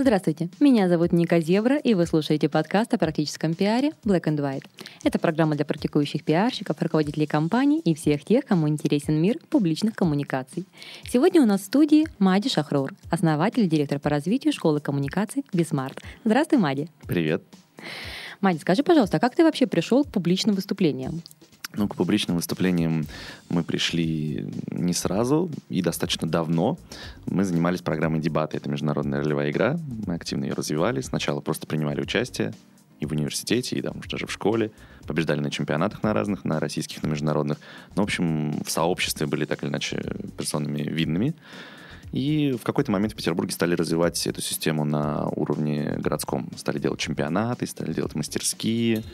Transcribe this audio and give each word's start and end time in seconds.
Здравствуйте, 0.00 0.48
меня 0.60 0.88
зовут 0.88 1.10
Ника 1.10 1.40
Зебра, 1.40 1.76
и 1.76 1.92
вы 1.94 2.06
слушаете 2.06 2.48
подкаст 2.48 2.94
о 2.94 2.98
практическом 2.98 3.54
пиаре 3.54 3.90
Black 4.04 4.26
and 4.26 4.36
White. 4.36 4.64
Это 5.02 5.18
программа 5.18 5.56
для 5.56 5.64
практикующих 5.64 6.22
пиарщиков, 6.22 6.80
руководителей 6.80 7.26
компаний 7.26 7.80
и 7.80 7.96
всех 7.96 8.24
тех, 8.24 8.46
кому 8.46 8.68
интересен 8.68 9.20
мир 9.20 9.40
публичных 9.50 9.96
коммуникаций. 9.96 10.66
Сегодня 11.02 11.42
у 11.42 11.46
нас 11.46 11.62
в 11.62 11.64
студии 11.64 12.06
Мади 12.20 12.48
Шахрор, 12.48 12.94
основатель 13.10 13.64
и 13.64 13.68
директор 13.68 13.98
по 13.98 14.08
развитию 14.08 14.52
школы 14.52 14.78
коммуникаций 14.78 15.44
BeSmart. 15.52 16.00
Здравствуй, 16.24 16.60
Мади. 16.60 16.88
Привет. 17.08 17.42
Мади, 18.40 18.58
скажи, 18.58 18.84
пожалуйста, 18.84 19.16
а 19.16 19.20
как 19.20 19.34
ты 19.34 19.42
вообще 19.42 19.66
пришел 19.66 20.04
к 20.04 20.12
публичным 20.12 20.54
выступлениям? 20.54 21.22
Ну, 21.74 21.86
к 21.86 21.96
публичным 21.96 22.36
выступлениям 22.36 23.06
мы 23.50 23.62
пришли 23.62 24.46
не 24.70 24.94
сразу 24.94 25.50
и 25.68 25.82
достаточно 25.82 26.26
давно. 26.26 26.78
Мы 27.26 27.44
занимались 27.44 27.82
программой 27.82 28.20
дебаты. 28.20 28.56
Это 28.56 28.70
международная 28.70 29.20
ролевая 29.20 29.50
игра. 29.50 29.78
Мы 30.06 30.14
активно 30.14 30.44
ее 30.44 30.54
развивали. 30.54 31.02
Сначала 31.02 31.40
просто 31.40 31.66
принимали 31.66 32.00
участие 32.00 32.54
и 33.00 33.06
в 33.06 33.12
университете, 33.12 33.76
и 33.76 33.82
там, 33.82 34.00
даже 34.10 34.26
в 34.26 34.32
школе. 34.32 34.70
Побеждали 35.06 35.40
на 35.40 35.50
чемпионатах 35.50 36.02
на 36.02 36.14
разных, 36.14 36.44
на 36.44 36.58
российских, 36.58 37.02
на 37.02 37.08
международных. 37.08 37.58
Ну, 37.94 38.02
в 38.02 38.04
общем, 38.04 38.62
в 38.64 38.70
сообществе 38.70 39.26
были 39.26 39.44
так 39.44 39.62
или 39.62 39.70
иначе 39.70 40.02
персонами 40.36 40.82
видными. 40.82 41.34
И 42.12 42.56
в 42.58 42.64
какой-то 42.64 42.90
момент 42.90 43.12
в 43.12 43.16
Петербурге 43.16 43.52
стали 43.52 43.74
развивать 43.74 44.26
эту 44.26 44.40
систему 44.40 44.84
на 44.84 45.28
уровне 45.28 45.96
городском. 45.98 46.48
Стали 46.56 46.78
делать 46.78 46.98
чемпионаты, 46.98 47.66
стали 47.66 47.92
делать 47.92 48.14
мастерские, 48.14 49.04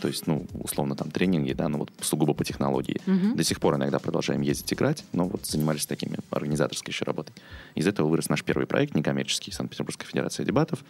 то 0.00 0.08
есть, 0.08 0.26
ну, 0.26 0.46
условно, 0.54 0.96
там, 0.96 1.10
тренинги, 1.10 1.52
да, 1.52 1.68
ну, 1.68 1.78
вот 1.78 1.90
сугубо 2.00 2.34
по 2.34 2.44
технологии. 2.44 3.00
Мгм. 3.06 3.36
До 3.36 3.44
сих 3.44 3.60
пор 3.60 3.76
иногда 3.76 3.98
продолжаем 3.98 4.40
ездить 4.42 4.72
играть, 4.72 5.04
но 5.12 5.26
вот 5.26 5.46
занимались 5.46 5.86
такими 5.86 6.18
организаторской 6.30 6.92
еще 6.92 7.04
работой. 7.04 7.32
Из 7.74 7.86
этого 7.86 8.08
вырос 8.08 8.28
наш 8.28 8.44
первый 8.44 8.66
проект, 8.66 8.94
некоммерческий, 8.94 9.52
Санкт-Петербургская 9.52 10.06
федерация 10.08 10.44
дебатов. 10.44 10.84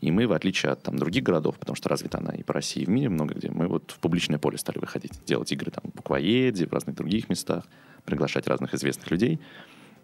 И 0.00 0.10
мы, 0.10 0.26
в 0.26 0.32
отличие 0.32 0.72
от 0.72 0.82
там, 0.82 0.98
других 0.98 1.22
городов, 1.22 1.56
потому 1.58 1.76
что 1.76 1.88
развита 1.88 2.18
она 2.18 2.34
и 2.34 2.42
по 2.42 2.52
России, 2.52 2.82
и 2.82 2.86
в 2.86 2.90
мире 2.90 3.08
много 3.08 3.34
где, 3.34 3.50
мы 3.50 3.68
вот 3.68 3.90
в 3.90 3.98
публичное 3.98 4.38
поле 4.38 4.58
стали 4.58 4.78
выходить, 4.78 5.12
делать 5.26 5.50
игры 5.52 5.70
там 5.70 5.84
в 5.90 5.96
Буквоеде, 5.96 6.66
в 6.66 6.72
разных 6.72 6.96
других 6.96 7.28
местах, 7.28 7.64
приглашать 8.04 8.46
разных 8.46 8.74
известных 8.74 9.10
людей. 9.10 9.40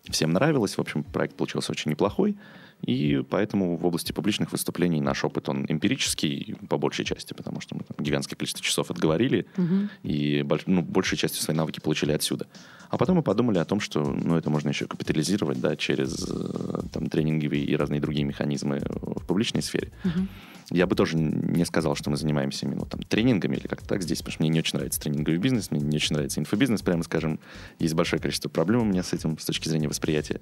Всем 0.08 0.32
нравилось, 0.32 0.76
в 0.76 0.80
общем, 0.80 1.02
проект 1.04 1.36
получился 1.36 1.72
очень 1.72 1.90
неплохой, 1.90 2.36
и 2.82 3.22
поэтому 3.28 3.76
в 3.76 3.84
области 3.84 4.12
публичных 4.12 4.52
выступлений 4.52 5.00
наш 5.00 5.24
опыт, 5.24 5.48
он 5.48 5.66
эмпирический 5.68 6.56
по 6.68 6.78
большей 6.78 7.04
части, 7.04 7.34
потому 7.34 7.60
что 7.60 7.74
мы 7.76 7.82
там 7.82 8.02
гигантское 8.04 8.36
количество 8.36 8.64
часов 8.64 8.90
отговорили, 8.90 9.46
Мгм. 9.56 9.90
и 10.02 10.44
ну, 10.66 10.82
большей 10.82 11.18
частью 11.18 11.42
свои 11.42 11.56
навыки 11.56 11.80
получили 11.80 12.12
отсюда. 12.12 12.46
А 12.90 12.98
потом 12.98 13.16
мы 13.16 13.22
подумали 13.22 13.58
о 13.58 13.64
том, 13.64 13.78
что 13.78 14.02
ну, 14.02 14.36
это 14.36 14.50
можно 14.50 14.68
еще 14.68 14.86
капитализировать 14.86 15.60
да, 15.60 15.76
через 15.76 16.28
э, 16.28 16.80
там, 16.92 17.08
тренинговые 17.08 17.64
и 17.64 17.76
разные 17.76 18.00
другие 18.00 18.24
механизмы 18.24 18.82
в 18.84 19.24
публичной 19.26 19.62
сфере. 19.62 19.92
Мгм. 20.02 20.28
Я 20.70 20.86
бы 20.86 20.94
тоже 20.94 21.16
не 21.16 21.64
сказал, 21.64 21.96
что 21.96 22.10
мы 22.10 22.16
занимаемся 22.16 22.66
именно 22.66 22.84
там, 22.84 23.02
тренингами 23.02 23.56
или 23.56 23.66
как-то 23.66 23.88
так 23.88 24.02
здесь, 24.02 24.18
потому 24.18 24.32
что 24.32 24.42
мне 24.42 24.50
не 24.50 24.58
очень 24.60 24.76
нравится 24.76 25.00
тренинговый 25.00 25.38
бизнес, 25.38 25.70
мне 25.70 25.80
не 25.80 25.96
очень 25.96 26.14
нравится 26.14 26.40
инфобизнес, 26.40 26.82
прямо 26.82 27.02
скажем. 27.04 27.40
Есть 27.78 27.94
большое 27.94 28.20
количество 28.20 28.48
проблем 28.48 28.82
у 28.82 28.84
меня 28.84 29.02
с 29.02 29.12
этим 29.12 29.38
с 29.38 29.44
точки 29.44 29.68
зрения 29.68 29.88
восприятия. 29.88 30.40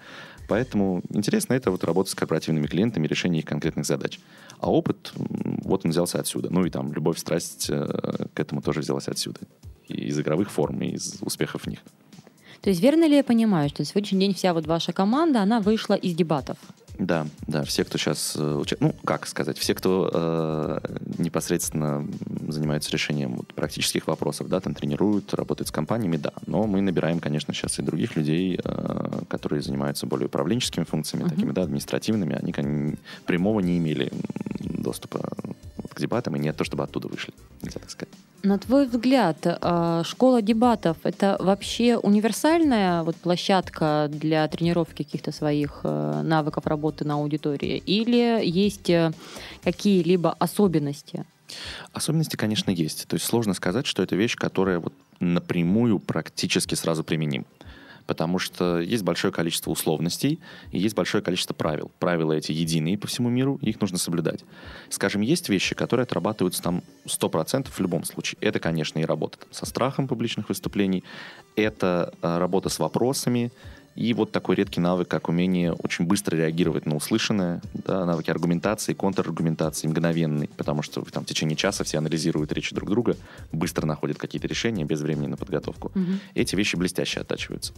Поэтому 0.49 1.03
интересно 1.11 1.53
это 1.55 1.71
вот 1.71 1.85
работа 1.85 2.11
с 2.11 2.15
корпоративными 2.15 2.67
клиентами, 2.67 3.07
решение 3.07 3.41
их 3.41 3.47
конкретных 3.47 3.87
задач. 3.87 4.21
А 4.59 4.71
опыт, 4.71 5.13
вот 5.15 5.85
он 5.85 5.91
взялся 5.91 6.19
отсюда. 6.19 6.49
Ну 6.51 6.65
и 6.65 6.71
там 6.71 6.93
любовь, 6.93 7.19
страсть 7.19 7.69
э, 7.71 8.27
к 8.33 8.41
этому 8.41 8.61
тоже 8.63 8.81
взялась 8.81 9.09
отсюда. 9.09 9.41
И 9.87 10.09
из 10.09 10.19
игровых 10.19 10.51
форм, 10.51 10.83
и 10.83 10.91
из 10.91 11.19
успехов 11.23 11.63
в 11.63 11.67
них. 11.69 11.81
То 12.61 12.71
есть 12.71 12.83
верно 12.83 13.07
ли 13.07 13.17
я 13.17 13.25
понимаю, 13.25 13.69
что 13.69 13.83
на 13.83 13.87
сегодняшний 13.87 14.21
день 14.21 14.35
вся 14.35 14.53
вот 14.53 14.67
ваша 14.67 14.93
команда, 14.93 15.43
она 15.43 15.61
вышла 15.61 15.95
из 15.95 16.15
дебатов? 16.15 16.59
Да, 16.99 17.29
да, 17.47 17.63
все, 17.63 17.85
кто 17.85 17.97
сейчас, 17.97 18.35
ну, 18.37 18.93
как 19.05 19.29
сказать, 19.29 19.57
все, 19.57 19.73
кто 19.73 20.11
э, 20.13 20.81
непосредственно 21.19 22.05
занимаются 22.49 22.91
решением 22.91 23.37
вот, 23.37 23.55
практических 23.55 24.09
вопросов, 24.09 24.49
да, 24.49 24.59
там 24.59 24.75
тренируют, 24.75 25.33
работают 25.33 25.69
с 25.69 25.71
компаниями, 25.71 26.17
да. 26.17 26.33
Но 26.47 26.67
мы 26.67 26.81
набираем, 26.81 27.21
конечно, 27.21 27.55
сейчас 27.55 27.79
и 27.79 27.83
других 27.83 28.17
людей, 28.17 28.59
э, 28.63 29.21
которые 29.29 29.63
занимаются 29.63 30.07
более 30.07 30.27
управленческими 30.27 30.83
функциями, 30.83 31.23
Мгм. 31.23 31.31
такими, 31.31 31.53
да, 31.53 31.63
административными. 31.63 32.35
Они 32.35 32.97
прямого 33.27 33.61
не 33.61 33.79
имели 33.79 34.11
доступа 34.59 35.21
к 35.95 36.01
дебатам, 36.01 36.35
и 36.35 36.41
не 36.41 36.53
то, 36.53 36.65
чтобы 36.65 36.83
оттуда 36.83 37.07
вышли, 37.07 37.33
нельзя 37.63 37.79
так 37.79 37.91
сказать. 37.91 38.08
На 38.43 38.59
твой 38.59 38.87
взгляд, 38.87 39.39
э, 39.45 40.03
школа 40.05 40.43
дебатов 40.43 40.97
это 41.03 41.37
вообще 41.41 41.97
универсальная 41.97 43.03
вот 43.03 43.17
площадка 43.17 44.09
для 44.11 44.47
тренировки 44.47 45.03
каких-то 45.03 45.33
своих 45.33 45.81
э, 45.83 46.23
навыков 46.23 46.67
работы 46.67 47.05
на 47.05 47.15
аудитории? 47.15 47.83
Или 47.85 48.41
есть 48.45 48.91
э, 48.91 49.13
какие-либо 49.65 50.37
особенности? 50.39 51.25
Особенности, 51.93 52.37
конечно, 52.37 52.71
есть. 52.71 53.09
То 53.09 53.15
есть 53.15 53.27
сложно 53.27 53.55
сказать, 53.55 53.87
что 53.87 54.03
это 54.05 54.15
вещь, 54.15 54.37
которая 54.37 54.79
вот 54.79 54.93
напрямую 55.19 55.99
практически 55.99 56.77
сразу 56.77 57.03
применима. 57.03 57.45
Потому 58.09 58.39
что 58.39 58.81
есть 58.81 59.05
большое 59.05 59.33
количество 59.33 59.71
условностей 59.71 60.41
и 60.73 60.79
есть 60.79 60.97
большое 60.97 61.23
количество 61.23 61.53
правил. 61.53 61.91
Правила 61.99 62.33
эти 62.33 62.53
единые 62.53 62.97
по 62.97 63.07
всему 63.07 63.29
миру, 63.29 63.59
их 63.61 63.81
нужно 63.83 63.99
соблюдать. 63.99 64.45
Скажем, 64.89 65.21
есть 65.21 65.51
вещи, 65.51 65.75
которые 65.75 66.05
отрабатываются 66.05 66.63
там 66.63 66.83
100% 67.07 67.69
в 67.71 67.81
любом 67.81 68.05
случае. 68.05 68.39
Это, 68.41 68.59
конечно, 68.59 68.99
и 68.99 69.05
работа 69.05 69.39
там, 69.39 69.49
со 69.53 69.67
страхом 69.67 70.09
публичных 70.09 70.49
выступлений, 70.49 71.05
это 71.55 72.15
э, 72.23 72.39
работа 72.39 72.71
с 72.71 72.79
вопросами, 72.79 73.53
и 73.99 74.15
вот 74.15 74.31
такой 74.31 74.55
редкий 74.55 74.79
навык, 74.79 75.09
как 75.09 75.29
умение 75.29 75.73
очень 75.73 76.05
быстро 76.05 76.37
реагировать 76.37 76.87
на 76.87 76.95
услышанное, 76.95 77.61
да, 77.75 78.07
навыки 78.07 78.31
аргументации, 78.31 78.95
контраргументации, 78.95 79.89
мгновенный, 79.89 80.49
потому 80.57 80.83
что 80.83 81.03
там 81.03 81.25
в 81.25 81.27
течение 81.27 81.57
часа 81.57 81.83
все 81.83 81.99
анализируют 81.99 82.53
речи 82.53 82.77
друг 82.77 82.89
друга, 82.89 83.17
быстро 83.51 83.87
находят 83.87 84.17
какие-то 84.17 84.47
решения 84.47 84.85
без 84.85 85.01
времени 85.01 85.27
на 85.27 85.37
подготовку. 85.37 85.91
Мгм. 85.97 86.21
Эти 86.35 86.55
вещи 86.55 86.77
блестяще 86.77 87.19
оттачиваются. 87.19 87.73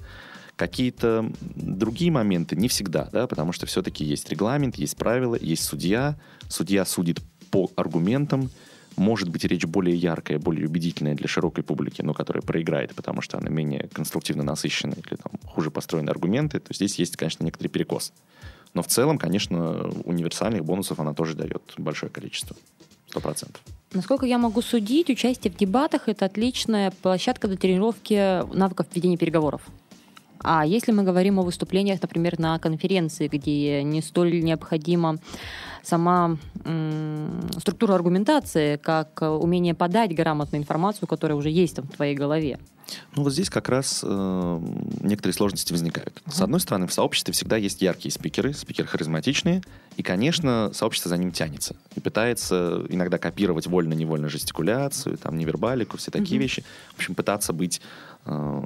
Какие-то 0.56 1.32
другие 1.40 2.10
моменты 2.10 2.54
не 2.54 2.68
всегда, 2.68 3.08
да, 3.10 3.26
потому 3.26 3.52
что 3.52 3.64
все-таки 3.64 4.04
есть 4.04 4.28
регламент, 4.28 4.76
есть 4.76 4.98
правила, 4.98 5.38
есть 5.40 5.64
судья. 5.64 6.18
Судья 6.50 6.84
судит 6.84 7.20
по 7.50 7.70
аргументам, 7.76 8.50
может 8.96 9.28
быть 9.28 9.44
речь 9.44 9.64
более 9.64 9.96
яркая, 9.96 10.38
более 10.38 10.66
убедительная 10.66 11.14
для 11.14 11.28
широкой 11.28 11.64
публики, 11.64 12.02
но 12.02 12.14
которая 12.14 12.42
проиграет, 12.42 12.94
потому 12.94 13.20
что 13.20 13.38
она 13.38 13.48
менее 13.48 13.88
конструктивно 13.92 14.42
насыщена 14.42 14.92
или 14.92 15.16
там, 15.16 15.32
хуже 15.46 15.70
построены 15.70 16.10
аргументы, 16.10 16.60
то 16.60 16.74
здесь 16.74 16.98
есть, 16.98 17.16
конечно, 17.16 17.44
некоторый 17.44 17.68
перекос. 17.68 18.12
Но 18.74 18.82
в 18.82 18.86
целом, 18.86 19.18
конечно, 19.18 19.90
универсальных 20.04 20.64
бонусов 20.64 21.00
она 21.00 21.14
тоже 21.14 21.34
дает 21.34 21.74
большое 21.76 22.10
количество. 22.10 22.56
Сто 23.08 23.20
процентов. 23.20 23.60
Насколько 23.92 24.24
я 24.26 24.38
могу 24.38 24.62
судить, 24.62 25.10
участие 25.10 25.52
в 25.52 25.56
дебатах 25.56 26.08
это 26.08 26.26
отличная 26.26 26.92
площадка 27.02 27.48
для 27.48 27.56
тренировки 27.56 28.46
навыков 28.54 28.86
ведения 28.94 29.16
переговоров. 29.16 29.62
А 30.42 30.64
если 30.64 30.92
мы 30.92 31.02
говорим 31.02 31.38
о 31.38 31.42
выступлениях, 31.42 32.00
например, 32.00 32.38
на 32.38 32.58
конференции, 32.58 33.28
где 33.28 33.82
не 33.82 34.00
столь 34.02 34.42
необходима 34.42 35.18
сама 35.82 36.36
структура 37.58 37.94
аргументации, 37.94 38.76
как 38.76 39.22
э, 39.22 39.28
умение 39.28 39.74
подать 39.74 40.14
грамотную 40.14 40.60
информацию, 40.60 41.08
которая 41.08 41.36
уже 41.38 41.48
есть 41.50 41.76
там 41.76 41.86
в 41.86 41.92
твоей 41.96 42.14
голове. 42.14 42.58
Ну 43.14 43.22
вот 43.22 43.32
здесь 43.32 43.48
как 43.48 43.68
раз 43.68 44.00
э, 44.04 44.60
некоторые 45.00 45.32
сложности 45.34 45.72
возникают. 45.72 46.20
С 46.26 46.36
Мгм. 46.36 46.44
одной 46.44 46.60
стороны, 46.60 46.86
в 46.86 46.92
сообществе 46.92 47.32
всегда 47.32 47.56
есть 47.56 47.82
яркие 47.82 48.12
спикеры, 48.12 48.52
спикеры 48.52 48.88
харизматичные, 48.88 49.62
и, 49.96 50.02
конечно, 50.02 50.70
сообщество 50.74 51.08
за 51.08 51.16
ним 51.16 51.30
тянется 51.32 51.76
и 51.94 52.00
пытается 52.00 52.84
иногда 52.88 53.18
копировать 53.18 53.66
вольно-невольно 53.66 54.28
жестикуляцию, 54.28 55.18
там, 55.18 55.38
невербалику, 55.38 55.96
все 55.98 56.10
такие 56.10 56.36
Мгм. 56.36 56.42
вещи. 56.42 56.64
В 56.94 56.96
общем, 56.96 57.14
пытаться 57.14 57.52
быть 57.52 57.80
э, 58.26 58.62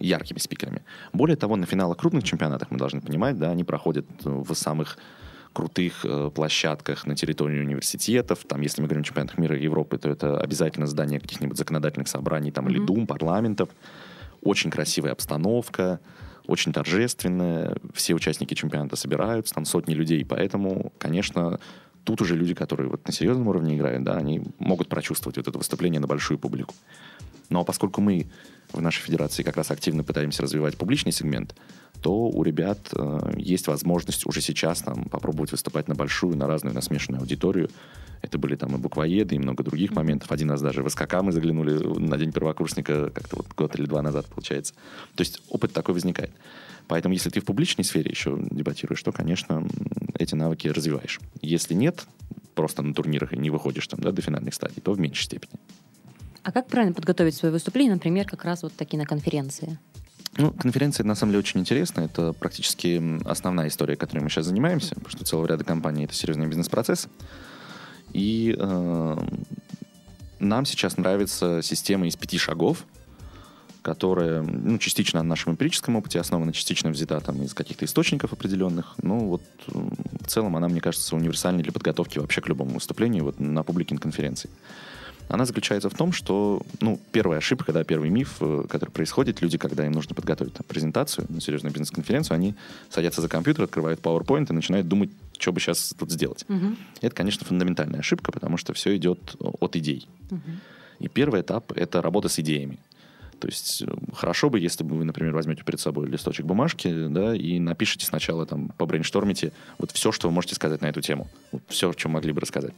яркими 0.00 0.38
спикерами. 0.38 0.82
Более 1.12 1.36
того, 1.36 1.56
на 1.56 1.66
финалах 1.66 1.98
крупных 1.98 2.24
чемпионатах, 2.24 2.70
мы 2.70 2.78
должны 2.78 3.00
понимать, 3.00 3.38
да, 3.38 3.50
они 3.50 3.64
проходят 3.64 4.06
э, 4.24 4.28
в 4.28 4.54
самых 4.54 4.98
крутых 5.52 6.04
э, 6.04 6.30
площадках 6.34 7.06
на 7.06 7.16
территории 7.16 7.60
университетов. 7.60 8.40
Там, 8.46 8.60
если 8.60 8.80
мы 8.82 8.88
говорим 8.88 9.02
о 9.02 9.04
чемпионатах 9.04 9.38
мира 9.38 9.56
и 9.56 9.64
Европы, 9.64 9.98
то 9.98 10.08
это 10.08 10.40
обязательно 10.40 10.86
здание 10.86 11.20
каких-нибудь 11.20 11.58
законодательных 11.58 12.08
собраний 12.08 12.50
там, 12.50 12.68
или 12.68 12.78
Мгм. 12.78 12.86
дум, 12.86 13.06
парламентов. 13.06 13.68
Очень 14.42 14.70
красивая 14.70 15.12
обстановка, 15.12 16.00
очень 16.46 16.72
торжественная. 16.72 17.76
Все 17.92 18.14
участники 18.14 18.54
чемпионата 18.54 18.96
собираются, 18.96 19.54
там 19.54 19.64
сотни 19.64 19.94
людей. 19.94 20.24
Поэтому, 20.24 20.92
конечно, 20.98 21.58
тут 22.04 22.22
уже 22.22 22.36
люди, 22.36 22.54
которые 22.54 22.88
вот 22.88 23.06
на 23.06 23.12
серьезном 23.12 23.48
уровне 23.48 23.76
играют, 23.76 24.04
да, 24.04 24.14
они 24.16 24.42
могут 24.58 24.88
прочувствовать 24.88 25.36
вот 25.36 25.48
это 25.48 25.58
выступление 25.58 26.00
на 26.00 26.06
большую 26.06 26.38
публику. 26.38 26.74
Но 27.48 27.64
поскольку 27.64 28.00
мы 28.00 28.26
в 28.72 28.80
нашей 28.80 29.00
федерации 29.00 29.42
как 29.42 29.56
раз 29.56 29.70
активно 29.70 30.04
пытаемся 30.04 30.42
развивать 30.42 30.76
публичный 30.76 31.12
сегмент, 31.12 31.54
то 32.02 32.28
у 32.28 32.42
ребят 32.42 32.78
э, 32.92 33.34
есть 33.36 33.66
возможность 33.66 34.26
уже 34.26 34.40
сейчас 34.40 34.82
там, 34.82 35.04
попробовать 35.04 35.52
выступать 35.52 35.88
на 35.88 35.94
большую, 35.94 36.36
на 36.36 36.46
разную, 36.46 36.74
на 36.74 36.80
смешанную 36.80 37.20
аудиторию. 37.20 37.70
Это 38.20 38.38
были 38.38 38.56
там 38.56 38.74
и 38.74 38.78
буквоеды, 38.78 39.36
и 39.36 39.38
много 39.38 39.62
других 39.62 39.92
моментов. 39.92 40.30
Один 40.32 40.50
раз 40.50 40.60
даже 40.60 40.82
в 40.82 40.88
СКК 40.88 41.22
мы 41.22 41.32
заглянули 41.32 41.72
на 41.98 42.16
день 42.18 42.32
первокурсника, 42.32 43.10
как-то 43.10 43.36
вот 43.36 43.46
год 43.56 43.76
или 43.78 43.86
два 43.86 44.02
назад, 44.02 44.26
получается. 44.26 44.74
То 45.14 45.22
есть 45.22 45.42
опыт 45.48 45.72
такой 45.72 45.94
возникает. 45.94 46.32
Поэтому 46.88 47.14
если 47.14 47.30
ты 47.30 47.40
в 47.40 47.44
публичной 47.44 47.84
сфере 47.84 48.10
еще 48.10 48.38
дебатируешь, 48.50 49.02
то, 49.02 49.12
конечно, 49.12 49.66
эти 50.18 50.34
навыки 50.34 50.68
развиваешь. 50.68 51.20
Если 51.42 51.74
нет, 51.74 52.06
просто 52.54 52.82
на 52.82 52.94
турнирах 52.94 53.32
и 53.32 53.36
не 53.36 53.50
выходишь 53.50 53.86
там, 53.86 54.00
да, 54.00 54.10
до 54.10 54.22
финальных 54.22 54.54
стадий, 54.54 54.80
то 54.82 54.92
в 54.92 54.98
меньшей 54.98 55.24
степени. 55.24 55.52
А 56.48 56.50
как 56.50 56.66
правильно 56.66 56.94
подготовить 56.94 57.34
свое 57.34 57.52
выступление, 57.52 57.92
например, 57.92 58.26
как 58.26 58.42
раз 58.42 58.62
вот 58.62 58.72
такие 58.72 58.96
на 58.96 59.04
конференции? 59.04 59.78
Ну, 60.38 60.50
конференция 60.50 61.04
на 61.04 61.14
самом 61.14 61.32
деле 61.32 61.40
очень 61.40 61.60
интересна. 61.60 62.00
Это 62.00 62.32
практически 62.32 63.20
основная 63.28 63.68
история, 63.68 63.96
которой 63.96 64.20
мы 64.20 64.30
сейчас 64.30 64.46
занимаемся, 64.46 64.94
потому 64.94 65.10
что 65.10 65.26
целого 65.26 65.46
ряда 65.46 65.64
компаний 65.64 66.06
это 66.06 66.14
серьезный 66.14 66.46
бизнес-процесс. 66.46 67.08
И 68.14 68.56
э, 68.58 69.16
нам 70.38 70.64
сейчас 70.64 70.96
нравится 70.96 71.60
система 71.62 72.06
из 72.06 72.16
пяти 72.16 72.38
шагов, 72.38 72.86
которая 73.82 74.40
ну, 74.40 74.78
частично 74.78 75.22
на 75.22 75.28
нашем 75.28 75.52
эмпирическом 75.52 75.96
опыте 75.96 76.18
основана, 76.18 76.54
частично 76.54 76.88
взята 76.88 77.20
там, 77.20 77.42
из 77.42 77.52
каких-то 77.52 77.84
источников 77.84 78.32
определенных. 78.32 78.94
Ну, 79.02 79.28
вот 79.28 79.42
в 79.66 80.26
целом 80.26 80.56
она, 80.56 80.68
мне 80.68 80.80
кажется, 80.80 81.14
универсальной 81.14 81.62
для 81.62 81.72
подготовки 81.72 82.18
вообще 82.18 82.40
к 82.40 82.48
любому 82.48 82.70
выступлению 82.70 83.24
вот, 83.24 83.38
на 83.38 83.62
публике 83.62 83.94
на 83.94 84.00
конференции. 84.00 84.48
Она 85.28 85.44
заключается 85.44 85.90
в 85.90 85.94
том, 85.94 86.12
что, 86.12 86.62
ну, 86.80 86.98
первая 87.12 87.38
ошибка, 87.38 87.72
да, 87.72 87.84
первый 87.84 88.10
миф, 88.10 88.36
э, 88.40 88.64
который 88.68 88.90
происходит, 88.90 89.42
люди, 89.42 89.58
когда 89.58 89.86
им 89.86 89.92
нужно 89.92 90.14
подготовить 90.14 90.54
там, 90.54 90.64
презентацию 90.66 91.26
на 91.28 91.40
серьезную 91.40 91.72
бизнес-конференцию, 91.72 92.34
они 92.34 92.54
садятся 92.90 93.20
за 93.20 93.28
компьютер, 93.28 93.64
открывают 93.64 94.00
PowerPoint 94.00 94.46
и 94.50 94.52
начинают 94.52 94.88
думать, 94.88 95.10
что 95.38 95.52
бы 95.52 95.60
сейчас 95.60 95.94
тут 95.98 96.10
сделать. 96.10 96.44
Угу. 96.48 96.76
Это, 97.02 97.14
конечно, 97.14 97.46
фундаментальная 97.46 98.00
ошибка, 98.00 98.32
потому 98.32 98.56
что 98.56 98.72
все 98.72 98.96
идет 98.96 99.36
от 99.38 99.76
идей. 99.76 100.08
Угу. 100.30 100.40
И 101.00 101.08
первый 101.08 101.42
этап— 101.42 101.72
это 101.76 102.02
работа 102.02 102.28
с 102.28 102.38
идеями. 102.38 102.78
То 103.38 103.46
есть 103.46 103.82
э, 103.82 103.86
хорошо 104.14 104.50
бы, 104.50 104.58
если 104.58 104.84
бы 104.84 104.96
вы, 104.96 105.04
например, 105.04 105.34
возьмете 105.34 105.62
перед 105.62 105.80
собой 105.80 106.08
листочек 106.08 106.44
бумажки, 106.44 107.06
да, 107.08 107.34
и 107.34 107.58
напишите 107.58 108.04
сначала 108.04 108.46
там, 108.46 108.70
побрейнштормите 108.76 109.52
вот 109.78 109.92
все, 109.92 110.12
что 110.12 110.28
вы 110.28 110.34
можете 110.34 110.54
сказать 110.54 110.80
на 110.80 110.86
эту 110.86 111.00
тему. 111.00 111.28
Вот 111.52 111.62
все, 111.68 111.90
о 111.90 111.94
чем 111.94 112.12
могли 112.12 112.32
бы 112.32 112.40
рассказать. 112.40 112.72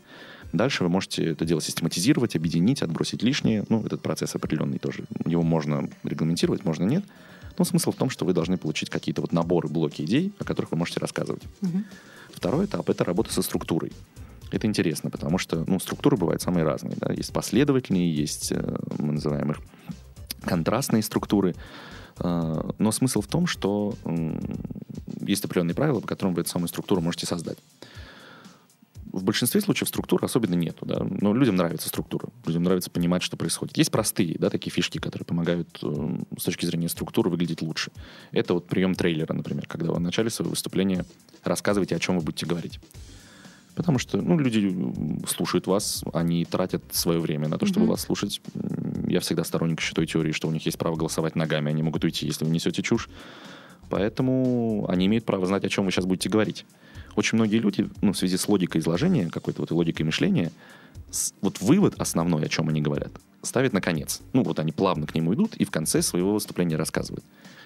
Дальше 0.52 0.82
вы 0.82 0.90
можете 0.90 1.30
это 1.30 1.44
дело 1.44 1.60
систематизировать, 1.60 2.36
объединить, 2.36 2.82
отбросить 2.82 3.22
лишнее. 3.22 3.64
Ну, 3.68 3.84
этот 3.84 4.02
процесс 4.02 4.34
определенный 4.34 4.78
тоже. 4.78 5.04
Его 5.24 5.42
можно 5.42 5.88
регламентировать, 6.02 6.64
можно 6.64 6.84
нет. 6.84 7.04
Но 7.58 7.64
смысл 7.64 7.92
в 7.92 7.96
том, 7.96 8.10
что 8.10 8.24
вы 8.24 8.32
должны 8.32 8.56
получить 8.56 8.90
какие-то 8.90 9.20
вот 9.20 9.32
наборы, 9.32 9.68
блоки 9.68 10.02
идей, 10.02 10.32
о 10.38 10.44
которых 10.44 10.72
вы 10.72 10.78
можете 10.78 11.00
рассказывать. 11.00 11.42
Угу. 11.62 11.82
Второй 12.32 12.66
этап— 12.66 12.88
это 12.90 13.04
работа 13.04 13.32
со 13.32 13.42
структурой. 13.42 13.92
Это 14.50 14.66
интересно, 14.66 15.10
потому 15.10 15.38
что 15.38 15.64
ну, 15.66 15.78
структуры 15.78 16.16
бывают 16.16 16.42
самые 16.42 16.64
разные. 16.64 16.96
Да? 16.96 17.12
Есть 17.12 17.32
последовательные, 17.32 18.12
есть, 18.12 18.50
э, 18.50 18.76
мы 18.98 19.12
называем 19.12 19.52
их, 19.52 19.58
контрастные 20.42 21.02
структуры. 21.02 21.54
Э, 22.18 22.70
но 22.78 22.90
смысл 22.92 23.20
в 23.20 23.26
том, 23.26 23.46
что 23.46 23.94
есть 25.20 25.44
определенные 25.44 25.74
правила, 25.74 26.00
по 26.00 26.08
которым 26.08 26.34
вы 26.34 26.40
эту 26.40 26.50
самую 26.50 26.68
структуру 26.68 27.00
можете 27.00 27.26
создать. 27.26 27.58
В 29.12 29.24
большинстве 29.24 29.60
случаев 29.60 29.88
структуры 29.88 30.24
особенно 30.24 30.54
нету, 30.54 30.86
да, 30.86 31.02
но 31.02 31.34
людям 31.34 31.56
нравится 31.56 31.88
структура, 31.88 32.28
людям 32.46 32.62
нравится 32.62 32.90
понимать, 32.90 33.22
что 33.22 33.36
происходит. 33.36 33.76
Есть 33.76 33.90
простые, 33.90 34.36
да, 34.38 34.50
такие 34.50 34.70
фишки, 34.70 34.98
которые 34.98 35.26
помогают 35.26 35.78
э, 35.82 36.18
с 36.38 36.44
точки 36.44 36.64
зрения 36.66 36.88
структуры 36.88 37.30
выглядеть 37.30 37.62
лучше. 37.62 37.90
Это 38.30 38.54
вот 38.54 38.66
прием 38.66 38.94
трейлера, 38.94 39.32
например, 39.32 39.66
когда 39.66 39.88
вы 39.88 39.96
в 39.96 40.00
начале 40.00 40.30
своего 40.30 40.50
выступления 40.50 41.04
рассказываете, 41.42 41.96
о 41.96 41.98
чем 41.98 42.18
вы 42.18 42.24
будете 42.24 42.46
говорить. 42.46 42.78
Потому 43.74 43.98
что 43.98 44.20
ну, 44.20 44.38
люди 44.38 44.76
слушают 45.26 45.66
вас, 45.66 46.04
они 46.12 46.44
тратят 46.44 46.82
свое 46.92 47.18
время 47.18 47.48
на 47.48 47.58
то, 47.58 47.66
чтобы 47.66 47.86
mm-hmm. 47.86 47.90
вас 47.90 48.02
слушать. 48.02 48.40
Я 49.06 49.20
всегда 49.20 49.44
сторонник 49.44 49.80
еще 49.80 49.94
той 49.94 50.06
теории, 50.06 50.32
что 50.32 50.48
у 50.48 50.50
них 50.50 50.66
есть 50.66 50.78
право 50.78 50.96
голосовать 50.96 51.36
ногами, 51.36 51.70
они 51.70 51.82
могут 51.82 52.04
уйти, 52.04 52.26
если 52.26 52.44
вы 52.44 52.50
несете 52.50 52.82
чушь. 52.82 53.08
Поэтому 53.88 54.86
они 54.88 55.06
имеют 55.06 55.24
право 55.24 55.46
знать, 55.46 55.64
о 55.64 55.68
чем 55.68 55.84
вы 55.84 55.90
сейчас 55.90 56.04
будете 56.04 56.28
говорить. 56.28 56.64
Очень 57.16 57.36
многие 57.36 57.58
люди, 57.58 57.88
ну, 58.02 58.12
в 58.12 58.16
связи 58.16 58.36
с 58.36 58.48
логикой 58.48 58.80
изложения, 58.80 59.28
какой-то 59.28 59.62
вот 59.62 59.70
логикой 59.70 60.02
мышления, 60.02 60.52
с, 61.10 61.34
вот 61.40 61.60
вывод 61.60 61.94
основной, 61.98 62.44
о 62.44 62.48
чем 62.48 62.68
они 62.68 62.80
говорят, 62.80 63.10
ставят 63.42 63.72
на 63.72 63.80
конец. 63.80 64.20
Ну, 64.32 64.42
вот 64.42 64.58
они 64.58 64.72
плавно 64.72 65.06
к 65.06 65.14
нему 65.14 65.34
идут 65.34 65.56
и 65.56 65.64
в 65.64 65.70
конце 65.70 66.02
своего 66.02 66.34
выступления 66.34 66.76
рассказывают. 66.76 67.24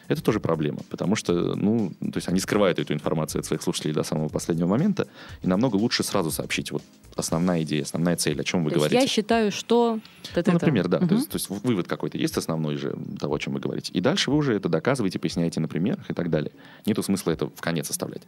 Это 0.09 0.23
тоже 0.23 0.39
проблема, 0.39 0.81
потому 0.91 1.17
что, 1.17 1.55
ну, 1.55 1.91
то 2.01 2.17
есть 2.17 2.29
они 2.29 2.39
скрывают 2.39 2.79
эту 2.79 2.93
информацию 2.93 3.41
от 3.41 3.47
своих 3.47 3.63
слушателей 3.63 3.95
до 3.95 4.03
самого 4.03 4.29
последнего 4.29 4.67
момента, 4.67 5.09
и 5.43 5.49
намного 5.49 5.77
лучше 5.77 6.03
сразу 6.03 6.31
сообщить 6.31 6.71
вот 6.73 6.83
основная 7.17 7.63
идея, 7.63 7.85
основная 7.85 8.17
цель, 8.17 8.39
о 8.39 8.45
чем 8.45 8.65
вы 8.65 8.71
то 8.71 8.77
говорите. 8.77 9.01
я 9.01 9.07
считаю, 9.07 9.51
что... 9.51 10.01
Ну, 10.37 10.53
например, 10.53 10.89
да. 10.89 10.99
Угу. 10.99 11.07
То, 11.07 11.15
есть, 11.15 11.29
то 11.31 11.37
есть 11.37 11.49
вывод 11.49 11.89
какой-то 11.89 12.19
есть 12.19 12.37
основной 12.37 12.77
же 12.77 12.97
того, 13.19 13.35
о 13.35 13.39
чем 13.39 13.55
вы 13.55 13.61
говорите. 13.61 13.93
И 13.93 14.01
дальше 14.01 14.31
вы 14.31 14.37
уже 14.37 14.55
это 14.55 14.69
доказываете, 14.69 15.19
поясняете 15.19 15.61
на 15.61 15.69
примерах 15.69 16.11
и 16.11 16.13
так 16.13 16.29
далее. 16.29 16.53
Нету 16.85 17.03
смысла 17.03 17.31
это 17.31 17.49
в 17.49 17.61
конец 17.61 17.89
оставлять. 17.89 18.23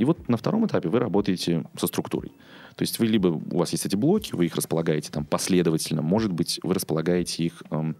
И 0.00 0.04
вот 0.06 0.30
на 0.30 0.38
втором 0.38 0.66
этапе 0.66 0.88
вы 0.88 0.98
работаете 0.98 1.62
со 1.78 1.86
структурой. 1.86 2.32
То 2.74 2.82
есть 2.84 2.98
вы 2.98 3.04
либо 3.04 3.26
у 3.28 3.58
вас 3.58 3.72
есть 3.72 3.84
эти 3.84 3.96
блоки, 3.96 4.34
вы 4.34 4.46
их 4.46 4.56
располагаете 4.56 5.10
там 5.10 5.26
последовательно, 5.26 6.00
может 6.00 6.32
быть, 6.32 6.58
вы 6.62 6.72
располагаете 6.72 7.44
их 7.44 7.62
эм, 7.70 7.94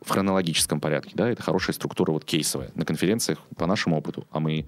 в 0.00 0.08
хронологическом 0.08 0.80
порядке, 0.80 1.10
да, 1.14 1.28
это 1.28 1.42
хорошая 1.42 1.74
структура 1.74 2.12
вот 2.12 2.24
кейсовая. 2.24 2.70
На 2.76 2.84
конференциях, 2.84 3.40
по 3.56 3.66
нашему 3.66 3.98
опыту, 3.98 4.24
а 4.30 4.38
мы 4.38 4.66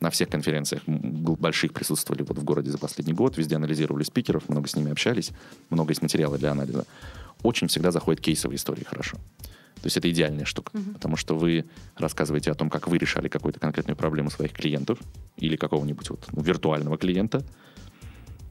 на 0.00 0.10
всех 0.10 0.28
конференциях 0.28 0.82
больших 0.86 1.72
присутствовали 1.72 2.22
вот 2.24 2.36
в 2.36 2.44
городе 2.44 2.70
за 2.70 2.76
последний 2.76 3.14
год, 3.14 3.38
везде 3.38 3.56
анализировали 3.56 4.04
спикеров, 4.04 4.50
много 4.50 4.68
с 4.68 4.76
ними 4.76 4.92
общались, 4.92 5.30
много 5.70 5.92
есть 5.92 6.02
материала 6.02 6.36
для 6.36 6.50
анализа. 6.50 6.84
Очень 7.42 7.68
всегда 7.68 7.90
заходят 7.90 8.20
кейсовые 8.20 8.56
истории 8.56 8.84
хорошо. 8.84 9.16
То 9.82 9.86
есть 9.86 9.96
это 9.96 10.08
идеальная 10.10 10.44
штука, 10.44 10.70
uh-huh. 10.72 10.94
потому 10.94 11.16
что 11.16 11.36
вы 11.36 11.64
рассказываете 11.96 12.52
о 12.52 12.54
том, 12.54 12.70
как 12.70 12.86
вы 12.86 12.98
решали 12.98 13.26
какую-то 13.28 13.58
конкретную 13.58 13.96
проблему 13.96 14.30
своих 14.30 14.52
клиентов 14.52 14.98
или 15.36 15.56
какого-нибудь 15.56 16.08
вот 16.08 16.28
виртуального 16.32 16.96
клиента, 16.96 17.44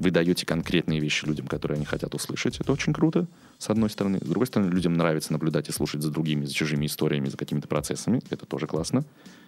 вы 0.01 0.09
даете 0.09 0.45
конкретные 0.47 0.99
вещи 0.99 1.25
людям, 1.25 1.47
которые 1.47 1.75
они 1.75 1.85
хотят 1.85 2.15
услышать. 2.15 2.59
Это 2.59 2.71
очень 2.71 2.91
круто, 2.91 3.27
с 3.59 3.69
одной 3.69 3.89
стороны. 3.89 4.17
С 4.17 4.27
другой 4.27 4.47
стороны, 4.47 4.71
людям 4.71 4.93
нравится 4.93 5.31
наблюдать 5.31 5.69
и 5.69 5.71
слушать 5.71 6.01
за 6.01 6.09
другими, 6.09 6.45
за 6.45 6.53
чужими 6.53 6.87
историями, 6.87 7.29
за 7.29 7.37
какими-то 7.37 7.67
процессами. 7.67 8.19
Это 8.31 8.47
тоже 8.47 8.65
классно. 8.65 9.05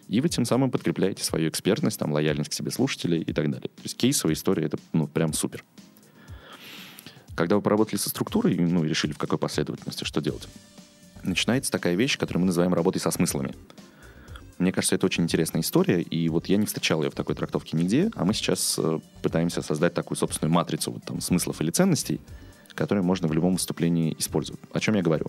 И 0.07 0.21
вы 0.21 0.29
тем 0.29 0.45
самым 0.45 0.69
подкрепляете 0.69 1.23
свою 1.23 1.49
экспертность, 1.49 1.97
там, 1.97 2.13
лояльность 2.13 2.51
к 2.51 2.53
себе 2.53 2.69
слушателей 2.69 3.21
и 3.21 3.33
так 3.33 3.49
далее. 3.49 3.69
То 3.69 3.81
есть 3.83 3.97
кейсовая 3.97 4.35
история— 4.35 4.65
это 4.65 4.77
ну, 4.93 5.07
прям 5.07 5.33
супер. 5.33 5.63
Когда 7.35 7.55
вы 7.55 7.63
поработали 7.63 7.97
со 7.97 8.09
структурой, 8.09 8.55
ну, 8.55 8.85
и 8.85 8.87
решили, 8.87 9.11
в 9.11 9.17
какой 9.17 9.39
последовательности 9.39 10.03
что 10.03 10.21
делать, 10.21 10.47
начинается 11.23 11.71
такая 11.71 11.95
вещь, 11.95 12.17
которую 12.17 12.41
мы 12.41 12.47
называем 12.47 12.73
работой 12.73 12.99
со 12.99 13.11
смыслами. 13.11 13.53
Мне 14.59 14.71
кажется, 14.71 14.95
это 14.95 15.05
очень 15.05 15.23
интересная 15.23 15.61
история, 15.61 16.01
и 16.01 16.29
вот 16.29 16.47
я 16.47 16.57
не 16.57 16.65
встречал 16.65 17.03
ее 17.03 17.09
в 17.09 17.15
такой 17.15 17.35
трактовке 17.35 17.75
нигде, 17.75 18.11
а 18.15 18.23
мы 18.23 18.33
сейчас 18.33 18.77
э, 18.77 18.99
пытаемся 19.21 19.61
создать 19.61 19.93
такую 19.93 20.17
собственную 20.17 20.53
матрицу 20.53 20.91
вот, 20.91 21.03
там, 21.03 21.21
смыслов 21.21 21.59
или 21.61 21.71
ценностей, 21.71 22.21
которые 22.75 23.03
можно 23.03 23.27
в 23.27 23.33
любом 23.33 23.53
выступлении 23.53 24.15
использовать. 24.19 24.61
О 24.71 24.79
чем 24.79 24.95
я 24.95 25.01
говорю? 25.01 25.25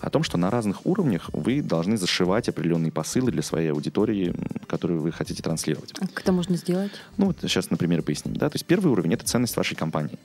О 0.00 0.10
том, 0.10 0.22
что 0.22 0.36
на 0.36 0.50
разных 0.50 0.84
уровнях 0.84 1.30
вы 1.32 1.62
должны 1.62 1.96
зашивать 1.96 2.48
определенные 2.48 2.90
посылы 2.90 3.30
для 3.30 3.42
своей 3.42 3.70
аудитории, 3.70 4.34
которую 4.66 5.00
вы 5.00 5.12
хотите 5.12 5.42
транслировать. 5.42 5.92
А 6.00 6.06
как 6.06 6.20
это 6.20 6.32
можно 6.32 6.56
сделать? 6.56 6.92
Ну, 7.18 7.26
вот 7.26 7.38
сейчас, 7.42 7.70
например, 7.70 8.02
поясним. 8.02 8.34
Да? 8.34 8.48
То 8.48 8.56
есть 8.56 8.66
первый 8.66 8.90
уровень— 8.90 9.12
это 9.14 9.26
ценность 9.26 9.56
вашей 9.56 9.76
компании 9.76 10.18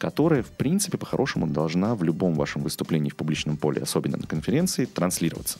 которая, 0.00 0.42
в 0.42 0.50
принципе, 0.50 0.96
по-хорошему 0.96 1.46
должна 1.46 1.94
в 1.94 2.02
любом 2.02 2.34
вашем 2.34 2.62
выступлении 2.62 3.10
в 3.10 3.16
публичном 3.16 3.56
поле, 3.56 3.82
особенно 3.82 4.16
на 4.16 4.26
конференции, 4.26 4.86
транслироваться 4.86 5.58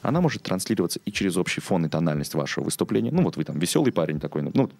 она 0.00 0.20
может 0.20 0.42
транслироваться 0.42 1.00
и 1.04 1.10
через 1.10 1.36
общий 1.36 1.60
фон 1.60 1.86
и 1.86 1.88
тональность 1.88 2.34
вашего 2.34 2.64
выступления. 2.64 3.10
Ну, 3.10 3.22
вот 3.22 3.36
вы 3.36 3.42
там 3.44 3.58
веселый 3.58 3.92
парень 3.92 4.20
такой, 4.20 4.42
ну, 4.42 4.70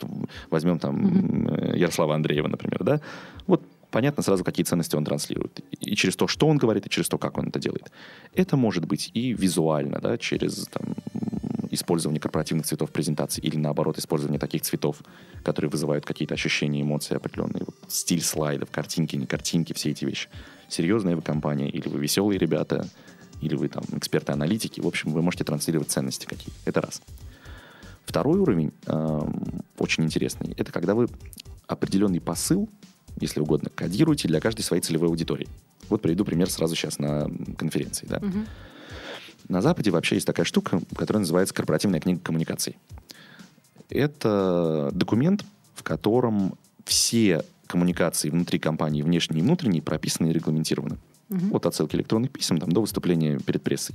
возьмем 0.51 0.79
там 0.79 1.07
mm-hmm. 1.07 1.77
Ярослава 1.77 2.15
Андреева, 2.15 2.47
например, 2.47 2.85
да? 2.85 3.01
Вот 3.49 3.63
понятно 3.91 4.23
сразу, 4.23 4.45
какие 4.45 4.65
ценности 4.65 4.97
он 4.97 5.05
транслирует. 5.05 5.61
И 5.81 5.97
через 5.97 6.17
то, 6.17 6.29
что 6.29 6.47
он 6.47 6.59
говорит, 6.59 6.87
и 6.87 6.91
через 6.91 7.09
то, 7.09 7.19
как 7.19 7.39
он 7.39 7.49
это 7.49 7.59
делает. 7.59 7.91
Это 8.35 8.57
может 8.57 8.85
быть 8.87 9.11
и 9.15 9.33
визуально, 9.33 9.99
да, 10.01 10.19
через 10.19 10.67
там, 10.67 10.95
использование 11.71 12.21
корпоративных 12.21 12.67
цветов 12.67 12.91
презентации 12.91 13.41
или, 13.41 13.57
наоборот, 13.57 13.99
использование 13.99 14.39
таких 14.39 14.63
цветов, 14.63 14.99
которые 15.43 15.71
вызывают 15.71 16.05
какие-то 16.05 16.35
ощущения, 16.35 16.83
эмоции 16.83 17.17
определенные. 17.17 17.65
Вот 17.65 17.77
стиль 17.89 18.23
слайдов, 18.23 18.71
картинки, 18.71 19.17
не 19.17 19.27
картинки, 19.27 19.73
все 19.73 19.91
эти 19.91 20.05
вещи. 20.05 20.29
Серьезная 20.69 21.17
вы 21.17 21.23
компания 21.23 21.69
или 21.69 21.89
вы 21.89 21.99
веселые 22.01 22.39
ребята– 22.39 22.89
или 23.41 23.55
вы 23.55 23.69
там 23.69 23.85
эксперты-аналитики, 23.93 24.81
в 24.81 24.87
общем, 24.87 25.13
вы 25.13 25.23
можете 25.23 25.45
транслировать 25.45 25.91
ценности 25.91 26.27
какие. 26.27 26.53
Это 26.65 26.81
раз. 26.81 27.03
Второй 28.05 28.39
уровень, 28.39 28.73
э, 28.87 29.21
очень 29.79 30.05
интересный, 30.05 30.55
это 30.57 30.73
когда 30.73 30.95
вы 30.95 31.09
определенный 31.67 32.21
посыл, 32.21 32.69
если 33.21 33.41
угодно, 33.41 33.71
кодируете 33.75 34.29
для 34.29 34.41
каждой 34.41 34.63
своей 34.63 34.83
целевой 34.83 35.09
аудитории. 35.09 35.49
Вот 35.89 36.03
приведу 36.03 36.25
пример 36.25 36.51
сразу 36.51 36.75
сейчас 36.75 36.99
на 36.99 37.31
конференции. 37.57 38.07
Да? 38.07 38.21
Мгм. 38.21 38.47
На 39.49 39.63
Западе 39.63 39.91
вообще 39.91 40.17
есть 40.17 40.27
такая 40.27 40.45
штука, 40.45 40.81
которая 40.95 41.21
называется 41.21 41.55
корпоративная 41.55 42.01
книга 42.01 42.21
коммуникаций. 42.21 42.77
Это 43.89 44.91
документ, 44.93 45.45
в 45.75 45.83
котором 45.83 46.55
все 46.85 47.43
коммуникации 47.67 48.31
внутри 48.31 48.59
компании, 48.59 49.03
внешние 49.03 49.41
и 49.41 49.43
внутренние, 49.43 49.83
прописаны 49.83 50.29
и 50.29 50.33
регламентированы. 50.33 50.99
Мгм. 51.29 51.55
От 51.55 51.67
отсылки 51.67 51.97
электронных 51.97 52.31
писем 52.31 52.59
там, 52.59 52.73
до 52.73 52.81
выступления 52.81 53.39
перед 53.39 53.63
прессой. 53.63 53.95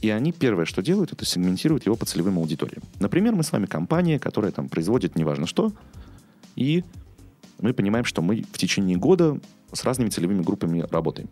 И 0.00 0.10
они 0.10 0.32
первое, 0.32 0.64
что 0.64 0.82
делают, 0.82 1.12
это 1.12 1.24
сегментируют 1.24 1.86
его 1.86 1.94
по 1.94 2.04
целевым 2.04 2.38
аудиториям. 2.38 2.82
Например, 2.98 3.34
мы 3.34 3.44
с 3.44 3.52
вами 3.52 3.66
компания, 3.66 4.18
которая 4.18 4.50
там 4.50 4.68
производит 4.68 5.16
неважно 5.16 5.46
что, 5.46 5.72
и 6.56 6.84
мы 7.60 7.72
понимаем, 7.72 8.04
что 8.04 8.20
мы 8.20 8.42
в 8.52 8.58
течение 8.58 8.96
года 8.96 9.38
с 9.72 9.84
разными 9.84 10.10
целевыми 10.10 10.42
группами 10.42 10.84
работаем. 10.90 11.28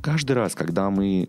Каждый 0.00 0.32
раз, 0.32 0.54
когда 0.54 0.88
мы 0.90 1.28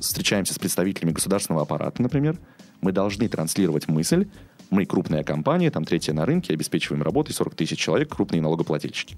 встречаемся 0.00 0.54
с 0.54 0.58
представителями 0.58 1.12
государственного 1.12 1.62
аппарата, 1.62 2.00
например, 2.02 2.38
мы 2.80 2.92
должны 2.92 3.28
транслировать 3.28 3.88
мысль, 3.88 4.28
мы 4.70 4.84
крупная 4.84 5.24
компания, 5.24 5.70
там 5.70 5.84
третья 5.84 6.12
на 6.12 6.26
рынке, 6.26 6.52
обеспечиваем 6.52 7.02
работой 7.02 7.32
40 7.32 7.54
тысяч 7.54 7.78
человек, 7.78 8.14
крупные 8.14 8.42
налогоплательщики. 8.42 9.16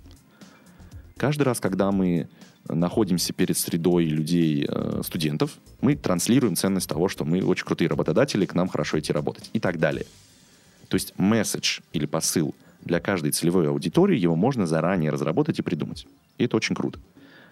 Каждый 1.16 1.42
раз, 1.42 1.60
когда 1.60 1.90
мы 1.90 2.28
находимся 2.68 3.32
перед 3.32 3.58
средой 3.58 4.04
людей, 4.06 4.66
э, 4.68 5.02
студентов, 5.04 5.58
мы 5.80 5.96
транслируем 5.96 6.56
ценность 6.56 6.88
того, 6.88 7.08
что 7.08 7.24
мы 7.24 7.42
очень 7.42 7.64
крутые 7.66 7.88
работодатели, 7.88 8.46
к 8.46 8.54
нам 8.54 8.68
хорошо 8.68 8.98
идти 8.98 9.12
работать 9.12 9.50
и 9.52 9.60
так 9.60 9.78
далее. 9.78 10.06
То 10.88 10.94
есть 10.94 11.14
месседж 11.18 11.80
или 11.92 12.06
посыл 12.06 12.54
для 12.82 13.00
каждой 13.00 13.32
целевой 13.32 13.68
аудитории, 13.68 14.18
его 14.18 14.36
можно 14.36 14.66
заранее 14.66 15.10
разработать 15.10 15.58
и 15.58 15.62
придумать. 15.62 16.06
И 16.38 16.44
это 16.44 16.56
очень 16.56 16.74
круто. 16.74 16.98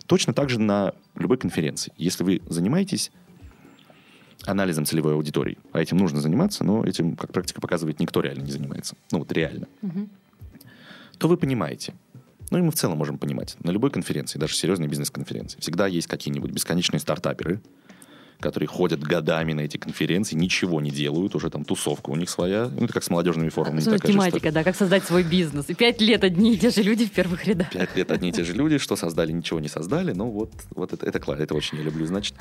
Точно 0.08 0.32
так 0.32 0.48
же 0.48 0.58
на 0.58 0.94
любой 1.16 1.36
конференции. 1.36 1.92
Если 1.98 2.24
вы 2.24 2.40
занимаетесь 2.48 3.12
анализом 4.46 4.86
целевой 4.86 5.12
аудитории, 5.12 5.58
а 5.72 5.80
этим 5.80 5.98
нужно 5.98 6.22
заниматься, 6.22 6.64
но 6.64 6.82
этим, 6.82 7.14
как 7.14 7.30
практика 7.30 7.60
показывает, 7.60 8.00
никто 8.00 8.22
реально 8.22 8.42
не 8.42 8.50
занимается. 8.50 8.96
Ну 9.12 9.18
вот 9.18 9.30
реально. 9.32 9.68
Мгм. 9.82 10.08
То 11.18 11.28
вы 11.28 11.36
понимаете. 11.36 11.92
Ну 12.50 12.56
и 12.56 12.62
мы 12.62 12.70
в 12.70 12.74
целом 12.74 12.96
можем 12.96 13.18
понимать. 13.18 13.58
На 13.62 13.70
любой 13.70 13.90
конференции, 13.90 14.38
даже 14.38 14.54
серьезной 14.54 14.88
бизнес-конференции, 14.88 15.60
всегда 15.60 15.86
есть 15.86 16.06
какие-нибудь 16.06 16.52
бесконечные 16.52 17.00
стартаперы, 17.00 17.60
которые 18.40 18.68
ходят 18.68 19.00
годами 19.00 19.52
на 19.52 19.62
эти 19.62 19.76
конференции, 19.76 20.36
ничего 20.36 20.80
не 20.80 20.90
делают, 20.90 21.34
уже 21.34 21.50
там 21.50 21.64
тусовка 21.64 22.10
у 22.10 22.16
них 22.16 22.30
своя. 22.30 22.68
Ну, 22.68 22.84
это 22.84 22.92
как 22.92 23.02
с 23.02 23.10
молодежными 23.10 23.48
форумами. 23.48 23.80
Такая 23.80 23.98
же 23.98 24.12
тематика, 24.12 24.52
да, 24.52 24.62
как 24.62 24.76
создать 24.76 25.04
свой 25.04 25.24
бизнес. 25.24 25.68
И 25.68 25.74
пять 25.74 26.00
лет 26.00 26.22
одни 26.22 26.54
и 26.54 26.58
те 26.58 26.70
же 26.70 26.82
люди 26.82 27.06
в 27.06 27.10
первых 27.10 27.46
рядах. 27.46 27.70
Пять 27.70 27.96
лет 27.96 28.10
одни 28.10 28.28
и 28.28 28.32
те 28.32 28.44
же 28.44 28.52
люди, 28.52 28.78
что 28.78 28.94
создали, 28.96 29.32
ничего 29.32 29.58
не 29.58 29.68
создали. 29.68 30.12
Ну 30.12 30.30
вот, 30.30 30.52
вот 30.70 30.92
это, 30.92 31.04
это 31.04 31.18
это 31.32 31.54
очень 31.54 31.78
я 31.78 31.84
люблю, 31.84 32.06
значит. 32.06 32.34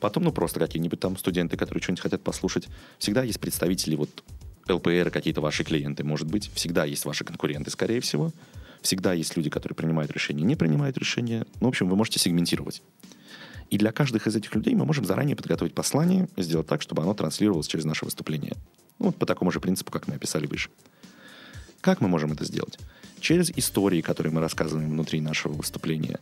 Потом, 0.00 0.24
ну 0.24 0.32
просто 0.32 0.58
какие-нибудь 0.58 1.00
там 1.00 1.16
студенты, 1.16 1.56
которые 1.56 1.82
что-нибудь 1.82 2.02
хотят 2.02 2.22
послушать. 2.22 2.68
Всегда 2.98 3.22
есть 3.22 3.40
представители 3.40 3.94
вот 3.96 4.10
ЛПР, 4.68 5.10
какие-то 5.10 5.40
ваши 5.40 5.64
клиенты, 5.64 6.02
может 6.02 6.28
быть. 6.28 6.50
Всегда 6.54 6.84
есть 6.84 7.04
ваши 7.04 7.24
конкуренты, 7.24 7.70
скорее 7.70 8.00
всего. 8.00 8.32
Всегда 8.80 9.12
есть 9.12 9.36
люди, 9.36 9.50
которые 9.50 9.76
принимают 9.76 10.10
решения, 10.12 10.42
не 10.42 10.56
принимают 10.56 10.96
решения. 10.98 11.46
Ну, 11.60 11.66
в 11.66 11.68
общем, 11.68 11.88
вы 11.88 11.96
можете 11.96 12.18
сегментировать. 12.18 12.82
И 13.72 13.78
для 13.78 13.90
каждых 13.90 14.26
из 14.26 14.36
этих 14.36 14.54
людей 14.54 14.74
мы 14.74 14.84
можем 14.84 15.06
заранее 15.06 15.34
подготовить 15.34 15.72
послание, 15.74 16.28
сделать 16.36 16.66
так, 16.66 16.82
чтобы 16.82 17.00
оно 17.02 17.14
транслировалось 17.14 17.66
через 17.66 17.86
наше 17.86 18.04
выступление. 18.04 18.52
Ну, 18.98 19.06
вот 19.06 19.16
по 19.16 19.24
такому 19.24 19.50
же 19.50 19.60
принципу, 19.60 19.90
как 19.90 20.08
мы 20.08 20.16
описали 20.16 20.46
выше. 20.46 20.68
Как 21.80 22.02
мы 22.02 22.08
можем 22.08 22.32
это 22.32 22.44
сделать? 22.44 22.78
Через 23.18 23.50
истории, 23.56 24.02
которые 24.02 24.30
мы 24.30 24.42
рассказываем 24.42 24.90
внутри 24.90 25.22
нашего 25.22 25.54
выступления, 25.54 26.18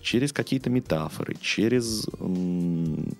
через 0.00 0.32
какие-то 0.32 0.70
метафоры, 0.70 1.36
через 1.42 2.06
м, 2.18 3.12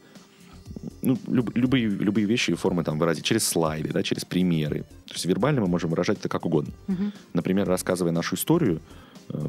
ну, 1.03 1.19
люб- 1.27 1.55
любые, 1.55 1.87
любые 1.87 2.27
вещи 2.27 2.53
и 2.53 2.55
формы 2.55 2.85
там 2.85 2.99
выразить, 2.99 3.25
через 3.27 3.47
слайды, 3.47 3.91
да, 3.91 4.03
через 4.03 4.25
примеры. 4.25 4.85
То 5.09 5.13
есть 5.13 5.27
вербально 5.27 5.61
мы 5.61 5.67
можем 5.67 5.91
выражать 5.91 6.21
это 6.21 6.31
как 6.31 6.47
угодно. 6.47 6.73
Мгм. 6.87 7.13
Например, 7.35 7.69
рассказывая 7.69 8.13
нашу 8.13 8.37
историю 8.37 8.81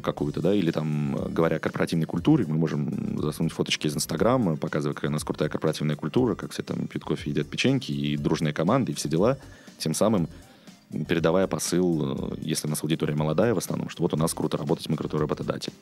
какую-то, 0.02 0.40
да, 0.40 0.54
или 0.54 0.70
там 0.70 1.16
э, 1.16 1.28
говоря 1.28 1.56
о 1.56 1.58
корпоративной 1.58 2.06
культуре, 2.06 2.44
мы 2.48 2.56
можем 2.56 3.20
засунуть 3.20 3.52
фоточки 3.52 3.86
из 3.86 3.94
Инстаграма, 3.96 4.56
показывая, 4.56 4.94
какая 4.94 5.08
у 5.08 5.12
нас 5.12 5.24
крутая 5.24 5.48
корпоративная 5.48 5.96
культура, 5.96 6.34
как 6.34 6.52
все 6.52 6.62
там 6.62 6.86
пьют 6.86 7.04
кофе, 7.04 7.30
едят 7.30 7.48
печеньки, 7.48 7.92
и 7.92 8.16
дружная 8.16 8.52
команда, 8.52 8.92
и 8.92 8.94
все 8.94 9.08
дела. 9.08 9.38
Тем 9.78 9.94
самым 9.94 10.28
передавая 11.08 11.46
посыл, 11.46 12.32
э, 12.32 12.36
если 12.40 12.66
у 12.66 12.70
нас 12.70 12.82
аудитория 12.82 13.14
молодая 13.14 13.54
в 13.54 13.58
основном, 13.58 13.88
что 13.88 14.02
вот 14.02 14.14
у 14.14 14.16
нас 14.16 14.32
круто 14.34 14.56
работать, 14.56 14.88
мы 14.88 14.96
крутой 14.96 15.20
работодатель. 15.20 15.72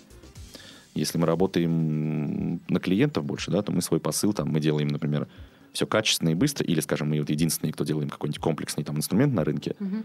Если 0.94 1.18
мы 1.18 1.26
работаем 1.26 2.60
на 2.68 2.78
клиентов 2.78 3.24
больше, 3.24 3.50
да, 3.50 3.62
то 3.62 3.72
мы 3.72 3.82
свой 3.82 3.98
посыл, 4.00 4.32
там, 4.32 4.48
мы 4.48 4.60
делаем, 4.60 4.88
например, 4.88 5.26
все 5.72 5.86
качественно 5.86 6.28
и 6.28 6.34
быстро, 6.34 6.64
или, 6.64 6.78
скажем, 6.80 7.10
мы 7.10 7.18
вот 7.18 7.30
единственные, 7.30 7.72
кто 7.72 7.84
делаем 7.84 8.08
какой-нибудь 8.08 8.40
комплексный 8.40 8.84
там 8.84 8.96
инструмент 8.96 9.34
на 9.34 9.42
рынке, 9.44 9.74
Мгм. 9.80 10.04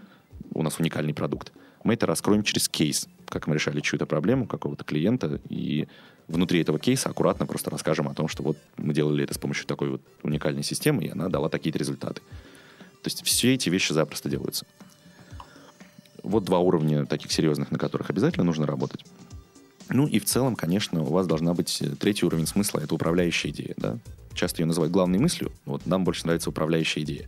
у 0.55 0.63
нас 0.63 0.79
уникальный 0.79 1.13
продукт. 1.13 1.51
Мы 1.83 1.93
это 1.93 2.05
раскроем 2.05 2.43
через 2.43 2.67
кейс, 2.67 3.07
как 3.27 3.47
мы 3.47 3.55
решали 3.55 3.79
чью-то 3.79 4.05
проблему 4.05 4.47
какого-то 4.47 4.83
клиента, 4.83 5.39
и 5.49 5.87
внутри 6.27 6.61
этого 6.61 6.79
кейса 6.79 7.09
аккуратно 7.09 7.45
просто 7.45 7.69
расскажем 7.69 8.07
о 8.07 8.13
том, 8.13 8.27
что 8.27 8.43
вот 8.43 8.57
мы 8.77 8.93
делали 8.93 9.23
это 9.23 9.33
с 9.33 9.37
помощью 9.37 9.65
такой 9.65 9.89
вот 9.89 10.01
уникальной 10.23 10.63
системы, 10.63 11.03
и 11.03 11.09
она 11.09 11.29
дала 11.29 11.49
такие-то 11.49 11.79
результаты. 11.79 12.21
То 13.01 13.07
есть 13.07 13.25
все 13.25 13.53
эти 13.53 13.69
вещи 13.69 13.93
запросто 13.93 14.29
делаются. 14.29 14.65
Вот 16.21 16.43
два 16.43 16.59
уровня 16.59 17.05
таких 17.05 17.31
серьезных, 17.31 17.71
на 17.71 17.79
которых 17.79 18.09
обязательно 18.09 18.43
нужно 18.43 18.65
работать. 18.65 19.05
Ну 19.89 20.05
и 20.05 20.19
в 20.19 20.25
целом, 20.25 20.55
конечно, 20.55 21.01
у 21.01 21.11
вас 21.11 21.25
должна 21.25 21.53
быть 21.53 21.81
э, 21.81 21.95
третий 21.95 22.25
уровень 22.25 22.45
смысла, 22.45 22.79
это 22.79 22.93
управляющая 22.93 23.49
идея. 23.49 23.73
Да? 23.77 23.97
Часто 24.33 24.61
ее 24.61 24.67
называют 24.67 24.93
главной 24.93 25.17
мыслью, 25.17 25.51
вот 25.65 25.87
нам 25.87 26.03
больше 26.03 26.25
нравится 26.25 26.51
управляющая 26.51 27.01
идея. 27.03 27.27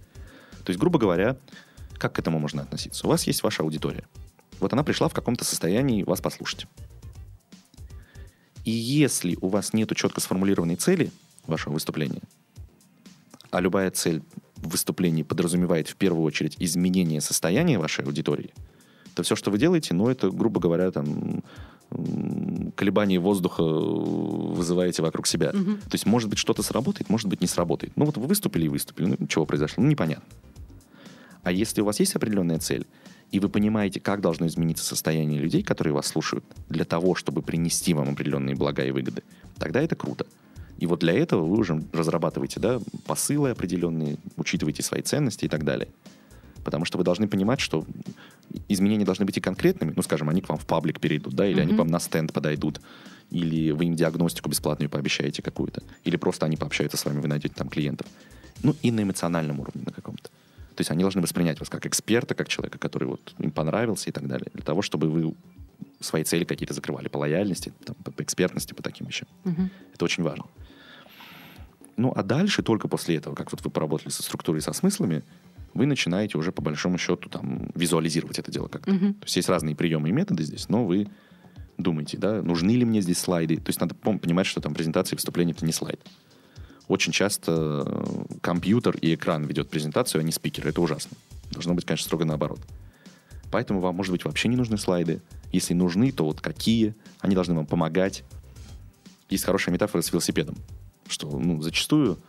То 0.64 0.70
есть, 0.70 0.80
грубо 0.80 1.00
говоря, 1.00 1.38
как 1.98 2.14
к 2.14 2.20
этому 2.20 2.38
можно 2.38 2.62
относиться? 2.62 3.08
У 3.08 3.10
вас 3.10 3.26
есть 3.26 3.42
ваша 3.42 3.64
аудитория. 3.64 4.04
Вот 4.62 4.72
она 4.74 4.84
пришла 4.84 5.10
в 5.10 5.14
каком-то 5.14 5.44
состоянии 5.44 6.04
вас 6.04 6.22
послушать. 6.22 6.68
И 8.64 8.72
если 8.72 9.38
у 9.42 9.48
вас 9.48 9.74
нет 9.74 9.94
четко 9.96 10.22
сформулированной 10.22 10.76
цели 10.76 11.12
вашего 11.48 11.74
выступления, 11.74 12.22
а 13.50 13.60
любая 13.60 13.90
цель 13.92 14.22
в 14.56 14.70
выступлении 14.70 15.24
подразумевает 15.24 15.90
в 15.90 15.96
первую 15.96 16.24
очередь 16.24 16.56
изменение 16.60 17.22
состояния 17.22 17.80
вашей 17.80 18.06
аудитории, 18.06 18.54
то 19.16 19.24
все, 19.24 19.36
что 19.36 19.52
вы 19.52 19.58
делаете, 19.58 19.94
ну, 19.94 20.08
это, 20.08 20.30
грубо 20.30 20.62
говоря, 20.62 20.92
там, 20.92 21.44
м, 21.90 22.72
колебание 22.76 23.20
воздуха 23.20 23.64
вызываете 23.64 25.02
вокруг 25.02 25.28
себя. 25.28 25.52
Мгм. 25.54 25.78
То 25.78 25.94
есть, 25.94 26.06
может 26.06 26.30
быть, 26.30 26.40
что-то 26.40 26.62
сработает, 26.62 27.10
может 27.10 27.28
быть, 27.28 27.42
не 27.42 27.48
сработает. 27.48 27.92
Ну, 27.98 28.06
вот 28.06 28.18
вы 28.18 28.28
выступили 28.28 28.66
и 28.66 28.70
выступили. 28.70 29.18
Ну, 29.20 29.28
чего 29.28 29.46
произошло? 29.46 29.84
Ну, 29.84 29.90
непонятно. 29.90 30.24
А 31.44 31.52
если 31.52 31.82
у 31.82 31.86
вас 31.86 32.00
есть 32.00 32.16
определенная 32.16 32.60
цель, 32.60 32.86
и 33.32 33.40
вы 33.40 33.50
понимаете, 33.50 34.00
как 34.00 34.22
должно 34.22 34.48
измениться 34.48 34.84
состояние 34.84 35.40
людей, 35.40 35.64
которые 35.64 35.94
вас 35.94 36.08
слушают, 36.08 36.44
для 36.70 36.84
того, 36.84 37.16
чтобы 37.16 37.42
принести 37.42 37.94
вам 37.94 38.10
определенные 38.10 38.56
блага 38.56 38.84
и 38.84 38.92
выгоды, 38.92 39.24
тогда 39.58 39.82
это 39.82 39.96
круто. 39.96 40.26
И 40.78 40.86
вот 40.86 41.00
для 41.00 41.14
этого 41.14 41.46
вы 41.46 41.58
уже 41.58 41.82
разрабатываете 41.94 42.60
да, 42.60 42.80
посылы 43.06 43.52
определенные, 43.52 44.18
учитываете 44.36 44.84
свои 44.84 45.02
ценности 45.02 45.46
и 45.46 45.48
так 45.48 45.64
далее. 45.64 45.88
Потому 46.64 46.86
что 46.86 46.98
вы 46.98 47.04
должны 47.04 47.28
понимать, 47.28 47.60
что 47.60 47.86
изменения 48.68 49.06
должны 49.06 49.26
быть 49.26 49.38
и 49.38 49.42
конкретными. 49.42 49.94
Ну, 49.96 50.02
скажем, 50.02 50.30
они 50.30 50.42
к 50.42 50.50
вам 50.50 50.58
в 50.58 50.66
паблик 50.66 51.00
перейдут, 51.00 51.34
да, 51.34 51.48
или 51.48 51.60
они 51.60 51.70
Мгм. 51.70 51.76
к 51.76 51.80
вам 51.80 51.88
на 51.88 52.00
стенд 52.00 52.34
подойдут, 52.34 52.82
или 53.30 53.72
вы 53.72 53.86
им 53.86 53.96
диагностику 53.96 54.50
бесплатную 54.50 54.90
пообещаете 54.90 55.42
какую-то, 55.42 55.82
или 56.04 56.18
просто 56.18 56.46
они 56.46 56.58
пообщаются 56.58 56.98
с 56.98 57.06
вами, 57.06 57.22
вы 57.22 57.28
найдете 57.28 57.56
там 57.56 57.70
клиентов. 57.70 58.08
Ну, 58.62 58.76
и 58.82 58.92
на 58.92 59.04
эмоциональном 59.04 59.60
уровне 59.60 59.84
на 59.86 59.92
каком-то. 59.92 60.30
То 60.76 60.82
есть 60.82 60.92
они 60.92 61.02
должны 61.02 61.22
воспринять 61.22 61.60
вас 61.60 61.70
как 61.70 61.86
эксперта, 61.86 62.34
как 62.36 62.48
человека, 62.48 62.78
который 62.78 63.08
вот 63.08 63.34
им 63.40 63.52
понравился 63.52 64.10
и 64.10 64.14
так 64.14 64.28
далее, 64.28 64.48
для 64.54 64.64
того, 64.64 64.82
чтобы 64.82 65.10
вы 65.10 65.36
свои 66.00 66.24
цели 66.24 66.44
какие-то 66.44 66.74
закрывали 66.74 67.08
по 67.08 67.18
лояльности, 67.18 67.74
там, 67.86 67.96
по, 68.04 68.12
по 68.12 68.24
экспертности, 68.24 68.74
по 68.74 68.84
таким 68.84 69.08
вещам. 69.08 69.28
Мгм. 69.44 69.70
Это 69.94 70.06
очень 70.06 70.24
важно. 70.24 70.46
Ну, 71.98 72.12
а 72.16 72.24
дальше, 72.24 72.64
только 72.64 72.88
после 72.88 73.18
этого, 73.18 73.36
как 73.36 73.52
вот 73.52 73.64
вы 73.64 73.70
поработали 73.70 74.10
со 74.10 74.24
структурой, 74.24 74.62
со 74.62 74.74
смыслами, 74.74 75.24
вы 75.74 75.86
начинаете 75.86 76.38
уже 76.38 76.52
по 76.52 76.62
большому 76.62 76.98
счету 76.98 77.30
там 77.30 77.72
визуализировать 77.76 78.40
это 78.40 78.52
дело 78.52 78.68
как-то. 78.68 78.92
Мгм. 78.92 79.14
То 79.16 79.26
есть 79.26 79.36
есть 79.36 79.50
разные 79.50 79.76
приемы 79.76 80.10
и 80.10 80.12
методы 80.12 80.44
здесь, 80.44 80.70
но 80.70 80.86
вы 80.86 81.08
думаете, 81.78 82.18
да, 82.18 82.42
нужны 82.42 82.72
ли 82.72 82.86
мне 82.86 83.02
здесь 83.02 83.20
слайды. 83.20 83.58
То 83.58 83.70
есть 83.70 83.80
надо 83.80 83.96
понимать, 83.96 84.48
что 84.48 84.62
там 84.62 84.74
презентация 84.74 85.16
и 85.16 85.18
выступление— 85.18 85.56
это 85.56 85.66
не 85.66 85.72
слайд. 85.72 86.00
Очень 86.92 87.14
часто 87.14 87.86
э, 87.88 88.24
компьютер 88.42 88.98
и 88.98 89.16
экран 89.16 89.46
ведет 89.46 89.70
презентацию, 89.70 90.20
а 90.20 90.24
не 90.26 90.34
спикер. 90.34 90.68
Это 90.68 90.82
ужасно. 90.82 91.16
Должно 91.50 91.74
быть, 91.74 91.86
конечно, 91.86 92.04
строго 92.04 92.26
наоборот. 92.26 92.60
Поэтому 93.50 93.80
вам, 93.80 93.96
может 93.96 94.12
быть, 94.12 94.26
вообще 94.26 94.50
не 94.50 94.58
нужны 94.58 94.78
слайды. 94.78 95.22
Если 95.54 95.74
нужны, 95.74 96.12
то 96.12 96.26
вот 96.26 96.42
какие? 96.42 96.94
Они 97.22 97.34
должны 97.34 97.54
вам 97.56 97.66
помогать. 97.66 98.26
Есть 99.30 99.46
хорошая 99.46 99.74
метафора 99.74 100.02
с 100.02 100.12
велосипедом, 100.12 100.58
что 101.08 101.30
ну, 101.40 101.62
зачастую 101.62 102.20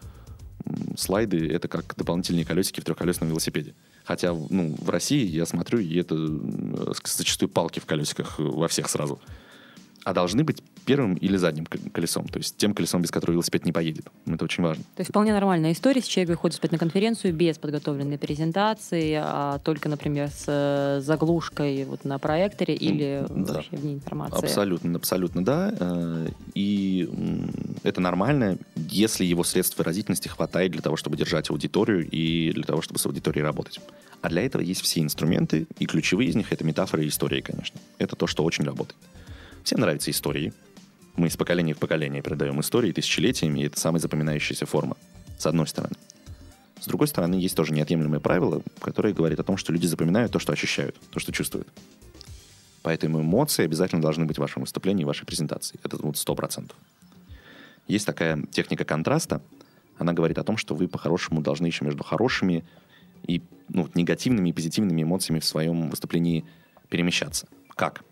слайды— 0.96 1.44
это 1.52 1.66
как 1.66 1.96
дополнительные 1.96 2.44
колесики 2.44 2.78
в 2.78 2.84
трехколесном 2.84 3.30
велосипеде. 3.30 3.74
Хотя 4.04 4.32
ну, 4.32 4.76
в 4.78 4.90
России 4.90 5.26
я 5.26 5.44
смотрю, 5.44 5.80
и 5.80 5.96
это 5.96 6.14
м, 6.14 6.94
зачастую 7.04 7.48
палки 7.48 7.80
в 7.80 7.86
колесиках 7.86 8.38
во 8.38 8.68
всех 8.68 8.88
сразу. 8.88 9.20
А 10.04 10.14
должны 10.14 10.44
быть 10.44 10.62
первым 10.84 11.14
или 11.14 11.36
задним 11.36 11.66
колесом, 11.66 12.28
то 12.28 12.38
есть 12.38 12.56
тем 12.56 12.74
колесом, 12.74 13.02
без 13.02 13.10
которого 13.10 13.34
велосипед 13.34 13.64
не 13.64 13.72
поедет. 13.72 14.06
Это 14.26 14.44
очень 14.44 14.62
важно. 14.62 14.82
То 14.96 15.00
есть 15.00 15.10
вполне 15.10 15.32
нормальная 15.32 15.72
история, 15.72 16.00
если 16.00 16.10
человек 16.10 16.30
выходит 16.30 16.56
спать 16.56 16.72
на 16.72 16.78
конференцию 16.78 17.34
без 17.34 17.58
подготовленной 17.58 18.18
презентации, 18.18 19.18
а 19.20 19.58
только, 19.58 19.88
например, 19.88 20.28
с 20.28 20.44
э, 20.46 21.00
заглушкой 21.02 21.84
вот 21.84 22.04
на 22.04 22.18
проекторе 22.18 22.74
или 22.74 23.24
да. 23.28 23.54
вообще 23.54 23.76
вне 23.76 23.94
информации. 23.94 24.44
Абсолютно, 24.44 24.96
абсолютно, 24.96 25.44
да. 25.44 25.74
Э, 25.78 26.28
и 26.54 27.08
это 27.82 28.00
нормально, 28.00 28.58
если 28.76 29.24
его 29.24 29.44
средств 29.44 29.78
выразительности 29.78 30.28
хватает 30.28 30.72
для 30.72 30.82
того, 30.82 30.96
чтобы 30.96 31.16
держать 31.16 31.50
аудиторию 31.50 32.08
и 32.08 32.52
для 32.52 32.64
того, 32.64 32.82
чтобы 32.82 32.98
с 32.98 33.06
аудиторией 33.06 33.44
работать. 33.44 33.80
А 34.20 34.28
для 34.28 34.42
этого 34.42 34.62
есть 34.62 34.82
все 34.82 35.00
инструменты, 35.00 35.66
и 35.78 35.86
ключевые 35.86 36.30
из 36.30 36.36
них— 36.36 36.46
это 36.52 36.64
метафоры 36.64 37.04
и 37.04 37.08
истории, 37.08 37.40
конечно. 37.40 37.80
Это 37.98 38.14
то, 38.14 38.26
что 38.26 38.44
очень 38.44 38.64
работает. 38.64 38.96
Всем 39.64 39.80
нравятся 39.80 40.10
истории. 40.10 40.52
Мы 41.16 41.28
из 41.28 41.36
поколения 41.36 41.74
в 41.74 41.78
поколение 41.78 42.22
передаем 42.22 42.60
истории 42.60 42.92
тысячелетиями, 42.92 43.60
и 43.60 43.66
это 43.66 43.78
самая 43.78 44.00
запоминающаяся 44.00 44.66
форма, 44.66 44.96
с 45.38 45.46
одной 45.46 45.66
стороны. 45.66 45.94
С 46.80 46.86
другой 46.86 47.06
стороны, 47.06 47.36
есть 47.36 47.54
тоже 47.54 47.72
неотъемлемые 47.72 48.20
правила, 48.20 48.62
которые 48.80 49.14
говорят 49.14 49.38
о 49.38 49.44
том, 49.44 49.56
что 49.56 49.72
люди 49.72 49.86
запоминают 49.86 50.32
то, 50.32 50.38
что 50.38 50.52
ощущают, 50.52 50.96
то, 51.10 51.20
что 51.20 51.30
чувствуют. 51.30 51.68
Поэтому 52.82 53.20
эмоции 53.20 53.64
обязательно 53.64 54.02
должны 54.02 54.24
быть 54.24 54.38
в 54.38 54.40
вашем 54.40 54.62
выступлении, 54.62 55.04
в 55.04 55.06
вашей 55.06 55.24
презентации. 55.24 55.78
Это 55.84 55.96
вот 55.98 56.16
сто 56.16 56.34
процентов. 56.34 56.76
Есть 57.86 58.06
такая 58.06 58.42
техника 58.50 58.84
контраста. 58.84 59.40
Она 59.98 60.12
говорит 60.12 60.38
о 60.38 60.44
том, 60.44 60.56
что 60.56 60.74
вы 60.74 60.88
по-хорошему 60.88 61.40
должны 61.40 61.66
еще 61.66 61.84
между 61.84 62.02
хорошими 62.02 62.64
и 63.26 63.42
ну, 63.68 63.88
негативными 63.94 64.48
и 64.50 64.52
позитивными 64.52 65.02
эмоциями 65.02 65.38
в 65.38 65.44
своем 65.44 65.90
выступлении 65.90 66.44
перемещаться. 66.88 67.46
Как? 67.76 68.02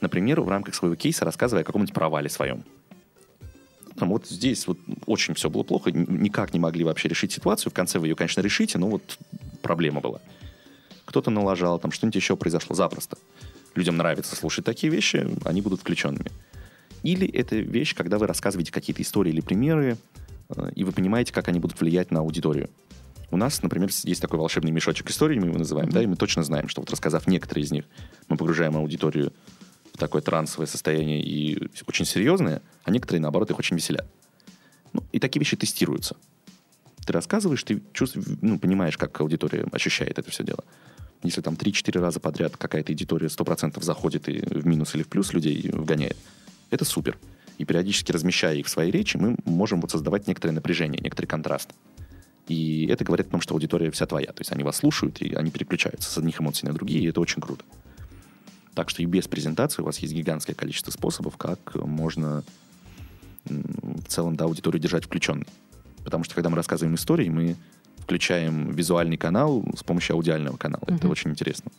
Например, 0.00 0.40
в 0.40 0.48
рамках 0.48 0.74
своего 0.74 0.94
кейса 0.94 1.24
рассказывая 1.24 1.62
о 1.62 1.64
каком-нибудь 1.64 1.94
провале 1.94 2.28
своем. 2.28 2.64
Там 3.98 4.10
вот 4.10 4.26
здесь 4.26 4.66
вот 4.66 4.78
очень 5.06 5.34
все 5.34 5.48
было 5.48 5.62
плохо, 5.62 5.90
никак 5.90 6.52
не 6.52 6.60
могли 6.60 6.84
вообще 6.84 7.08
решить 7.08 7.32
ситуацию. 7.32 7.70
В 7.70 7.74
конце 7.74 7.98
вы 7.98 8.08
ее, 8.08 8.14
конечно, 8.14 8.40
решите, 8.42 8.78
но 8.78 8.88
вот 8.88 9.18
проблема 9.62 10.00
была. 10.00 10.20
Кто-то 11.06 11.30
налажал, 11.30 11.78
там 11.78 11.92
что-нибудь 11.92 12.16
еще 12.16 12.36
произошло 12.36 12.76
запросто. 12.76 13.16
Людям 13.74 13.96
нравится 13.96 14.36
слушать 14.36 14.64
такие 14.64 14.92
вещи, 14.92 15.26
они 15.44 15.62
будут 15.62 15.80
включенными. 15.80 16.30
Или 17.02 17.28
это 17.28 17.56
вещь, 17.56 17.94
когда 17.94 18.18
вы 18.18 18.26
рассказываете 18.26 18.72
какие-то 18.72 19.02
истории 19.02 19.30
или 19.30 19.40
примеры, 19.40 19.96
э, 20.48 20.70
и 20.74 20.82
вы 20.82 20.92
понимаете, 20.92 21.32
как 21.32 21.48
они 21.48 21.60
будут 21.60 21.80
влиять 21.80 22.10
на 22.10 22.20
аудиторию. 22.20 22.68
У 23.30 23.36
нас, 23.36 23.62
например, 23.62 23.90
есть 24.04 24.20
такой 24.20 24.38
волшебный 24.38 24.72
мешочек 24.72 25.10
историй, 25.10 25.38
мы 25.38 25.46
его 25.46 25.58
называем, 25.58 25.88
mm-hmm. 25.88 25.92
да, 25.92 26.02
и 26.02 26.06
мы 26.06 26.16
точно 26.16 26.42
знаем, 26.42 26.68
что 26.68 26.80
вот 26.80 26.90
рассказав 26.90 27.26
некоторые 27.26 27.64
из 27.64 27.72
них, 27.72 27.84
мы 28.28 28.36
погружаем 28.36 28.76
аудиторию 28.76 29.32
такое 29.96 30.22
трансовое 30.22 30.66
состояние 30.66 31.22
и 31.22 31.68
очень 31.86 32.04
серьезное, 32.04 32.62
а 32.84 32.90
некоторые, 32.90 33.20
наоборот, 33.20 33.50
их 33.50 33.58
очень 33.58 33.76
веселят. 33.76 34.06
Ну, 34.92 35.02
и 35.12 35.18
такие 35.18 35.40
вещи 35.40 35.56
тестируются. 35.56 36.16
Ты 37.06 37.12
рассказываешь, 37.12 37.62
ты 37.62 37.82
чувствуешь, 37.92 38.26
ну, 38.42 38.58
понимаешь, 38.58 38.96
как 38.98 39.20
аудитория 39.20 39.66
ощущает 39.72 40.18
это 40.18 40.30
все 40.30 40.42
дело. 40.42 40.64
Если 41.22 41.40
там 41.40 41.54
3-4 41.54 42.00
раза 42.00 42.20
подряд 42.20 42.56
какая-то 42.56 42.92
аудитория 42.92 43.28
100% 43.28 43.82
заходит 43.82 44.28
и 44.28 44.40
в 44.40 44.66
минус 44.66 44.94
или 44.94 45.02
в 45.02 45.08
плюс 45.08 45.32
людей 45.32 45.70
вгоняет, 45.72 46.16
это 46.70 46.84
супер. 46.84 47.18
И 47.58 47.64
периодически 47.64 48.12
размещая 48.12 48.56
их 48.56 48.66
в 48.66 48.68
своей 48.68 48.90
речи, 48.90 49.16
мы 49.16 49.36
можем 49.44 49.80
вот 49.80 49.90
создавать 49.90 50.26
некоторое 50.26 50.52
напряжение, 50.52 51.00
некоторый 51.00 51.26
контраст. 51.26 51.70
И 52.48 52.86
это 52.86 53.04
говорит 53.04 53.28
о 53.28 53.30
том, 53.30 53.40
что 53.40 53.54
аудитория 53.54 53.90
вся 53.90 54.06
твоя. 54.06 54.28
То 54.28 54.40
есть 54.40 54.52
они 54.52 54.62
вас 54.62 54.76
слушают, 54.76 55.20
и 55.22 55.34
они 55.34 55.50
переключаются 55.50 56.10
с 56.10 56.18
одних 56.18 56.40
эмоций 56.40 56.68
на 56.68 56.74
другие, 56.74 57.02
и 57.02 57.08
это 57.08 57.20
очень 57.20 57.40
круто. 57.40 57.64
Так 58.76 58.90
что 58.90 59.02
и 59.02 59.06
без 59.06 59.26
презентации 59.26 59.80
у 59.80 59.86
вас 59.86 59.98
есть 60.00 60.12
гигантское 60.12 60.54
количество 60.54 60.90
способов, 60.90 61.38
как 61.38 61.74
можно 61.76 62.44
в 63.46 64.04
целом 64.06 64.36
да, 64.36 64.44
аудиторию 64.44 64.82
держать 64.82 65.06
включенной. 65.06 65.46
Потому 66.04 66.24
что 66.24 66.34
когда 66.34 66.50
мы 66.50 66.56
рассказываем 66.56 66.94
истории, 66.94 67.30
мы 67.30 67.56
включаем 68.00 68.72
визуальный 68.72 69.16
канал 69.16 69.64
с 69.74 69.82
помощью 69.82 70.14
аудиального 70.16 70.58
канала. 70.58 70.82
Mm-hmm. 70.82 70.96
Это 70.96 71.08
очень 71.08 71.30
интересно. 71.30 71.72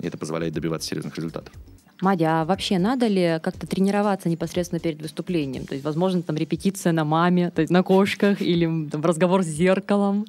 И 0.00 0.06
это 0.06 0.16
позволяет 0.16 0.54
добиваться 0.54 0.88
серьезных 0.88 1.14
результатов. 1.16 1.52
Мадя, 2.00 2.40
а 2.40 2.44
вообще 2.46 2.78
надо 2.78 3.08
ли 3.08 3.38
как-то 3.42 3.66
тренироваться 3.66 4.30
непосредственно 4.30 4.80
перед 4.80 5.02
выступлением? 5.02 5.66
То 5.66 5.74
есть, 5.74 5.84
возможно, 5.84 6.22
там 6.22 6.36
репетиция 6.36 6.92
на 6.92 7.04
маме, 7.04 7.50
то 7.50 7.60
есть 7.60 7.70
на 7.70 7.82
кошках 7.82 8.40
или 8.40 8.88
там, 8.88 9.04
разговор 9.04 9.42
с 9.42 9.46
зеркалом? 9.46 10.24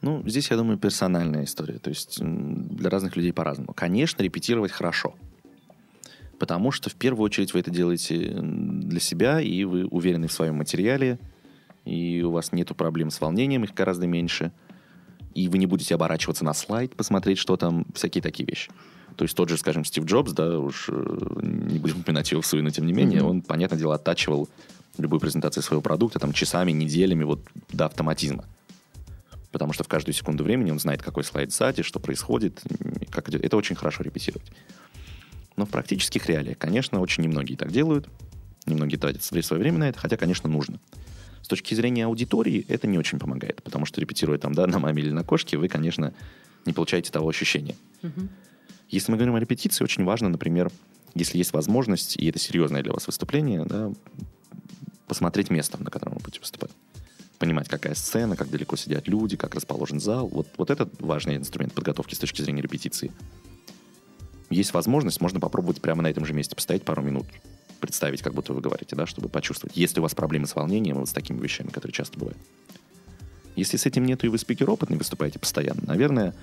Ну, 0.00 0.22
здесь, 0.26 0.50
я 0.50 0.56
думаю, 0.56 0.78
персональная 0.78 1.44
история. 1.44 1.78
То 1.78 1.90
есть 1.90 2.20
для 2.20 2.88
разных 2.88 3.16
людей 3.16 3.32
по-разному. 3.32 3.72
Конечно, 3.74 4.22
репетировать 4.22 4.70
хорошо. 4.70 5.14
Потому 6.38 6.70
что 6.70 6.88
в 6.88 6.94
первую 6.94 7.24
очередь 7.24 7.52
вы 7.52 7.60
это 7.60 7.70
делаете 7.70 8.38
для 8.40 9.00
себя, 9.00 9.40
и 9.40 9.64
вы 9.64 9.86
уверены 9.86 10.28
в 10.28 10.32
своем 10.32 10.56
материале, 10.56 11.18
и 11.84 12.22
у 12.22 12.30
вас 12.30 12.52
нет 12.52 12.68
проблем 12.76 13.10
с 13.10 13.20
волнением, 13.20 13.64
их 13.64 13.74
гораздо 13.74 14.06
меньше. 14.06 14.52
И 15.34 15.48
вы 15.48 15.58
не 15.58 15.66
будете 15.66 15.94
оборачиваться 15.94 16.44
на 16.44 16.54
слайд, 16.54 16.94
посмотреть, 16.94 17.38
что 17.38 17.56
там, 17.56 17.86
всякие 17.92 18.22
такие 18.22 18.46
вещи. 18.46 18.70
То 19.16 19.24
есть 19.24 19.36
тот 19.36 19.48
же, 19.48 19.56
скажем, 19.56 19.84
Стив 19.84 20.04
Джобс, 20.04 20.32
да, 20.32 20.60
уж 20.60 20.88
э, 20.90 21.40
не 21.42 21.80
будем 21.80 22.00
упоминать 22.00 22.30
его 22.30 22.40
в 22.40 22.46
суе, 22.46 22.62
но 22.62 22.70
тем 22.70 22.86
не 22.86 22.92
менее, 22.92 23.20
mm-hmm. 23.20 23.30
он, 23.30 23.42
понятное 23.42 23.78
дело, 23.78 23.96
оттачивал 23.96 24.48
любую 24.96 25.18
презентацию 25.18 25.62
своего 25.62 25.82
продукта 25.82 26.20
там 26.20 26.32
часами, 26.32 26.70
неделями, 26.70 27.24
вот 27.24 27.40
до 27.72 27.86
автоматизма 27.86 28.44
потому 29.52 29.72
что 29.72 29.84
в 29.84 29.88
каждую 29.88 30.14
секунду 30.14 30.44
времени 30.44 30.70
он 30.70 30.78
знает, 30.78 31.02
какой 31.02 31.24
слайд 31.24 31.52
сзади, 31.52 31.82
что 31.82 32.00
происходит, 32.00 32.62
как 33.10 33.28
идет. 33.28 33.44
Это 33.44 33.56
очень 33.56 33.76
хорошо 33.76 34.02
репетировать. 34.02 34.50
Но 35.56 35.66
в 35.66 35.70
практических 35.70 36.26
реалиях, 36.26 36.58
конечно, 36.58 37.00
очень 37.00 37.24
немногие 37.24 37.56
так 37.56 37.72
делают, 37.72 38.08
немногие 38.66 38.98
тратят 38.98 39.22
свое 39.22 39.60
время 39.60 39.78
на 39.78 39.88
это, 39.88 39.98
хотя, 39.98 40.16
конечно, 40.16 40.48
нужно. 40.48 40.78
С 41.42 41.48
точки 41.48 41.74
зрения 41.74 42.04
аудитории 42.04 42.64
это 42.68 42.86
не 42.86 42.98
очень 42.98 43.18
помогает, 43.18 43.62
потому 43.62 43.86
что 43.86 44.00
репетируя 44.00 44.38
там, 44.38 44.54
да, 44.54 44.66
на 44.66 44.78
маме 44.78 45.02
или 45.02 45.10
на 45.10 45.24
кошке, 45.24 45.56
вы, 45.56 45.68
конечно, 45.68 46.12
не 46.66 46.72
получаете 46.72 47.10
того 47.10 47.28
ощущения. 47.28 47.74
Угу. 48.02 48.28
Если 48.90 49.10
мы 49.10 49.16
говорим 49.16 49.34
о 49.34 49.40
репетиции, 49.40 49.82
очень 49.82 50.04
важно, 50.04 50.28
например, 50.28 50.70
если 51.14 51.38
есть 51.38 51.52
возможность, 51.52 52.16
и 52.16 52.26
это 52.26 52.38
серьезное 52.38 52.82
для 52.82 52.92
вас 52.92 53.06
выступление, 53.06 53.64
да, 53.64 53.90
посмотреть 55.06 55.50
место, 55.50 55.82
на 55.82 55.90
котором 55.90 56.14
вы 56.14 56.20
будете 56.20 56.40
выступать 56.40 56.70
понимать, 57.38 57.68
какая 57.68 57.94
сцена, 57.94 58.36
как 58.36 58.50
далеко 58.50 58.76
сидят 58.76 59.08
люди, 59.08 59.36
как 59.36 59.54
расположен 59.54 60.00
зал. 60.00 60.28
Вот, 60.28 60.48
вот 60.56 60.70
это 60.70 60.88
важный 60.98 61.36
инструмент 61.36 61.72
подготовки 61.72 62.14
с 62.14 62.18
точки 62.18 62.42
зрения 62.42 62.62
репетиции. 62.62 63.12
Есть 64.50 64.72
возможность, 64.72 65.20
можно 65.20 65.40
попробовать 65.40 65.80
прямо 65.80 66.02
на 66.02 66.08
этом 66.08 66.24
же 66.24 66.32
месте 66.32 66.56
постоять 66.56 66.82
пару 66.82 67.02
минут, 67.02 67.26
представить, 67.80 68.22
как 68.22 68.34
будто 68.34 68.52
вы 68.52 68.60
говорите, 68.60 68.96
да, 68.96 69.06
чтобы 69.06 69.28
почувствовать. 69.28 69.76
Если 69.76 70.00
у 70.00 70.02
вас 70.02 70.14
проблемы 70.14 70.46
с 70.46 70.54
волнением, 70.54 70.96
вот 70.96 71.08
с 71.08 71.12
такими 71.12 71.40
вещами, 71.40 71.68
которые 71.68 71.92
часто 71.92 72.18
бывают. 72.18 72.38
Если 73.56 73.76
с 73.76 73.86
этим 73.86 74.04
нету 74.04 74.26
и 74.26 74.28
вы 74.30 74.38
спикер 74.38 74.70
опытный, 74.70 74.96
выступаете 74.96 75.38
постоянно, 75.38 75.82
наверное, 75.84 76.34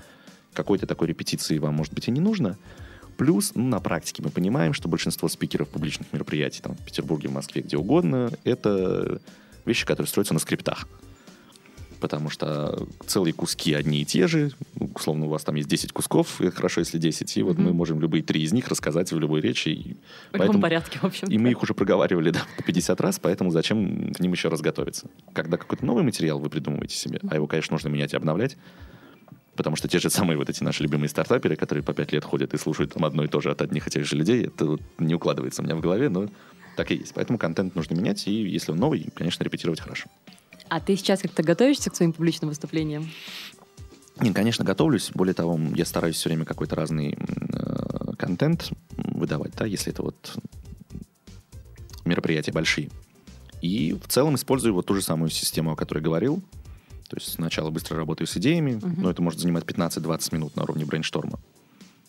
какой-то 0.52 0.86
такой 0.86 1.08
репетиции 1.08 1.58
вам, 1.58 1.74
может 1.74 1.92
быть, 1.92 2.08
и 2.08 2.10
не 2.10 2.20
нужно. 2.20 2.56
Плюс, 3.16 3.52
ну, 3.54 3.66
на 3.66 3.80
практике 3.80 4.22
мы 4.22 4.30
понимаем, 4.30 4.72
что 4.72 4.88
большинство 4.88 5.28
спикеров 5.28 5.68
публичных 5.68 6.12
мероприятий 6.12 6.60
там, 6.62 6.76
в 6.76 6.84
Петербурге, 6.84 7.28
в 7.28 7.32
Москве, 7.32 7.62
где 7.62 7.76
угодно, 7.76 8.30
это 8.44 9.20
вещи, 9.66 9.84
которые 9.84 10.08
строятся 10.08 10.34
на 10.34 10.40
скриптах. 10.40 10.88
Потому 12.00 12.28
что 12.28 12.86
целые 13.06 13.32
куски 13.32 13.72
одни 13.72 14.02
и 14.02 14.04
те 14.04 14.26
же. 14.26 14.52
Условно, 14.94 15.26
у 15.26 15.28
вас 15.30 15.44
там 15.44 15.54
есть 15.54 15.68
10 15.68 15.92
кусков, 15.92 16.40
и 16.42 16.50
хорошо, 16.50 16.80
если 16.80 16.98
10. 16.98 17.36
И 17.36 17.42
вот 17.42 17.56
mm-hmm. 17.56 17.62
мы 17.62 17.72
можем 17.72 18.00
любые 18.00 18.22
три 18.22 18.42
из 18.42 18.52
них 18.52 18.68
рассказать 18.68 19.10
в 19.12 19.18
любой 19.18 19.40
речи. 19.40 19.70
И 19.70 19.94
в 19.94 20.38
поэтому... 20.38 20.60
порядке, 20.60 20.98
в 20.98 21.04
общем. 21.04 21.28
И 21.28 21.38
мы 21.38 21.50
их 21.50 21.62
уже 21.62 21.72
проговаривали 21.72 22.30
да, 22.30 22.42
по 22.58 22.62
50 22.62 23.00
раз, 23.00 23.18
поэтому 23.18 23.50
зачем 23.50 24.12
к 24.12 24.20
ним 24.20 24.32
еще 24.32 24.48
раз 24.48 24.60
готовиться? 24.60 25.08
Когда 25.32 25.56
какой-то 25.56 25.86
новый 25.86 26.04
материал 26.04 26.38
вы 26.38 26.50
придумываете 26.50 26.94
себе, 26.94 27.18
а 27.30 27.34
его, 27.34 27.46
конечно, 27.46 27.74
нужно 27.74 27.88
менять 27.88 28.12
и 28.12 28.16
обновлять, 28.16 28.58
потому 29.56 29.74
что 29.74 29.88
те 29.88 29.98
же 29.98 30.10
самые 30.10 30.36
вот 30.36 30.48
эти 30.48 30.62
наши 30.62 30.82
любимые 30.82 31.08
стартаперы, 31.08 31.56
которые 31.56 31.82
по 31.82 31.94
5 31.94 32.12
лет 32.12 32.24
ходят 32.24 32.54
и 32.54 32.58
слушают 32.58 32.92
там 32.92 33.04
одно 33.04 33.24
и 33.24 33.28
то 33.28 33.40
же 33.40 33.50
от 33.50 33.62
одних 33.62 33.86
и 33.86 33.90
тех 33.90 34.04
же 34.04 34.16
людей, 34.16 34.46
это 34.46 34.66
вот 34.66 34.82
не 34.98 35.14
укладывается 35.14 35.62
у 35.62 35.64
меня 35.64 35.74
в 35.74 35.80
голове, 35.80 36.08
но 36.08 36.28
так 36.76 36.90
и 36.90 36.96
есть. 36.96 37.14
Поэтому 37.14 37.38
контент 37.38 37.74
нужно 37.74 37.94
менять, 37.94 38.26
и 38.26 38.32
если 38.32 38.72
он 38.72 38.78
новый, 38.78 39.08
конечно, 39.14 39.42
репетировать 39.42 39.80
хорошо. 39.80 40.08
А 40.68 40.80
ты 40.80 40.96
сейчас 40.96 41.22
как-то 41.22 41.42
готовишься 41.42 41.90
к 41.90 41.96
своим 41.96 42.12
публичным 42.12 42.50
выступлениям? 42.50 43.08
Нет, 44.20 44.34
конечно, 44.34 44.64
готовлюсь. 44.64 45.10
Более 45.14 45.34
того, 45.34 45.58
я 45.74 45.84
стараюсь 45.84 46.16
все 46.16 46.28
время 46.28 46.44
какой-то 46.44 46.74
разный 46.74 47.16
э, 47.16 48.12
контент 48.18 48.70
выдавать, 48.96 49.52
да, 49.56 49.66
если 49.66 49.92
это 49.92 50.02
вот 50.02 50.38
мероприятия 52.04 52.52
большие. 52.52 52.90
И 53.60 53.92
в 53.92 54.08
целом 54.08 54.36
использую 54.36 54.74
вот 54.74 54.86
ту 54.86 54.94
же 54.94 55.02
самую 55.02 55.30
систему, 55.30 55.72
о 55.72 55.76
которой 55.76 56.00
говорил. 56.00 56.42
То 57.08 57.16
есть 57.16 57.32
сначала 57.32 57.70
быстро 57.70 57.96
работаю 57.96 58.26
с 58.26 58.36
идеями, 58.36 58.72
uh-huh. 58.72 59.00
но 59.00 59.10
это 59.10 59.22
может 59.22 59.40
занимать 59.40 59.64
15-20 59.64 60.34
минут 60.34 60.56
на 60.56 60.64
уровне 60.64 60.84
брейншторма. 60.84 61.38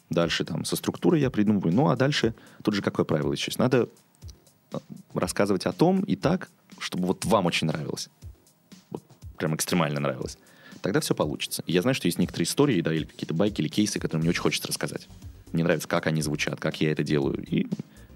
Дальше 0.09 0.45
там 0.45 0.65
со 0.65 0.75
структурой 0.75 1.21
я 1.21 1.29
придумываю. 1.29 1.73
Ну, 1.73 1.89
а 1.89 1.95
дальше 1.95 2.33
тут 2.63 2.73
же 2.73 2.81
какое 2.81 3.05
правило 3.05 3.33
еще 3.33 3.49
есть? 3.49 3.59
Надо 3.59 3.89
рассказывать 5.13 5.65
о 5.65 5.71
том 5.71 6.01
и 6.01 6.15
так, 6.15 6.49
чтобы 6.79 7.07
вот 7.07 7.25
вам 7.25 7.45
очень 7.45 7.67
нравилось. 7.67 8.09
Вот 8.89 9.03
прям 9.37 9.55
экстремально 9.55 9.99
нравилось. 9.99 10.37
Тогда 10.81 10.99
все 10.99 11.15
получится. 11.15 11.63
Я 11.67 11.81
знаю, 11.81 11.95
что 11.95 12.07
есть 12.07 12.19
некоторые 12.19 12.45
истории, 12.45 12.81
да, 12.81 12.93
или 12.93 13.05
какие-то 13.05 13.33
байки, 13.33 13.61
или 13.61 13.67
кейсы, 13.67 13.99
которые 13.99 14.21
мне 14.21 14.29
очень 14.29 14.41
хочется 14.41 14.67
рассказать. 14.67 15.07
Мне 15.51 15.63
нравится, 15.63 15.87
как 15.87 16.07
они 16.07 16.21
звучат, 16.21 16.59
как 16.59 16.79
я 16.81 16.91
это 16.91 17.03
делаю. 17.03 17.43
И 17.45 17.67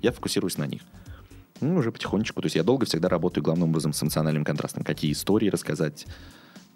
я 0.02 0.12
фокусируюсь 0.12 0.58
на 0.58 0.68
них. 0.68 0.82
Ну, 1.60 1.78
уже 1.78 1.92
потихонечку. 1.92 2.42
То 2.42 2.48
есть 2.48 2.56
я 2.56 2.64
долго 2.64 2.86
всегда 2.86 3.10
работаю 3.10 3.44
главным 3.44 3.70
образом 3.70 3.94
с 3.94 4.04
эмоциональным 4.04 4.44
контрастом. 4.44 4.84
Какие 4.84 5.12
истории 5.12 5.50
рассказать, 5.50 6.06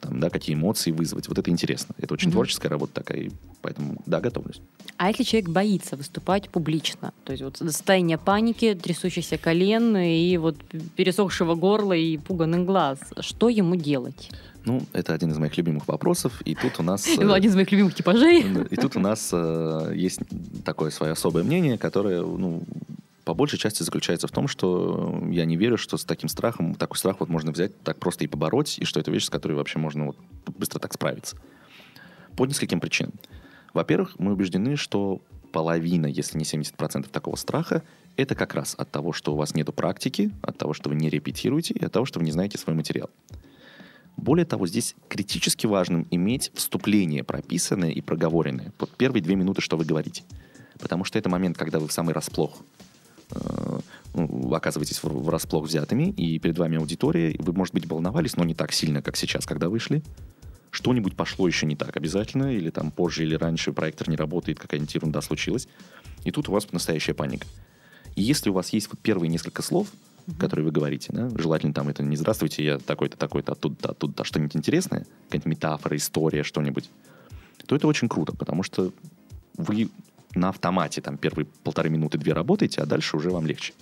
там, 0.01 0.19
да, 0.19 0.29
какие 0.29 0.55
эмоции 0.55 0.91
вызвать. 0.91 1.27
Вот 1.27 1.37
это 1.37 1.49
интересно. 1.49 1.95
Это 1.97 2.13
очень 2.13 2.27
Мгм. 2.27 2.33
творческая 2.33 2.69
работа 2.69 2.93
такая, 2.93 3.17
и 3.19 3.31
поэтому, 3.61 4.01
да, 4.05 4.19
готовлюсь. 4.21 4.61
А 4.97 5.09
если 5.09 5.23
человек 5.23 5.49
боится 5.49 5.95
выступать 5.95 6.49
публично, 6.49 7.13
то 7.23 7.31
есть 7.33 7.43
вот 7.43 7.57
состояние 7.57 8.17
паники, 8.17 8.75
трясущихся 8.75 9.37
колен 9.37 9.97
и 9.97 10.37
вот 10.37 10.57
пересохшего 10.95 11.55
горла 11.55 11.93
и 11.93 12.17
пуганных 12.17 12.65
глаз, 12.65 12.99
что 13.19 13.49
ему 13.49 13.75
делать? 13.75 14.29
Ну, 14.65 14.81
это 14.93 15.13
один 15.13 15.31
из 15.31 15.37
моих 15.37 15.55
любимых 15.57 15.87
вопросов, 15.87 16.41
и 16.43 16.55
тут 16.55 16.79
у 16.79 16.83
нас... 16.83 17.07
э, 17.07 17.15
Ну, 17.23 17.33
один 17.33 17.51
из 17.51 17.55
моих 17.55 17.71
любимых 17.71 17.93
типажей. 17.93 18.41
И 18.71 18.75
тут 18.75 18.95
у 18.95 18.99
нас 18.99 19.29
э, 19.31 19.91
есть 19.95 20.21
такое 20.63 20.89
свое 20.89 21.11
особое 21.13 21.43
мнение, 21.43 21.77
которое, 21.77 22.21
ну, 22.21 22.63
по 23.25 23.33
большей 23.33 23.57
части 23.57 23.81
заключается 23.81 24.27
в 24.27 24.31
том, 24.31 24.47
что 24.47 25.21
я 25.29 25.45
не 25.45 25.57
верю, 25.57 25.77
что 25.77 25.97
с 25.97 26.05
таким 26.05 26.29
страхом, 26.29 26.75
такой 26.75 26.97
страх 26.97 27.19
вот 27.19 27.27
можно 27.27 27.51
взять 27.51 27.77
так 27.81 27.99
просто 27.99 28.23
и 28.23 28.27
побороть, 28.27 28.77
и 28.77 28.85
что 28.85 28.99
это 28.99 29.11
вещь, 29.11 29.25
с 29.25 29.29
которой 29.29 29.53
вообще 29.53 29.79
можно 29.79 30.05
вот 30.05 30.17
быстро 30.57 30.79
так 30.79 30.93
справиться. 30.93 31.37
По 32.37 32.45
нескольким 32.45 32.79
причинам. 32.79 33.13
Во-первых, 33.73 34.15
мы 34.19 34.33
убеждены, 34.33 34.75
что 34.75 35.21
половина, 35.51 36.05
если 36.05 36.37
не 36.37 36.43
70% 36.43 37.09
такого 37.09 37.35
страха, 37.35 37.81
это 38.15 38.35
как 38.35 38.53
раз 38.53 38.75
от 38.77 38.91
того, 38.91 39.11
что 39.11 39.33
у 39.33 39.37
вас 39.37 39.55
нет 39.55 39.73
практики, 39.73 40.31
от 40.41 40.57
того, 40.57 40.73
что 40.73 40.89
вы 40.89 40.95
не 40.95 41.09
репетируете, 41.09 41.73
и 41.73 41.83
от 41.83 41.91
того, 41.91 42.05
что 42.05 42.19
вы 42.19 42.25
не 42.25 42.31
знаете 42.31 42.57
свой 42.59 42.75
материал. 42.75 43.09
Более 44.17 44.45
того, 44.45 44.67
здесь 44.67 44.95
критически 45.09 45.65
важным 45.65 46.07
иметь 46.11 46.51
вступление 46.53 47.23
прописанное 47.23 47.91
и 47.91 48.01
проговоренное. 48.01 48.71
Вот 48.79 48.91
первые 48.95 49.23
две 49.23 49.35
минуты, 49.35 49.61
что 49.61 49.77
вы 49.77 49.83
говорите. 49.83 50.23
Потому 50.79 51.03
что 51.03 51.17
это 51.17 51.29
момент, 51.29 51.57
когда 51.57 51.79
вы 51.79 51.87
в 51.87 51.91
самый 51.91 52.13
расплох 52.13 52.57
э, 52.59 52.74
оказываетесь 54.51 55.03
в, 55.03 55.05
в 55.05 55.29
расплох 55.29 55.65
взятыми, 55.65 56.11
и 56.11 56.39
перед 56.39 56.57
вами 56.57 56.77
аудитория, 56.77 57.35
вы, 57.39 57.53
может 57.53 57.73
быть, 57.73 57.85
волновались, 57.87 58.37
но 58.37 58.43
не 58.43 58.53
так 58.55 58.71
сильно, 58.71 59.01
как 59.01 59.17
сейчас, 59.17 59.45
когда 59.45 59.69
вышли. 59.69 60.03
Что-нибудь 60.71 61.15
пошло 61.15 61.47
еще 61.47 61.65
не 61.65 61.75
так 61.75 61.95
обязательно, 61.95 62.53
или 62.53 62.69
там 62.69 62.91
позже, 62.91 63.23
или 63.23 63.35
раньше 63.35 63.71
проектор 63.71 64.09
не 64.09 64.15
работает, 64.15 64.59
какая-нибудь 64.59 64.93
ерунда 64.93 65.21
случилась. 65.21 65.67
И 66.23 66.31
тут 66.31 66.49
у 66.49 66.51
вас 66.51 66.71
настоящая 66.71 67.13
паника. 67.13 67.47
И 68.15 68.21
если 68.21 68.49
у 68.49 68.53
вас 68.53 68.69
есть 68.69 68.89
вот 68.89 68.99
первые 68.99 69.29
несколько 69.29 69.61
слов, 69.61 69.87
которые 70.39 70.65
вы 70.65 70.71
говорите, 70.71 71.13
да, 71.13 71.29
желательно 71.37 71.73
там 71.73 71.87
это 71.87 72.03
не 72.03 72.15
«здравствуйте, 72.15 72.63
я 72.63 72.79
такой-то, 72.79 73.15
такой-то, 73.15 73.51
оттуда-то, 73.51 73.91
оттуда-то», 73.91 74.23
а 74.23 74.25
что-нибудь 74.25 74.55
интересное, 74.55 75.05
какая-нибудь 75.25 75.45
метафора, 75.45 75.95
история, 75.95 76.43
что-нибудь, 76.43 76.89
то 77.65 77.75
это 77.75 77.87
очень 77.87 78.09
круто, 78.09 78.35
потому 78.35 78.63
что 78.63 78.91
вы 79.57 79.89
на 80.35 80.49
автомате 80.49 81.01
там 81.01 81.17
первые 81.17 81.47
полторы 81.63 81.89
минуты, 81.89 82.17
две 82.17 82.33
работаете, 82.33 82.81
а 82.81 82.85
дальше 82.85 83.17
уже 83.17 83.29
вам 83.29 83.47
легче. 83.47 83.73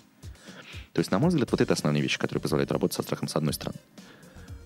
То 0.93 0.99
есть, 0.99 1.11
на 1.11 1.19
мой 1.19 1.29
взгляд, 1.29 1.51
вот 1.51 1.59
это 1.59 1.73
основные 1.73 2.01
вещи, 2.01 2.19
которые 2.19 2.41
позволяют 2.41 2.71
работать 2.71 2.95
со 2.95 3.01
страхом 3.01 3.27
с 3.27 3.35
одной 3.35 3.53
стороны. 3.53 3.79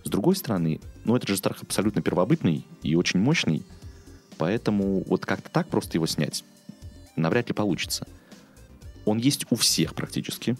С 0.04 0.10
другой 0.10 0.36
стороны, 0.36 0.80
ну, 1.06 1.15
это 1.15 1.28
же 1.28 1.38
страх 1.38 1.62
абсолютно 1.62 2.02
первобытный 2.02 2.65
и 2.84 2.95
очень 2.95 3.19
мощный, 3.19 3.65
поэтому 4.38 5.04
вот 5.08 5.26
как-то 5.26 5.50
так 5.50 5.67
просто 5.67 5.97
его 5.97 6.06
снять 6.06 6.43
навряд 7.17 7.50
ли 7.50 7.54
получится. 7.54 8.08
Он 9.06 9.17
есть 9.17 9.45
у 9.50 9.56
всех 9.56 9.95
практически. 9.95 10.56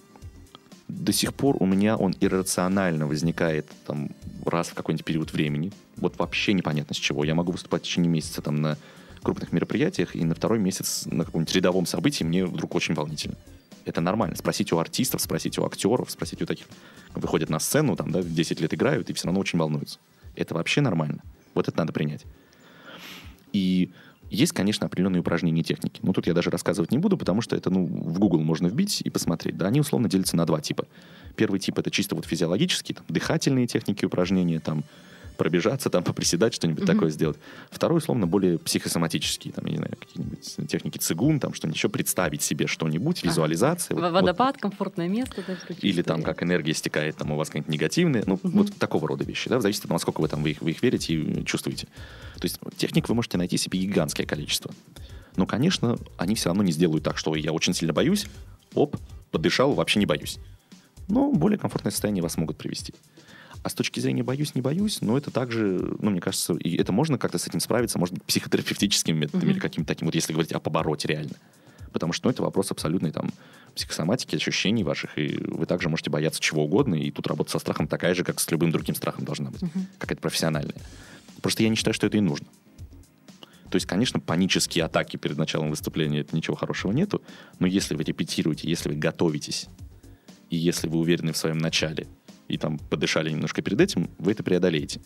До 0.88 1.12
сих 1.12 1.34
пор 1.34 1.58
у 1.60 1.66
меня 1.66 1.98
он 1.98 2.16
иррационально 2.20 3.08
возникает 3.08 3.68
там 3.86 4.10
раз 4.46 4.70
в 4.70 4.74
какой-нибудь 4.74 5.06
период 5.06 5.34
времени. 5.34 5.72
Вот 5.98 6.18
вообще 6.18 6.54
непонятно 6.54 6.96
с 6.96 6.98
чего. 6.98 7.24
Я 7.24 7.36
могу 7.36 7.52
выступать 7.52 7.84
в 7.84 7.86
течение 7.86 8.10
месяца 8.10 8.42
там 8.42 8.62
на 8.62 8.78
крупных 9.28 9.52
мероприятиях, 9.52 10.16
и 10.16 10.24
на 10.24 10.34
второй 10.34 10.58
месяц 10.58 11.06
на 11.06 11.26
каком-нибудь 11.26 11.54
рядовом 11.54 11.86
событии 11.86 12.24
мне 12.24 12.46
вдруг 12.46 12.76
очень 12.76 12.94
волнительно. 12.94 13.36
Это 13.84 14.00
нормально. 14.00 14.38
Спросите 14.38 14.74
у 14.74 14.78
артистов, 14.78 15.22
спросите 15.22 15.60
у 15.60 15.66
актеров, 15.66 16.10
спросите 16.10 16.46
у 16.46 16.48
таких, 16.48 16.66
выходят 17.14 17.50
на 17.50 17.60
сцену, 17.60 17.98
там, 17.98 18.10
да, 18.10 18.24
10 18.24 18.62
лет 18.62 18.74
играют, 18.74 19.10
и 19.10 19.14
все 19.14 19.26
равно 19.26 19.42
очень 19.42 19.60
волнуются. 19.60 20.00
Это 20.38 20.54
вообще 20.54 20.80
нормально. 20.80 21.22
Вот 21.56 21.68
это 21.68 21.78
надо 21.78 21.92
принять. 21.92 22.24
И 23.52 23.92
есть, 24.30 24.54
конечно, 24.54 24.86
определенные 24.86 25.20
упражнения 25.20 25.62
техники. 25.62 26.00
Но 26.04 26.14
тут 26.14 26.26
я 26.26 26.34
даже 26.34 26.50
рассказывать 26.50 26.92
не 26.94 26.98
буду, 26.98 27.18
потому 27.18 27.42
что 27.42 27.58
это, 27.58 27.70
ну, 27.70 27.86
в 27.86 28.18
Google 28.20 28.40
можно 28.40 28.68
вбить 28.68 29.02
и 29.02 29.10
посмотреть. 29.10 29.58
Да, 29.58 29.68
они 29.68 29.82
условно 29.82 30.08
делятся 30.08 30.38
на 30.38 30.46
два 30.46 30.62
типа. 30.62 30.88
Первый 31.36 31.60
тип 31.60 31.78
это 31.80 31.92
чисто 31.92 32.16
вот 32.16 32.26
физиологические, 32.26 32.96
там, 32.96 33.06
дыхательные 33.10 33.68
техники 33.68 34.06
упражнения, 34.06 34.62
там, 34.62 34.86
пробежаться, 35.38 35.90
там, 35.90 36.04
поприседать, 36.04 36.54
что-нибудь 36.54 36.84
Мгм. 36.84 36.94
такое 36.94 37.10
сделать. 37.10 37.38
Второй, 37.72 38.00
условно, 38.00 38.28
более 38.28 38.58
психосоматические, 38.58 39.54
там, 39.54 39.66
я 39.66 39.72
не 39.72 39.78
знаю, 39.78 39.94
какие-нибудь 40.00 40.68
техники 40.70 40.98
цигун, 40.98 41.40
там, 41.40 41.54
что-нибудь 41.54 41.78
еще, 41.78 41.90
представить 41.90 42.42
себе 42.42 42.68
что-нибудь, 42.68 43.24
визуализация. 43.24 43.96
Вот- 43.96 44.02
В- 44.02 44.12
вот 44.12 44.14
Водопад, 44.14 44.58
комфортное 44.58 45.08
место. 45.08 45.44
да, 45.48 45.56
или 45.82 46.02
там 46.02 46.24
как 46.24 46.44
энергия 46.44 46.74
стекает, 46.74 47.16
там 47.16 47.32
у 47.32 47.36
вас 47.38 47.50
какая-нибудь 47.50 47.72
негативная, 47.74 48.24
ну, 48.26 48.40
Мгм. 48.42 48.58
вот 48.58 48.76
такого 48.78 49.08
рода 49.08 49.24
вещи, 49.24 49.50
да, 49.50 49.62
зависит 49.62 49.80
от 49.82 49.84
того, 49.90 49.96
насколько 49.96 50.22
вы 50.22 50.28
там 50.28 50.44
вы 50.44 50.52
их, 50.52 50.62
вы 50.62 50.72
их 50.72 50.82
верите 50.82 51.14
и 51.14 51.46
чувствуете. 51.46 51.88
То 52.36 52.44
есть 52.44 52.60
техник 52.78 53.08
вы 53.08 53.16
можете 53.16 53.38
найти 53.38 53.58
себе 53.58 53.80
гигантское 53.80 54.26
количество. 54.26 54.72
Но, 55.36 55.46
конечно, 55.46 55.98
они 56.18 56.34
все 56.36 56.50
равно 56.50 56.64
не 56.64 56.72
сделают 56.72 57.04
так, 57.04 57.18
что 57.18 57.36
я 57.36 57.52
очень 57.54 57.74
сильно 57.74 57.94
боюсь, 57.94 58.26
оп, 58.74 58.98
подышал, 59.32 59.74
вообще 59.74 60.00
не 60.00 60.06
боюсь. 60.08 60.40
Но 61.08 61.32
более 61.32 61.58
комфортное 61.58 61.92
состояние 61.92 62.22
вас 62.24 62.38
могут 62.38 62.58
привести. 62.58 62.94
А 63.64 63.70
с 63.70 63.74
точки 63.74 64.00
зрения 64.00 64.24
боюсь, 64.24 64.56
не 64.56 64.62
боюсь, 64.62 65.02
но 65.02 65.18
это 65.18 65.32
также, 65.32 65.96
ну, 66.00 66.10
мне 66.12 66.22
кажется, 66.22 66.54
и 66.54 66.78
это 66.78 66.92
можно 66.92 67.18
как-то 67.18 67.38
с 67.38 67.48
этим 67.48 67.60
справиться, 67.60 68.00
может 68.00 68.14
быть, 68.16 68.24
психотерапевтическими 68.24 69.18
методами 69.18 69.44
Мгм. 69.44 69.52
или 69.54 69.60
каким-то 69.60 69.88
таким, 69.88 70.08
вот 70.08 70.16
если 70.16 70.34
говорить 70.34 70.52
о 70.54 70.60
побороте 70.60 71.08
реально. 71.08 71.34
Потому 71.92 72.14
что 72.14 72.28
ну, 72.28 72.32
это 72.32 72.44
вопрос 72.44 72.72
абсолютной 72.72 73.12
там 73.12 73.32
психосоматики, 73.76 74.36
ощущений 74.36 74.84
ваших, 74.84 75.18
и 75.18 75.38
вы 75.38 75.66
также 75.66 75.90
можете 75.90 76.10
бояться 76.10 76.40
чего 76.40 76.64
угодно, 76.66 76.96
и 76.96 77.12
тут 77.12 77.28
работа 77.28 77.52
со 77.52 77.60
страхом 77.60 77.88
такая 77.88 78.14
же, 78.16 78.24
как 78.24 78.40
с 78.40 78.50
любым 78.52 78.72
другим 78.72 78.96
страхом 78.96 79.26
должна 79.26 79.52
быть, 79.52 79.62
Мгм. 79.62 79.88
какая-то 79.98 80.22
профессиональная. 80.22 80.76
Просто 81.42 81.64
я 81.64 81.70
не 81.70 81.76
считаю, 81.76 81.94
что 81.94 82.08
это 82.08 82.18
и 82.18 82.22
нужно. 82.22 82.48
То 83.70 83.76
есть, 83.76 83.86
конечно, 83.86 84.20
панические 84.20 84.86
атаки 84.86 85.18
перед 85.18 85.38
началом 85.38 85.70
выступления, 85.70 86.22
это 86.22 86.36
ничего 86.36 86.56
хорошего 86.56 86.92
нету, 86.92 87.22
но 87.60 87.68
если 87.68 87.96
вы 87.96 88.04
репетируете, 88.04 88.70
если 88.70 88.90
вы 88.90 88.96
готовитесь, 88.96 89.68
и 90.50 90.56
если 90.56 90.88
вы 90.88 91.00
уверены 91.00 91.34
в 91.34 91.38
своем 91.38 91.58
начале, 91.58 92.08
и 92.48 92.58
там 92.58 92.80
подышали 92.80 93.30
немножко 93.30 93.62
перед 93.62 93.80
этим, 93.82 94.10
вы 94.20 94.32
это 94.32 94.44
преодолеете. 94.44 95.02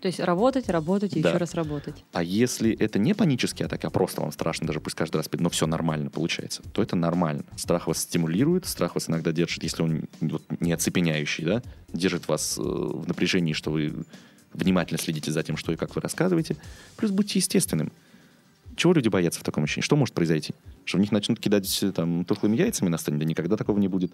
То 0.00 0.06
есть 0.06 0.18
работать, 0.18 0.68
работать 0.68 1.16
и 1.16 1.22
Да. 1.22 1.28
еще 1.28 1.38
раз 1.38 1.54
работать. 1.54 2.04
А 2.12 2.24
если 2.24 2.76
это 2.76 2.98
не 2.98 3.14
панические 3.14 3.66
атаки, 3.66 3.86
а 3.86 3.90
просто 3.90 4.20
вам 4.20 4.32
страшно, 4.32 4.66
даже 4.66 4.80
пусть 4.80 4.96
каждый 4.96 5.18
раз, 5.18 5.30
но 5.32 5.48
все 5.48 5.68
нормально 5.68 6.10
получается, 6.10 6.60
то 6.72 6.82
это 6.82 6.96
нормально. 6.96 7.44
Страх 7.56 7.86
вас 7.86 7.98
стимулирует, 7.98 8.66
страх 8.66 8.96
вас 8.96 9.08
иногда 9.08 9.30
держит, 9.30 9.62
если 9.62 9.82
он 9.82 10.08
вот, 10.20 10.42
не 10.58 10.72
оцепеняющий, 10.72 11.44
да, 11.44 11.62
держит 11.92 12.26
вас 12.26 12.58
э, 12.58 12.62
в 12.62 13.06
напряжении, 13.06 13.52
что 13.52 13.70
вы 13.70 13.94
внимательно 14.52 14.98
следите 14.98 15.30
за 15.30 15.44
тем, 15.44 15.56
что 15.56 15.70
и 15.70 15.76
как 15.76 15.94
вы 15.94 16.00
рассказываете. 16.00 16.56
Плюс 16.96 17.12
будьте 17.12 17.38
естественным. 17.38 17.92
Чего 18.74 18.94
люди 18.94 19.08
боятся 19.08 19.38
в 19.38 19.44
таком 19.44 19.64
ощущении? 19.64 19.84
Что 19.84 19.94
может 19.94 20.14
произойти? 20.16 20.52
Что 20.84 20.98
в 20.98 21.00
них 21.00 21.12
начнут 21.12 21.38
кидать 21.38 21.80
э, 21.80 21.92
там 21.92 22.24
тухлыми 22.24 22.56
яйцами 22.56 22.88
на 22.88 22.98
сцене? 22.98 23.18
Да 23.18 23.24
никогда 23.24 23.56
такого 23.56 23.78
не 23.78 23.86
будет. 23.86 24.12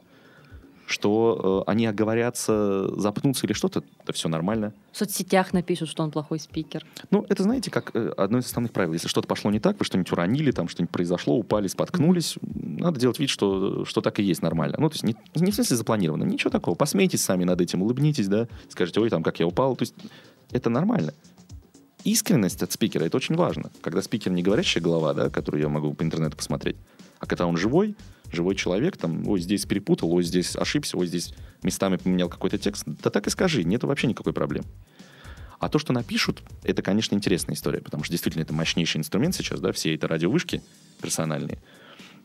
Что 0.89 1.65
э, 1.67 1.71
они 1.71 1.85
оговорятся, 1.85 2.89
запнутся 2.99 3.47
или 3.47 3.53
что-то? 3.53 3.85
Да 4.07 4.15
все 4.15 4.31
нормально. 4.31 4.73
В 4.91 4.97
соцсетях 4.97 5.53
напишут, 5.53 5.91
что 5.91 6.03
он 6.03 6.11
плохой 6.11 6.41
спикер. 6.41 6.87
Ну, 7.11 7.27
это, 7.29 7.43
знаете, 7.43 7.71
как 7.71 7.91
э, 7.95 8.09
одно 8.17 8.39
из 8.39 8.47
основных 8.47 8.73
правил. 8.73 8.95
Если 8.95 9.07
что-то 9.07 9.29
пошло 9.29 9.51
не 9.51 9.61
так, 9.61 9.79
вы 9.79 9.85
что-нибудь 9.85 10.11
уронили, 10.13 10.51
там 10.51 10.67
что-нибудь 10.67 10.91
произошло, 10.91 11.37
упали, 11.37 11.67
споткнулись, 11.67 12.39
надо 12.41 12.99
делать 12.99 13.19
вид, 13.19 13.29
что, 13.29 13.85
что 13.85 14.01
так 14.01 14.19
и 14.19 14.23
есть 14.23 14.41
нормально. 14.41 14.77
Ну, 14.79 14.89
то 14.89 14.95
есть 14.95 15.05
не, 15.05 15.15
не 15.35 15.51
в 15.51 15.55
смысле 15.55 15.77
запланировано, 15.77 16.25
ничего 16.25 16.49
такого. 16.49 16.75
Посмейтесь 16.75 17.23
сами 17.23 17.45
над 17.45 17.61
этим, 17.61 17.83
улыбнитесь, 17.83 18.29
да, 18.29 18.49
скажете, 18.71 18.99
ой, 19.01 19.11
там, 19.11 19.23
как 19.23 19.41
я 19.41 19.47
упал. 19.47 19.77
То 19.77 19.83
есть 19.83 19.95
это 20.53 20.71
нормально. 20.71 21.13
Искренность 22.05 22.63
от 22.63 22.73
спикера, 22.73 23.05
это 23.05 23.19
очень 23.19 23.35
важно. 23.35 23.71
Когда 23.83 24.01
спикер 24.01 24.33
не 24.33 24.43
говорящая 24.43 24.83
голова, 24.83 25.13
да, 25.13 25.29
которую 25.29 25.61
я 25.61 25.69
могу 25.69 25.93
по 25.93 26.03
интернету 26.03 26.39
посмотреть, 26.39 26.77
а 27.19 27.27
когда 27.27 27.47
он 27.47 27.59
живой, 27.59 27.95
живой 28.33 28.55
человек, 28.55 28.97
там, 28.97 29.27
ой, 29.29 29.41
здесь 29.41 29.65
перепутал, 29.67 30.13
ой, 30.13 30.23
здесь 30.23 30.57
ошибся, 30.57 30.97
ой, 30.97 31.07
здесь 31.07 31.35
местами 31.63 31.97
поменял 31.97 32.29
какой-то 32.29 32.59
текст, 32.59 32.85
да 32.87 33.11
так 33.11 33.27
и 33.27 33.31
скажи, 33.31 33.65
нет 33.65 33.83
вообще 33.85 34.07
никакой 34.07 34.33
проблемы. 34.33 34.67
А 35.59 35.69
то, 35.69 35.79
что 35.79 35.93
напишут, 35.93 36.43
это, 36.63 36.83
конечно, 36.83 37.15
интересная 37.17 37.57
история, 37.57 37.81
потому 37.81 38.05
что 38.05 38.13
действительно 38.13 38.43
это 38.43 38.55
мощнейший 38.55 39.01
инструмент 39.01 39.35
сейчас, 39.35 39.61
да, 39.61 39.73
все 39.73 39.95
это 39.95 40.07
радиовышки 40.07 40.63
персональные. 41.03 41.59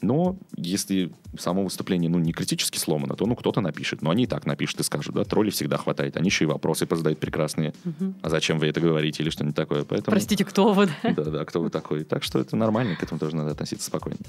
Но 0.04 0.38
если 0.56 1.12
само 1.40 1.64
выступление, 1.64 2.10
ну, 2.10 2.20
не 2.20 2.34
критически 2.34 2.78
сломано, 2.78 3.16
то, 3.16 3.26
ну, 3.26 3.36
кто-то 3.36 3.62
напишет. 3.62 4.02
Но 4.02 4.12
они 4.12 4.24
и 4.24 4.28
так 4.28 4.46
напишут 4.46 4.82
и 4.82 4.84
скажут, 4.84 5.16
да, 5.16 5.24
тролли 5.24 5.50
всегда 5.50 5.78
хватает. 5.78 6.18
Они 6.18 6.28
еще 6.28 6.44
и 6.44 6.48
вопросы 6.48 6.86
позадают 6.86 7.20
прекрасные. 7.20 7.74
Мгм. 7.84 8.16
А 8.22 8.30
зачем 8.30 8.60
вы 8.60 8.68
это 8.68 8.82
говорите 8.82 9.24
или 9.24 9.30
что-нибудь 9.30 9.56
такое. 9.56 9.86
Поэтому... 9.86 10.14
Простите, 10.14 10.44
кто 10.46 10.74
вы? 10.74 10.90
да? 11.04 11.14
Да, 11.14 11.24
да, 11.24 11.46
кто 11.46 11.62
вы 11.62 11.70
такой. 11.70 12.04
Так 12.04 12.24
что 12.24 12.40
это 12.40 12.56
нормально, 12.56 12.96
к 12.96 13.04
этому 13.04 13.20
тоже 13.20 13.36
надо 13.36 13.52
относиться 13.52 13.88
спокойно. 13.88 14.20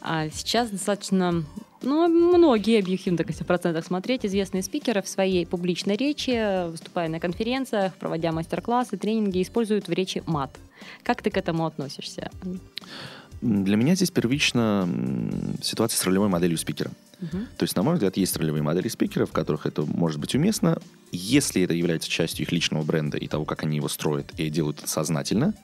А 0.00 0.30
сейчас 0.30 0.70
достаточно, 0.70 1.44
ну, 1.82 2.08
многие 2.08 2.78
объективно, 2.78 3.18
так 3.18 3.28
если 3.28 3.44
в 3.44 3.46
процентах 3.46 3.84
смотреть, 3.84 4.24
известные 4.24 4.62
спикеры 4.62 5.02
в 5.02 5.08
своей 5.08 5.44
публичной 5.44 5.96
речи, 5.96 6.68
выступая 6.70 7.08
на 7.08 7.20
конференциях, 7.20 7.94
проводя 7.96 8.32
мастер-классы, 8.32 8.96
тренинги, 8.96 9.42
используют 9.42 9.88
в 9.88 9.92
речи 9.92 10.22
мат. 10.26 10.50
Как 11.02 11.20
ты 11.20 11.30
к 11.30 11.36
этому 11.36 11.66
относишься? 11.66 12.30
Для 13.40 13.76
меня 13.76 13.94
здесь 13.94 14.10
первично 14.10 14.88
ситуация 15.62 15.96
с 15.96 16.04
ролевой 16.04 16.28
моделью 16.28 16.58
спикера. 16.58 16.90
Угу. 17.22 17.38
То 17.56 17.62
есть, 17.62 17.76
на 17.76 17.82
мой 17.82 17.94
взгляд, 17.94 18.16
есть 18.16 18.36
ролевые 18.36 18.62
модели 18.62 18.88
спикеров, 18.88 19.30
в 19.30 19.32
которых 19.32 19.66
это 19.66 19.82
может 19.82 20.20
быть 20.20 20.34
уместно, 20.34 20.78
если 21.12 21.62
это 21.62 21.74
является 21.74 22.08
частью 22.08 22.44
их 22.44 22.52
личного 22.52 22.82
бренда 22.82 23.16
и 23.16 23.28
того, 23.28 23.44
как 23.44 23.62
они 23.62 23.76
его 23.76 23.88
строят 23.88 24.32
и 24.38 24.48
делают 24.50 24.78
это 24.78 24.88
сознательно, 24.88 25.54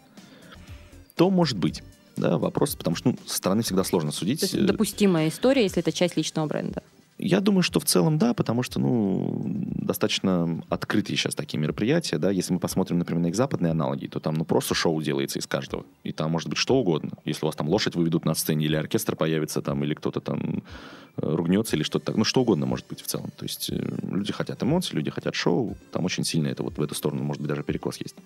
то 1.16 1.30
может 1.30 1.58
быть. 1.58 1.82
Да, 2.16 2.38
вопрос, 2.38 2.74
потому 2.74 2.96
что 2.96 3.10
ну, 3.10 3.18
со 3.26 3.36
стороны 3.36 3.62
всегда 3.62 3.84
сложно 3.84 4.10
судить. 4.10 4.40
То 4.40 4.46
есть 4.46 4.64
допустимая 4.64 5.28
история, 5.28 5.64
если 5.64 5.80
это 5.80 5.92
часть 5.92 6.16
личного 6.16 6.46
бренда. 6.46 6.82
Я 7.18 7.40
думаю, 7.40 7.62
что 7.62 7.80
в 7.80 7.84
целом 7.86 8.18
да, 8.18 8.34
потому 8.34 8.62
что, 8.62 8.78
ну, 8.78 9.42
достаточно 9.46 10.62
открытые 10.68 11.16
сейчас 11.16 11.34
такие 11.34 11.58
мероприятия, 11.58 12.18
да. 12.18 12.30
Если 12.30 12.52
мы 12.52 12.58
посмотрим, 12.58 12.98
например, 12.98 13.22
на 13.22 13.26
их 13.28 13.36
западные 13.36 13.70
аналоги, 13.70 14.06
то 14.06 14.20
там, 14.20 14.34
ну, 14.34 14.44
просто 14.44 14.74
шоу 14.74 15.00
делается 15.00 15.38
из 15.38 15.46
каждого. 15.46 15.86
И 16.04 16.12
там 16.12 16.30
может 16.30 16.50
быть 16.50 16.58
что 16.58 16.76
угодно. 16.76 17.12
Если 17.24 17.44
у 17.44 17.46
вас 17.46 17.56
там 17.56 17.70
лошадь 17.70 17.94
выведут 17.94 18.26
на 18.26 18.34
сцене, 18.34 18.66
или 18.66 18.76
оркестр 18.76 19.16
появится 19.16 19.62
там, 19.62 19.82
или 19.82 19.94
кто-то 19.94 20.20
там 20.20 20.62
э, 21.16 21.34
ругнется, 21.34 21.76
или 21.76 21.84
что-то 21.84 22.06
так. 22.06 22.16
Ну, 22.16 22.24
что 22.24 22.42
угодно 22.42 22.66
может 22.66 22.86
быть 22.86 23.00
в 23.00 23.06
целом. 23.06 23.30
То 23.34 23.44
есть 23.44 23.70
э, 23.70 23.82
люди 24.10 24.34
хотят 24.34 24.62
эмоций, 24.62 24.94
люди 24.94 25.10
хотят 25.10 25.34
шоу. 25.34 25.74
Там 25.92 26.04
очень 26.04 26.24
сильно 26.24 26.48
это 26.48 26.62
вот 26.62 26.76
в 26.76 26.82
эту 26.82 26.94
сторону, 26.94 27.22
может 27.22 27.40
быть, 27.40 27.48
даже 27.48 27.62
перекос 27.62 27.96
есть. 27.96 28.16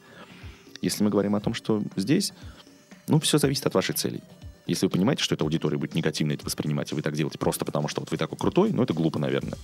Если 0.82 1.04
мы 1.04 1.10
говорим 1.10 1.36
о 1.36 1.40
том, 1.40 1.54
что 1.54 1.80
здесь, 1.94 2.32
ну, 3.06 3.20
все 3.20 3.38
зависит 3.38 3.66
от 3.66 3.74
вашей 3.74 3.94
целей. 3.94 4.20
Если 4.66 4.86
вы 4.86 4.90
понимаете, 4.90 5.22
что 5.22 5.34
эта 5.34 5.44
аудитория 5.44 5.78
будет 5.78 5.94
негативно 5.94 6.32
это 6.32 6.44
воспринимать, 6.44 6.92
и 6.92 6.94
вы 6.94 7.02
так 7.02 7.14
делаете 7.14 7.38
просто 7.38 7.64
потому, 7.64 7.88
что 7.88 8.00
вот 8.00 8.10
вы 8.10 8.16
такой 8.16 8.38
крутой, 8.38 8.70
ну, 8.72 8.82
это 8.82 8.92
глупо, 8.92 9.18
наверное. 9.18 9.58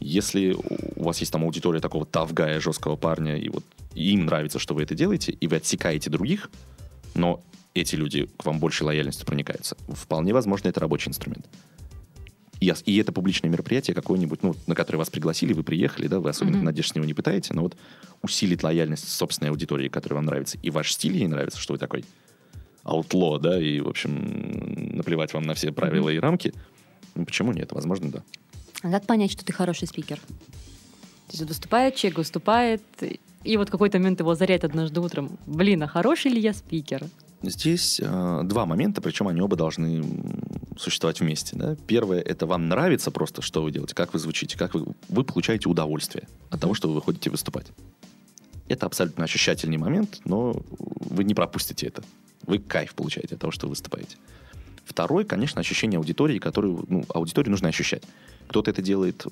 Если 0.00 0.56
у 0.96 1.04
вас 1.04 1.18
есть 1.18 1.32
там 1.32 1.44
аудитория 1.44 1.80
такого 1.80 2.06
тавгая, 2.06 2.60
жесткого 2.60 2.96
парня, 2.96 3.36
и 3.36 3.48
вот 3.48 3.64
им 3.94 4.26
нравится, 4.26 4.58
что 4.58 4.74
вы 4.74 4.82
это 4.82 4.94
делаете, 4.94 5.32
и 5.32 5.46
вы 5.46 5.56
отсекаете 5.56 6.10
других, 6.10 6.50
но 7.14 7.42
эти 7.74 7.94
люди 7.94 8.28
к 8.36 8.44
вам 8.44 8.58
больше 8.58 8.84
лояльностью 8.84 9.26
проникаются, 9.26 9.76
вполне 9.88 10.32
возможно, 10.32 10.68
это 10.68 10.80
рабочий 10.80 11.08
инструмент. 11.08 11.46
И, 12.58 12.72
и 12.86 12.96
это 12.98 13.12
публичное 13.12 13.50
мероприятие 13.50 13.94
какое-нибудь, 13.94 14.42
ну, 14.42 14.54
на 14.66 14.74
которое 14.74 14.98
вас 14.98 15.10
пригласили, 15.10 15.52
вы 15.52 15.62
приехали, 15.62 16.06
да, 16.06 16.20
вы 16.20 16.30
особенно 16.30 16.56
mm-hmm. 16.56 16.62
надежд 16.62 16.90
с 16.90 16.94
него 16.94 17.04
не 17.04 17.14
пытаете, 17.14 17.54
но 17.54 17.62
вот 17.62 17.76
усилить 18.22 18.62
лояльность 18.62 19.08
собственной 19.08 19.50
аудитории, 19.50 19.88
которая 19.88 20.16
вам 20.16 20.26
нравится, 20.26 20.58
и 20.62 20.70
ваш 20.70 20.92
стиль 20.92 21.16
ей 21.16 21.26
нравится, 21.26 21.58
что 21.58 21.74
вы 21.74 21.78
такой– 21.78 22.04
аутло, 22.84 23.38
да, 23.38 23.60
и, 23.60 23.80
в 23.80 23.88
общем, 23.88 24.96
наплевать 24.96 25.32
вам 25.32 25.44
на 25.44 25.54
все 25.54 25.72
правила 25.72 26.08
mm-hmm. 26.08 26.16
и 26.16 26.20
рамки, 26.20 26.54
ну, 27.14 27.24
почему 27.24 27.52
нет? 27.52 27.72
Возможно, 27.72 28.10
да. 28.10 28.22
А 28.82 28.90
как 28.90 29.06
понять, 29.06 29.32
что 29.32 29.44
ты 29.44 29.52
хороший 29.52 29.86
спикер? 29.86 30.18
То 30.18 31.38
есть 31.38 31.44
выступает 31.44 31.94
человек, 31.94 32.18
выступает, 32.18 32.82
и 33.44 33.56
вот 33.56 33.70
какой-то 33.70 33.98
момент 33.98 34.20
его 34.20 34.34
заряет 34.34 34.64
однажды 34.64 35.00
утром. 35.00 35.38
Блин, 35.46 35.82
а 35.82 35.86
хороший 35.86 36.30
ли 36.30 36.40
я 36.40 36.52
спикер? 36.52 37.04
Здесь 37.42 38.00
э, 38.00 38.40
два 38.44 38.66
момента, 38.66 39.00
причем 39.00 39.26
они 39.28 39.40
оба 39.40 39.56
должны 39.56 40.04
существовать 40.78 41.20
вместе. 41.20 41.56
Да? 41.56 41.76
Первое, 41.86 42.20
это 42.20 42.46
вам 42.46 42.68
нравится 42.68 43.10
просто, 43.10 43.42
что 43.42 43.62
вы 43.62 43.72
делаете, 43.72 43.94
как 43.94 44.12
вы 44.12 44.20
звучите, 44.20 44.56
как 44.56 44.74
вы, 44.74 44.86
вы 45.08 45.24
получаете 45.24 45.68
удовольствие 45.68 46.28
от 46.50 46.60
того, 46.60 46.74
что 46.74 46.88
вы 46.88 46.94
выходите 46.94 47.30
выступать. 47.30 47.66
Это 48.68 48.86
абсолютно 48.86 49.24
ощущательный 49.24 49.76
момент, 49.76 50.20
но 50.24 50.54
вы 50.78 51.24
не 51.24 51.34
пропустите 51.34 51.86
это. 51.88 52.02
Вы 52.46 52.58
кайф 52.58 52.94
получаете 52.94 53.34
от 53.34 53.40
того, 53.40 53.50
что 53.50 53.66
вы 53.66 53.70
выступаете. 53.70 54.16
Второй, 54.84 55.24
конечно, 55.24 55.60
ощущение 55.60 55.98
аудитории, 55.98 56.38
которую, 56.38 56.84
ну, 56.88 57.04
аудиторию 57.08 57.50
нужно 57.50 57.68
ощущать. 57.68 58.02
Кто-то 58.48 58.70
это 58.70 58.82
делает 58.82 59.26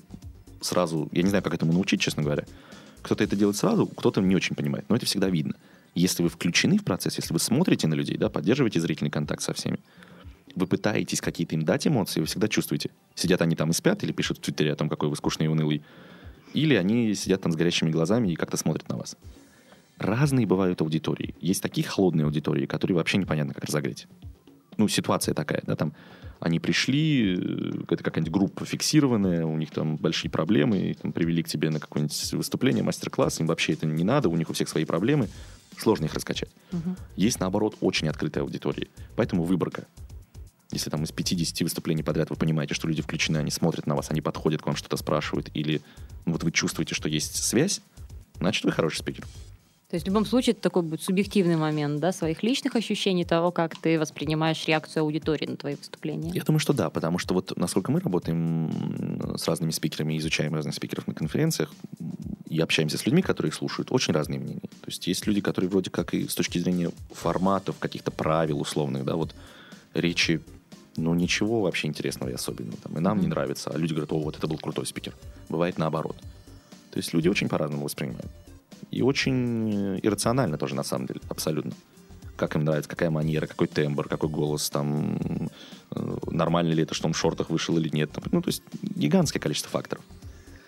сразу, 0.61 1.09
я 1.11 1.23
не 1.23 1.29
знаю, 1.29 1.43
как 1.43 1.53
этому 1.53 1.73
научить, 1.73 2.01
честно 2.01 2.23
говоря. 2.23 2.45
Кто-то 3.01 3.23
это 3.23 3.35
делает 3.35 3.57
сразу, 3.57 3.87
кто-то 3.87 4.21
не 4.21 4.35
очень 4.35 4.55
понимает, 4.55 4.85
но 4.89 4.95
это 4.95 5.05
всегда 5.05 5.29
видно. 5.29 5.55
Если 5.93 6.23
вы 6.23 6.29
включены 6.29 6.77
в 6.77 6.83
процесс, 6.83 7.17
если 7.17 7.33
вы 7.33 7.39
смотрите 7.39 7.87
на 7.87 7.95
людей, 7.95 8.17
да, 8.17 8.29
поддерживаете 8.29 8.79
зрительный 8.79 9.11
контакт 9.11 9.41
со 9.41 9.53
всеми, 9.53 9.79
вы 10.55 10.67
пытаетесь 10.67 11.19
какие-то 11.19 11.55
им 11.55 11.63
дать 11.63 11.87
эмоции, 11.87 12.21
вы 12.21 12.27
всегда 12.27 12.47
чувствуете. 12.47 12.91
Сидят 13.15 13.41
они 13.41 13.55
там 13.55 13.71
и 13.71 13.73
спят, 13.73 14.03
или 14.03 14.11
пишут 14.11 14.37
в 14.37 14.41
Твиттере 14.41 14.73
о 14.73 14.75
том, 14.75 14.87
какой 14.87 15.09
вы 15.09 15.15
скучный 15.15 15.47
и 15.47 15.49
унылый. 15.49 15.81
Или 16.53 16.75
они 16.75 17.13
сидят 17.15 17.41
там 17.41 17.51
с 17.51 17.55
горящими 17.55 17.89
глазами 17.89 18.29
и 18.31 18.35
как-то 18.35 18.57
смотрят 18.57 18.87
на 18.89 18.97
вас 18.97 19.17
разные 20.01 20.45
бывают 20.45 20.81
аудитории. 20.81 21.35
Есть 21.39 21.61
такие 21.61 21.87
холодные 21.87 22.25
аудитории, 22.25 22.65
которые 22.65 22.97
вообще 22.97 23.17
непонятно, 23.17 23.53
как 23.53 23.65
разогреть. 23.65 24.07
Ну, 24.77 24.87
ситуация 24.87 25.33
такая, 25.33 25.61
да, 25.65 25.75
там 25.75 25.93
они 26.39 26.59
пришли, 26.59 27.35
э, 27.37 27.83
это 27.89 28.03
какая-нибудь 28.03 28.33
группа 28.33 28.65
фиксированная, 28.65 29.45
у 29.45 29.57
них 29.57 29.69
там 29.69 29.97
большие 29.97 30.31
проблемы, 30.31 30.95
там, 30.99 31.13
привели 31.13 31.43
к 31.43 31.47
тебе 31.47 31.69
на 31.69 31.79
какое-нибудь 31.79 32.33
выступление, 32.33 32.83
мастер-класс, 32.83 33.39
им 33.39 33.47
вообще 33.47 33.73
это 33.73 33.85
не 33.85 34.03
надо, 34.03 34.27
у 34.27 34.35
них 34.35 34.49
у 34.49 34.53
всех 34.53 34.67
свои 34.67 34.85
проблемы, 34.85 35.29
сложно 35.77 36.05
их 36.05 36.13
раскачать. 36.15 36.49
Угу. 36.71 36.95
Есть, 37.15 37.39
наоборот, 37.39 37.77
очень 37.79 38.07
открытые 38.07 38.41
аудитории, 38.41 38.89
поэтому 39.15 39.43
выборка. 39.43 39.85
Если 40.71 40.89
там 40.89 41.03
из 41.03 41.11
50 41.11 41.61
выступлений 41.61 42.01
подряд 42.01 42.29
вы 42.29 42.37
понимаете, 42.37 42.73
что 42.73 42.87
люди 42.87 43.01
включены, 43.03 43.37
они 43.37 43.51
смотрят 43.51 43.85
на 43.85 43.95
вас, 43.95 44.09
они 44.09 44.21
подходят 44.21 44.63
к 44.63 44.65
вам, 44.65 44.75
что-то 44.75 44.97
спрашивают, 44.97 45.51
или 45.53 45.81
ну, 46.25 46.33
вот 46.33 46.43
вы 46.43 46.51
чувствуете, 46.51 46.95
что 46.95 47.07
есть 47.07 47.35
связь, 47.35 47.81
значит, 48.39 48.63
вы 48.63 48.71
хороший 48.71 48.97
спикер. 48.97 49.25
То 49.91 49.95
есть 49.95 50.05
в 50.05 50.07
любом 50.07 50.25
случае 50.25 50.53
это 50.53 50.61
такой 50.61 50.83
будет 50.83 51.01
субъективный 51.01 51.57
момент, 51.57 51.99
да, 51.99 52.13
своих 52.13 52.43
личных 52.43 52.77
ощущений, 52.77 53.25
того, 53.25 53.51
как 53.51 53.75
ты 53.75 53.99
воспринимаешь 53.99 54.65
реакцию 54.65 55.03
аудитории 55.03 55.45
на 55.45 55.57
твои 55.57 55.75
выступления. 55.75 56.31
Я 56.33 56.43
думаю, 56.43 56.61
что 56.61 56.71
да, 56.71 56.89
потому 56.89 57.17
что 57.17 57.33
вот 57.33 57.51
насколько 57.57 57.91
мы 57.91 57.99
работаем 57.99 59.35
с 59.37 59.45
разными 59.49 59.71
спикерами, 59.71 60.17
изучаем 60.17 60.55
разных 60.55 60.75
спикеров 60.75 61.07
на 61.07 61.13
конференциях 61.13 61.73
и 62.47 62.57
общаемся 62.61 62.97
с 62.97 63.05
людьми, 63.05 63.21
которые 63.21 63.49
их 63.49 63.53
слушают, 63.53 63.91
очень 63.91 64.13
разные 64.13 64.39
мнения. 64.39 64.61
То 64.61 64.87
есть 64.87 65.07
есть 65.07 65.27
люди, 65.27 65.41
которые 65.41 65.69
вроде 65.69 65.89
как 65.89 66.13
и 66.13 66.25
с 66.25 66.35
точки 66.35 66.57
зрения 66.57 66.89
форматов, 67.11 67.77
каких-то 67.77 68.11
правил 68.11 68.61
условных, 68.61 69.03
да, 69.03 69.17
вот 69.17 69.35
речи 69.93 70.39
ну, 70.95 71.13
ничего 71.15 71.63
вообще 71.63 71.89
интересного 71.89 72.29
и 72.29 72.33
особенного. 72.33 72.77
Там, 72.77 72.97
и 72.97 73.01
нам 73.01 73.17
mm-hmm. 73.17 73.21
не 73.23 73.27
нравится. 73.27 73.71
А 73.73 73.77
люди 73.77 73.91
говорят, 73.91 74.13
о, 74.13 74.19
вот 74.19 74.37
это 74.37 74.47
был 74.47 74.57
крутой 74.57 74.85
спикер. 74.85 75.13
Бывает 75.49 75.77
наоборот. 75.77 76.15
То 76.91 76.97
есть 76.97 77.13
люди 77.13 77.27
очень 77.27 77.49
по-разному 77.49 77.83
воспринимают. 77.83 78.31
И 78.89 79.01
очень 79.01 79.95
э, 79.95 79.99
иррационально 80.01 80.57
тоже, 80.57 80.75
на 80.75 80.83
самом 80.83 81.07
деле, 81.07 81.21
абсолютно. 81.29 81.73
Как 82.35 82.55
им 82.55 82.63
нравится, 82.63 82.89
какая 82.89 83.09
манера, 83.09 83.45
какой 83.45 83.67
тембр, 83.67 84.07
какой 84.07 84.29
голос, 84.29 84.69
там, 84.69 85.49
э, 85.91 86.17
нормально 86.27 86.71
ли 86.71 86.83
это, 86.83 86.93
что 86.93 87.07
он 87.07 87.13
в 87.13 87.17
шортах 87.17 87.49
вышел 87.49 87.77
или 87.77 87.89
нет. 87.93 88.11
Ну, 88.31 88.41
то 88.41 88.49
есть 88.49 88.63
гигантское 88.81 89.39
количество 89.39 89.69
факторов. 89.69 90.03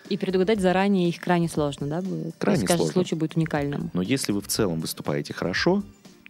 И 0.08 0.18
предугадать 0.18 0.60
заранее 0.60 1.08
их 1.08 1.18
крайне 1.18 1.48
сложно, 1.48 1.86
да, 1.86 2.02
будет? 2.02 2.34
Крайне 2.38 2.60
есть, 2.60 2.68
каждый 2.68 2.82
сложно. 2.82 2.92
случай 2.92 3.14
будет 3.14 3.36
уникальным. 3.36 3.90
Но 3.94 4.02
если 4.02 4.32
вы 4.32 4.40
в 4.40 4.48
целом 4.48 4.80
выступаете 4.80 5.32
хорошо, 5.32 5.82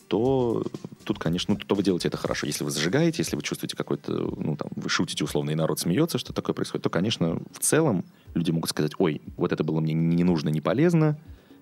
то 0.09 0.65
тут, 1.05 1.19
конечно, 1.19 1.55
ну, 1.55 1.61
то 1.61 1.75
вы 1.75 1.83
делаете 1.83 2.09
это 2.09 2.17
хорошо. 2.17 2.47
Если 2.47 2.63
вы 2.63 2.71
зажигаете, 2.71 3.17
если 3.19 3.37
вы 3.37 3.43
чувствуете 3.43 3.77
какой-то, 3.77 4.13
ну, 4.13 4.57
там, 4.57 4.69
вы 4.77 4.89
шутите 4.89 5.25
условно, 5.25 5.51
и 5.51 5.55
народ 5.55 5.81
смеется, 5.81 6.19
что 6.19 6.33
такое 6.33 6.55
происходит, 6.55 6.85
то, 6.85 6.91
конечно, 6.91 7.41
в 7.53 7.59
целом 7.59 8.05
люди 8.35 8.51
могут 8.51 8.71
сказать, 8.71 8.93
ой, 8.99 9.23
вот 9.37 9.53
это 9.53 9.65
было 9.65 9.81
мне 9.81 9.95
не 9.95 10.23
нужно, 10.25 10.51
не 10.51 10.61
полезно, 10.61 11.19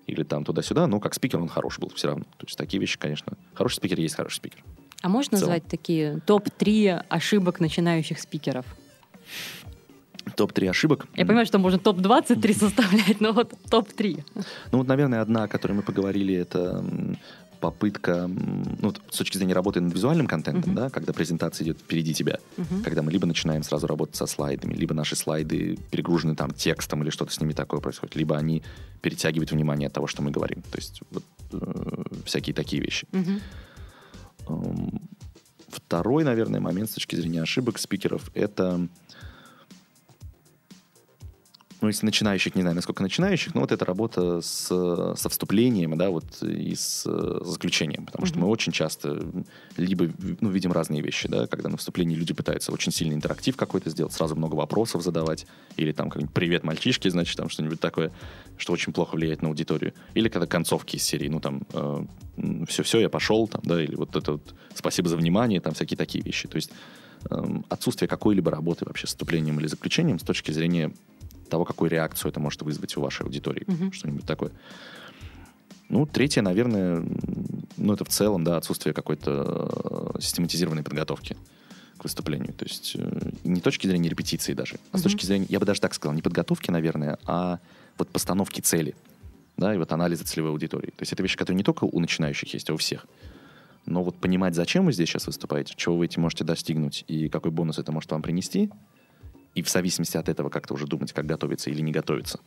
или 0.07 0.23
там 0.23 0.43
туда-сюда, 0.43 0.87
но 0.87 0.99
как 0.99 1.13
спикер 1.13 1.39
он 1.39 1.47
хороший 1.47 1.81
был 1.81 1.89
все 1.89 2.07
равно. 2.07 2.23
То 2.37 2.45
есть 2.45 2.57
такие 2.57 2.79
вещи, 2.79 2.97
конечно, 2.97 3.33
хороший 3.53 3.75
спикер 3.75 3.99
есть 3.99 4.15
хороший 4.15 4.37
спикер. 4.37 4.63
А 5.01 5.09
можно 5.09 5.37
назвать 5.37 5.65
такие 5.65 6.19
топ-3 6.25 7.05
ошибок 7.09 7.59
начинающих 7.59 8.19
спикеров? 8.19 8.65
Топ-3 10.37 10.69
ошибок. 10.69 11.07
Я 11.15 11.25
понимаю, 11.25 11.45
что 11.45 11.59
можно 11.59 11.77
топ-23 11.79 12.53
составлять, 12.53 13.19
но 13.19 13.33
вот 13.33 13.53
топ-3. 13.69 14.23
Ну 14.71 14.77
вот, 14.77 14.87
наверное, 14.87 15.21
одна, 15.21 15.43
о 15.43 15.47
которой 15.49 15.73
мы 15.73 15.81
поговорили, 15.81 16.33
это 16.33 16.83
попытка, 17.63 18.27
ну, 18.27 18.93
с 19.09 19.17
точки 19.17 19.37
зрения 19.37 19.53
работы 19.53 19.79
над 19.79 19.93
визуальным 19.93 20.27
контентом, 20.27 20.73
uh-huh. 20.73 20.75
да, 20.75 20.89
когда 20.89 21.13
презентация 21.13 21.63
идет 21.63 21.79
впереди 21.79 22.13
тебя, 22.13 22.39
uh-huh. 22.57 22.83
когда 22.83 23.01
мы 23.01 23.09
либо 23.09 23.25
начинаем 23.25 23.63
сразу 23.63 23.87
работать 23.87 24.17
со 24.17 24.25
слайдами, 24.25 24.73
либо 24.73 24.93
наши 24.93 25.15
слайды 25.15 25.77
перегружены 25.89 26.35
там 26.35 26.51
текстом 26.51 27.03
или 27.03 27.09
что-то 27.09 27.31
с 27.31 27.39
ними 27.39 27.53
такое 27.53 27.79
происходит, 27.79 28.17
либо 28.17 28.35
они 28.35 28.63
перетягивают 29.01 29.53
внимание 29.53 29.87
от 29.87 29.93
того, 29.93 30.07
что 30.07 30.21
мы 30.21 30.31
говорим. 30.31 30.61
То 30.61 30.77
есть 30.77 30.99
вот, 31.09 31.23
э, 31.53 32.03
всякие 32.25 32.53
такие 32.53 32.81
вещи. 32.81 33.07
Uh-huh. 33.13 34.99
Второй, 35.69 36.25
наверное, 36.25 36.59
момент 36.59 36.89
с 36.89 36.95
точки 36.95 37.15
зрения 37.15 37.43
ошибок 37.43 37.79
спикеров— 37.79 38.29
это 38.33 38.89
ну, 41.83 41.89
если 41.89 42.05
начинающих, 42.05 42.55
не 42.55 42.61
знаю, 42.61 42.77
насколько 42.77 43.03
начинающих, 43.03 43.53
но 43.53 43.61
вот 43.61 43.73
эта 43.73 43.83
работа 43.83 44.39
с, 44.39 44.67
со 44.67 45.29
вступлением, 45.29 45.97
да, 45.97 46.11
вот 46.11 46.41
и 46.41 46.73
с 46.75 47.03
заключением, 47.43 48.05
потому 48.05 48.25
mm-hmm. 48.25 48.29
что 48.29 48.39
мы 48.39 48.47
очень 48.47 48.71
часто 48.71 49.21
либо, 49.75 50.09
ну, 50.39 50.49
видим 50.49 50.71
разные 50.71 51.01
вещи, 51.01 51.27
да, 51.27 51.45
когда 51.45 51.67
на 51.67 51.75
вступлении 51.75 52.15
люди 52.15 52.33
пытаются 52.33 52.71
очень 52.71 52.93
сильный 52.93 53.15
интерактив 53.15 53.57
какой-то 53.57 53.89
сделать, 53.89 54.13
сразу 54.13 54.33
много 54.37 54.55
вопросов 54.55 55.03
задавать, 55.03 55.45
или 55.75 55.91
там 55.91 56.09
как-нибудь 56.09 56.33
«Привет, 56.33 56.63
мальчишки», 56.63 57.09
значит, 57.09 57.35
там 57.35 57.49
что-нибудь 57.49 57.81
такое, 57.81 58.13
что 58.57 58.71
очень 58.71 58.93
плохо 58.93 59.15
влияет 59.15 59.41
на 59.41 59.49
аудиторию. 59.49 59.93
Или 60.13 60.29
когда 60.29 60.47
концовки 60.47 60.95
из 60.95 61.03
серии, 61.03 61.27
ну, 61.27 61.41
там, 61.41 61.63
э, 61.73 62.05
все-все, 62.69 63.01
я 63.01 63.09
пошел, 63.09 63.49
там, 63.49 63.61
да, 63.65 63.83
или 63.83 63.95
вот 63.95 64.15
это 64.15 64.33
вот 64.33 64.55
«Спасибо 64.73 65.09
за 65.09 65.17
внимание», 65.17 65.59
там 65.59 65.73
всякие 65.73 65.97
такие 65.97 66.23
вещи. 66.23 66.47
То 66.47 66.55
есть 66.55 66.71
э, 67.29 67.45
отсутствие 67.67 68.07
какой-либо 68.07 68.51
работы 68.51 68.85
вообще 68.85 69.05
с 69.05 69.09
вступлением 69.09 69.59
или 69.59 69.67
заключением 69.67 70.17
с 70.17 70.23
точки 70.23 70.51
зрения 70.51 70.93
того, 71.49 71.65
какую 71.65 71.89
реакцию 71.89 72.29
это 72.31 72.39
может 72.39 72.61
вызвать 72.61 72.95
у 72.97 73.01
вашей 73.01 73.23
аудитории. 73.23 73.65
Угу. 73.67 73.91
Что-нибудь 73.91 74.25
такое. 74.25 74.51
Ну, 75.89 76.05
третье, 76.05 76.41
наверное, 76.41 77.03
ну, 77.77 77.93
это 77.93 78.05
в 78.05 78.09
целом, 78.09 78.43
да, 78.43 78.57
отсутствие 78.57 78.93
какой-то 78.93 80.13
э, 80.15 80.21
систематизированной 80.21 80.83
подготовки 80.83 81.37
к 81.97 82.03
выступлению. 82.03 82.53
То 82.53 82.65
есть 82.65 82.93
э, 82.95 83.31
не 83.43 83.61
точки 83.61 83.87
зрения 83.87 84.09
репетиции 84.09 84.53
даже, 84.53 84.75
а 84.91 84.97
с 84.97 85.01
Мгм. 85.01 85.03
точки 85.03 85.25
зрения, 85.25 85.45
я 85.49 85.59
бы 85.59 85.65
даже 85.65 85.81
так 85.81 85.93
сказал, 85.93 86.15
не 86.15 86.21
подготовки, 86.21 86.71
наверное, 86.71 87.19
а 87.25 87.59
вот 87.97 88.09
постановки 88.09 88.61
цели, 88.61 88.95
да, 89.57 89.75
и 89.75 89.77
вот 89.77 89.91
анализа 89.91 90.25
целевой 90.25 90.51
аудитории. 90.51 90.89
То 90.91 91.01
есть 91.01 91.13
это 91.13 91.21
вещи, 91.21 91.37
которые 91.37 91.57
не 91.57 91.63
только 91.63 91.83
у 91.83 91.99
начинающих 91.99 92.53
есть, 92.53 92.69
а 92.69 92.73
у 92.73 92.77
всех. 92.77 93.05
Но 93.85 94.01
вот 94.01 94.15
понимать, 94.15 94.55
зачем 94.55 94.85
вы 94.85 94.93
здесь 94.93 95.09
сейчас 95.09 95.27
выступаете, 95.27 95.73
чего 95.75 95.97
вы 95.97 96.05
этим 96.05 96.21
можете 96.23 96.43
достигнуть 96.43 97.03
и 97.07 97.27
какой 97.29 97.51
бонус 97.51 97.77
это 97.77 97.91
может 97.91 98.09
вам 98.11 98.21
принести, 98.21 98.69
и 99.55 99.61
в 99.61 99.69
зависимости 99.69 100.17
от 100.17 100.29
этого 100.29 100.49
как-то 100.49 100.73
уже 100.73 100.87
думать, 100.87 101.13
как 101.13 101.25
готовиться 101.25 101.69
или 101.69 101.81
не 101.81 101.91
готовиться. 101.91 102.39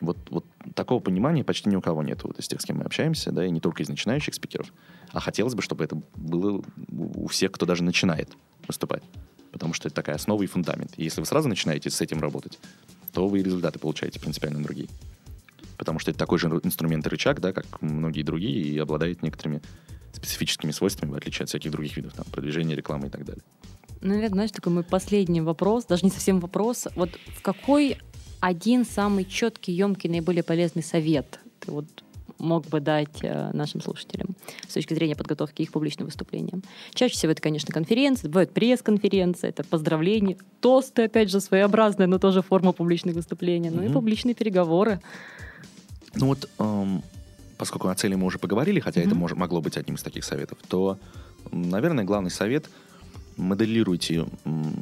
Вот, 0.00 0.18
вот 0.30 0.44
такого 0.74 1.00
понимания 1.00 1.42
почти 1.42 1.70
ни 1.70 1.76
у 1.76 1.80
кого 1.80 2.02
нет 2.02 2.22
вот 2.22 2.38
из 2.38 2.46
тех, 2.46 2.60
с 2.60 2.64
кем 2.64 2.78
мы 2.78 2.84
общаемся, 2.84 3.32
да, 3.32 3.46
и 3.46 3.50
не 3.50 3.60
только 3.60 3.82
из 3.82 3.88
начинающих 3.88 4.34
спикеров. 4.34 4.72
А 5.12 5.20
хотелось 5.20 5.54
бы, 5.54 5.62
чтобы 5.62 5.84
это 5.84 6.00
было 6.14 6.62
у 6.88 7.26
всех, 7.28 7.52
кто 7.52 7.64
даже 7.64 7.82
начинает 7.82 8.36
выступать. 8.68 9.02
Потому 9.52 9.72
что 9.72 9.88
это 9.88 9.94
такая 9.94 10.16
основа 10.16 10.42
и 10.42 10.46
фундамент. 10.46 10.92
И 10.98 11.04
если 11.04 11.20
вы 11.20 11.26
сразу 11.26 11.48
начинаете 11.48 11.88
с 11.88 12.00
этим 12.02 12.20
работать, 12.20 12.58
то 13.12 13.26
вы 13.26 13.42
результаты 13.42 13.78
получаете 13.78 14.20
принципиально 14.20 14.62
другие. 14.62 14.88
Потому 15.78 15.98
что 15.98 16.10
это 16.10 16.18
такой 16.18 16.38
же 16.38 16.48
инструмент 16.62 17.06
и 17.06 17.08
рычаг, 17.08 17.40
да, 17.40 17.54
как 17.54 17.80
многие 17.80 18.22
другие, 18.22 18.62
и 18.62 18.78
обладает 18.78 19.22
некоторыми 19.22 19.62
специфическими 20.12 20.72
свойствами, 20.72 21.12
в 21.12 21.14
отличие 21.14 21.44
от 21.44 21.48
всяких 21.48 21.70
других 21.70 21.96
видов, 21.96 22.12
там, 22.12 22.26
продвижения, 22.26 22.74
рекламы 22.74 23.06
и 23.06 23.10
так 23.10 23.24
далее. 23.24 23.42
Наверное, 24.00 24.28
знаешь, 24.28 24.50
такой 24.50 24.72
мой 24.72 24.82
последний 24.84 25.40
вопрос, 25.40 25.86
даже 25.86 26.04
не 26.04 26.10
совсем 26.10 26.40
вопрос. 26.40 26.86
Вот 26.94 27.18
в 27.34 27.42
какой 27.42 27.98
один 28.40 28.84
самый 28.84 29.24
четкий, 29.24 29.72
емкий, 29.72 30.08
наиболее 30.10 30.42
полезный 30.42 30.82
совет 30.82 31.40
ты 31.60 31.72
вот 31.72 31.86
мог 32.38 32.66
бы 32.66 32.80
дать 32.80 33.22
э, 33.22 33.50
нашим 33.54 33.80
слушателям 33.80 34.36
с 34.68 34.74
точки 34.74 34.92
зрения 34.92 35.16
подготовки 35.16 35.62
их 35.62 35.72
публичным 35.72 36.06
выступлениям? 36.06 36.62
Чаще 36.92 37.14
всего 37.14 37.32
это, 37.32 37.40
конечно, 37.40 37.72
конференции, 37.72 38.28
бывают 38.28 38.52
пресс-конференции, 38.52 39.48
это 39.48 39.64
поздравления, 39.64 40.36
тосты, 40.60 41.04
опять 41.04 41.30
же, 41.30 41.40
своеобразная, 41.40 42.06
но 42.06 42.18
тоже 42.18 42.42
форма 42.42 42.72
публичных 42.72 43.14
выступлений, 43.14 43.70
ну 43.70 43.80
и 43.82 43.86
Мгм. 43.86 43.94
публичные 43.94 44.34
переговоры. 44.34 45.00
Ну 46.14 46.26
вот, 46.26 46.48
эм, 46.58 47.02
поскольку 47.56 47.88
о 47.88 47.94
цели 47.94 48.14
мы 48.16 48.26
уже 48.26 48.38
поговорили, 48.38 48.80
хотя 48.80 49.00
это 49.00 49.14
Мгм. 49.14 49.24
мож- 49.24 49.34
могло 49.34 49.62
быть 49.62 49.78
одним 49.78 49.96
из 49.96 50.02
таких 50.02 50.22
советов, 50.22 50.58
то, 50.68 50.98
наверное, 51.50 52.04
главный 52.04 52.30
совет– 52.30 52.68
моделируйте 53.36 54.26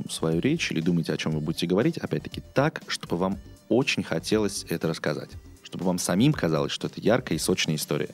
свою 0.09 0.40
речь 0.40 0.71
или 0.71 0.81
думайте, 0.81 1.12
о 1.12 1.17
чем 1.17 1.33
вы 1.33 1.40
будете 1.40 1.67
говорить, 1.67 1.99
опять-таки, 1.99 2.43
так, 2.55 2.83
чтобы 2.88 3.17
вам 3.17 3.38
очень 3.69 4.03
хотелось 4.03 4.64
это 4.69 4.88
рассказать. 4.88 5.31
Чтобы 5.62 5.85
вам 5.85 5.99
самим 5.99 6.33
казалось, 6.33 6.73
что 6.73 6.87
это 6.87 7.01
яркая 7.01 7.37
и 7.37 7.40
сочная 7.40 7.77
история. 7.77 8.11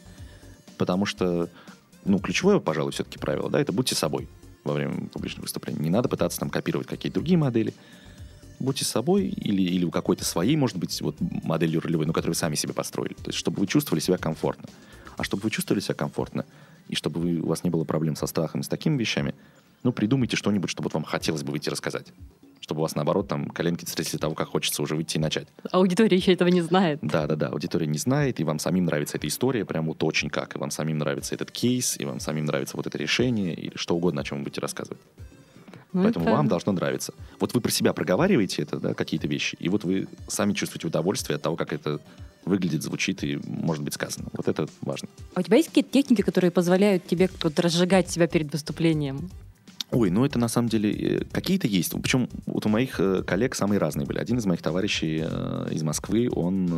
Потому 0.78 1.04
что, 1.06 1.48
ну, 2.04 2.18
ключевое, 2.18 2.58
пожалуй, 2.58 2.92
все-таки 2.92 3.18
правило, 3.18 3.50
да, 3.50 3.60
это 3.60 3.72
будьте 3.72 3.94
собой 3.94 4.28
во 4.64 4.74
время 4.74 5.08
публичных 5.08 5.42
выступлений. 5.42 5.80
Не 5.80 5.90
надо 5.90 6.08
пытаться 6.08 6.38
там 6.40 6.50
копировать 6.50 6.86
какие-то 6.86 7.14
другие 7.14 7.38
модели. 7.38 7.74
Будьте 8.58 8.84
собой 8.84 9.26
или, 9.26 9.62
или 9.62 9.84
у 9.84 9.90
какой-то 9.90 10.24
своей, 10.24 10.56
может 10.56 10.76
быть, 10.76 11.00
вот 11.00 11.16
моделью 11.20 11.80
ролевой, 11.80 12.06
но 12.06 12.12
которую 12.12 12.34
вы 12.34 12.38
сами 12.38 12.54
себе 12.54 12.74
построили. 12.74 13.14
То 13.14 13.28
есть, 13.28 13.38
чтобы 13.38 13.60
вы 13.60 13.66
чувствовали 13.66 14.00
себя 14.00 14.18
комфортно. 14.18 14.68
А 15.16 15.24
чтобы 15.24 15.42
вы 15.42 15.50
чувствовали 15.50 15.80
себя 15.80 15.94
комфортно, 15.94 16.44
и 16.88 16.94
чтобы 16.94 17.20
вы, 17.20 17.40
у 17.40 17.46
вас 17.46 17.64
не 17.64 17.70
было 17.70 17.84
проблем 17.84 18.16
со 18.16 18.26
страхом 18.26 18.60
и 18.60 18.64
с 18.64 18.68
такими 18.68 18.98
вещами, 18.98 19.34
ну, 19.82 19.92
придумайте 19.92 20.36
что-нибудь, 20.36 20.70
что 20.70 20.82
вот 20.82 20.94
вам 20.94 21.04
хотелось 21.04 21.42
бы 21.42 21.52
выйти 21.52 21.68
рассказать. 21.70 22.06
Чтобы 22.60 22.80
у 22.80 22.82
вас, 22.82 22.94
наоборот, 22.94 23.26
там 23.26 23.46
коленки 23.48 23.84
встретили 23.84 24.18
того, 24.18 24.34
как 24.34 24.48
хочется 24.48 24.82
уже 24.82 24.94
выйти 24.94 25.16
и 25.16 25.20
начать. 25.20 25.48
Аудитория 25.72 26.16
еще 26.16 26.32
этого 26.34 26.48
не 26.48 26.60
знает. 26.60 26.98
Да-да-да, 27.02 27.48
аудитория 27.48 27.86
не 27.86 27.98
знает, 27.98 28.38
и 28.38 28.44
вам 28.44 28.58
самим 28.58 28.84
нравится 28.84 29.16
эта 29.16 29.26
история, 29.26 29.64
прям 29.64 29.86
вот 29.86 30.04
очень 30.04 30.28
как, 30.28 30.54
и 30.54 30.58
вам 30.58 30.70
самим 30.70 30.98
нравится 30.98 31.34
этот 31.34 31.50
кейс, 31.50 31.98
и 31.98 32.04
вам 32.04 32.20
самим 32.20 32.44
нравится 32.44 32.76
вот 32.76 32.86
это 32.86 32.96
решение, 32.98 33.54
или 33.54 33.72
что 33.76 33.96
угодно, 33.96 34.20
о 34.20 34.24
чем 34.24 34.38
вы 34.38 34.44
будете 34.44 34.60
рассказывать. 34.60 35.00
Ну, 35.92 36.04
Поэтому 36.04 36.26
это- 36.26 36.34
вам 36.34 36.46
должно 36.46 36.70
нравиться. 36.72 37.12
Вот 37.40 37.52
вы 37.54 37.60
про 37.60 37.70
себя 37.72 37.92
проговариваете 37.92 38.62
это, 38.62 38.78
да, 38.78 38.94
какие-то 38.94 39.26
вещи, 39.26 39.56
и 39.58 39.68
вот 39.68 39.82
вы 39.82 40.06
сами 40.28 40.52
чувствуете 40.52 40.86
удовольствие 40.86 41.36
от 41.36 41.42
того, 41.42 41.56
как 41.56 41.72
это 41.72 41.98
выглядит, 42.44 42.82
звучит 42.82 43.24
и 43.24 43.40
может 43.44 43.82
быть 43.82 43.94
сказано. 43.94 44.28
Вот 44.32 44.46
это 44.46 44.68
важно. 44.82 45.08
А 45.34 45.40
у 45.40 45.42
тебя 45.42 45.56
есть 45.56 45.68
какие-то 45.70 45.90
техники, 45.90 46.22
которые 46.22 46.50
позволяют 46.50 47.06
тебе 47.06 47.28
вот 47.42 47.58
разжигать 47.58 48.08
себя 48.10 48.28
перед 48.28 48.52
выступлением? 48.52 49.30
Ой, 49.92 50.10
ну 50.10 50.24
это 50.24 50.38
на 50.38 50.48
самом 50.48 50.68
деле 50.68 50.92
э, 50.92 51.24
какие-то 51.32 51.66
есть. 51.66 51.92
Причем 52.00 52.28
вот 52.46 52.64
у 52.64 52.68
моих 52.68 53.00
э, 53.00 53.22
коллег 53.24 53.54
самые 53.56 53.78
разные 53.78 54.06
были. 54.06 54.18
Один 54.18 54.38
из 54.38 54.46
моих 54.46 54.62
товарищей 54.62 55.24
э, 55.24 55.68
из 55.72 55.82
Москвы, 55.82 56.28
он 56.32 56.68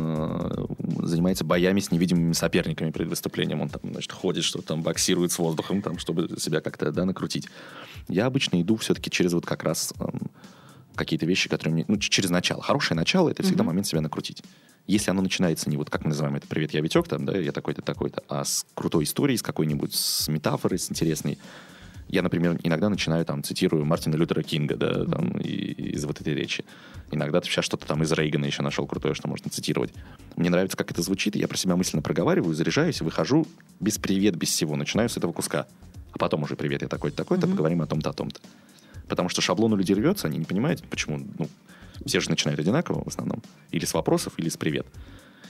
занимается 1.03 1.43
боями 1.43 1.79
с 1.79 1.91
невидимыми 1.91 2.33
соперниками 2.33 2.91
перед 2.91 3.09
выступлением. 3.09 3.61
Он 3.61 3.69
там, 3.69 3.81
значит, 3.83 4.11
ходит, 4.11 4.43
что 4.43 4.61
там 4.61 4.81
боксирует 4.81 5.31
с 5.31 5.37
воздухом, 5.37 5.81
там, 5.81 5.99
чтобы 5.99 6.39
себя 6.39 6.61
как-то, 6.61 6.91
да, 6.91 7.05
накрутить. 7.05 7.47
Я 8.07 8.25
обычно 8.25 8.61
иду 8.61 8.77
все-таки 8.77 9.11
через 9.11 9.33
вот 9.33 9.45
как 9.45 9.63
раз 9.63 9.93
эм, 9.99 10.31
какие-то 10.95 11.25
вещи, 11.25 11.49
которые 11.49 11.73
мне... 11.73 11.85
Ну, 11.87 11.97
через 11.97 12.29
начало. 12.29 12.61
Хорошее 12.61 12.97
начало— 12.97 13.29
это 13.31 13.43
всегда 13.43 13.63
Мгм. 13.63 13.67
момент 13.67 13.87
себя 13.87 14.01
накрутить. 14.01 14.43
Если 14.87 15.11
оно 15.11 15.21
начинается 15.21 15.69
не 15.69 15.77
вот, 15.77 15.89
как 15.89 16.03
мы 16.03 16.09
называем 16.09 16.35
это, 16.35 16.47
«Привет, 16.47 16.73
я 16.73 16.81
Витек», 16.81 17.07
там, 17.07 17.25
да, 17.25 17.37
я 17.37 17.51
такой-то, 17.51 17.81
такой-то, 17.81 18.23
а 18.27 18.43
с 18.43 18.65
крутой 18.73 19.05
историей, 19.05 19.37
с 19.37 19.41
какой-нибудь, 19.41 19.93
с 19.93 20.27
метафорой, 20.27 20.77
с 20.77 20.89
интересной, 20.91 21.37
я, 22.09 22.21
например, 22.21 22.59
иногда 22.63 22.89
начинаю, 22.89 23.25
там, 23.25 23.43
цитирую 23.43 23.85
Мартина 23.85 24.15
Лютера 24.15 24.43
Кинга, 24.43 24.75
да, 24.75 25.05
там, 25.05 25.37
и- 25.39 25.93
из 25.93 26.05
вот 26.05 26.21
этой 26.21 26.33
речи. 26.33 26.63
Иногда 27.11 27.41
сейчас 27.43 27.65
что-то 27.65 27.85
там 27.87 28.01
из 28.03 28.11
Рейгана 28.11 28.45
еще 28.45 28.61
нашел 28.63 28.85
крутое, 28.87 29.13
что 29.13 29.27
можно 29.27 29.49
цитировать. 29.49 29.93
Мне 30.35 30.49
нравится, 30.49 30.77
как 30.77 30.91
это 30.91 31.01
звучит, 31.01 31.35
я 31.35 31.47
про 31.47 31.57
себя 31.57 31.75
мысленно 31.75 32.01
проговариваю, 32.01 32.53
заряжаюсь, 32.55 33.01
и 33.01 33.03
выхожу 33.03 33.45
без 33.79 33.97
привет, 33.97 34.35
без 34.35 34.49
всего. 34.49 34.75
Начинаю 34.75 35.09
с 35.09 35.17
этого 35.17 35.31
куска. 35.31 35.67
А 36.11 36.17
потом 36.17 36.43
уже 36.43 36.55
привет, 36.55 36.81
я 36.81 36.87
такой-то, 36.87 37.17
такой-то, 37.17 37.47
Мгм. 37.47 37.55
поговорим 37.55 37.81
о 37.81 37.87
том-то, 37.87 38.09
о 38.09 38.13
том-то. 38.13 38.39
Потому 39.07 39.29
что 39.29 39.41
шаблон 39.41 39.73
у 39.73 39.75
людей 39.75 39.95
рвется, 39.95 40.27
они 40.27 40.37
не 40.37 40.45
понимают, 40.45 40.83
почему, 40.89 41.19
ну, 41.37 41.49
все 42.05 42.19
же 42.19 42.29
начинают 42.29 42.59
одинаково 42.59 43.03
в 43.03 43.07
основном. 43.07 43.41
Или 43.71 43.85
с 43.85 43.93
вопросов, 43.93 44.33
или 44.37 44.49
с 44.49 44.57
привет. 44.57 44.85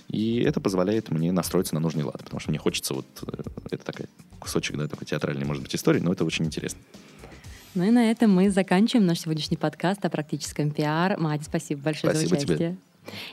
И 0.09 0.41
это 0.41 0.59
позволяет 0.61 1.09
мне 1.09 1.31
настроиться 1.31 1.73
на 1.73 1.79
нужный 1.79 2.03
лад, 2.03 2.23
потому 2.23 2.39
что 2.39 2.51
мне 2.51 2.59
хочется 2.59 2.93
вот, 2.93 3.05
э, 3.27 3.43
это 3.71 3.85
такой 3.85 4.05
кусочек, 4.39 4.77
да, 4.77 4.87
такой 4.87 5.07
театральной, 5.07 5.45
может 5.45 5.63
быть, 5.63 5.75
истории, 5.75 5.99
но 5.99 6.11
это 6.11 6.25
очень 6.25 6.45
интересно. 6.45 6.79
Ну 7.75 7.83
и 7.83 7.89
на 7.89 8.11
этом 8.11 8.31
мы 8.31 8.51
заканчиваем 8.51 9.07
наш 9.07 9.21
сегодняшний 9.21 9.57
подкаст 9.57 10.05
о 10.05 10.09
практическом 10.09 10.69
пиар. 10.69 11.17
Мади, 11.19 11.43
спасибо 11.43 11.81
большое 11.81 12.13
Спасибо 12.13 12.35
за 12.35 12.41
тебе. 12.41 12.55
участие. 12.55 12.77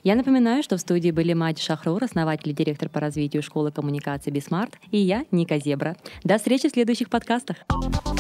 Я 0.03 0.15
напоминаю, 0.15 0.63
что 0.63 0.77
в 0.77 0.81
студии 0.81 1.11
были 1.11 1.33
Мади 1.33 1.61
Шахрур, 1.61 2.03
основатель 2.03 2.51
и 2.51 2.55
директор 2.55 2.89
по 2.89 3.01
развитию 3.01 3.43
школы 3.43 3.71
коммуникации 3.71 4.31
BeSmart, 4.31 4.75
и 4.91 4.99
я, 4.99 5.25
Ника 5.31 5.59
Зебра. 5.59 5.97
До 6.25 6.39
встречи 6.39 6.69
в 6.69 6.73
следующих 6.73 7.11
подкастах. 7.11 7.59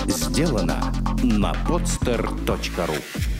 Сделано 0.06 0.92
на 1.22 1.52
podster.ru 1.66 3.39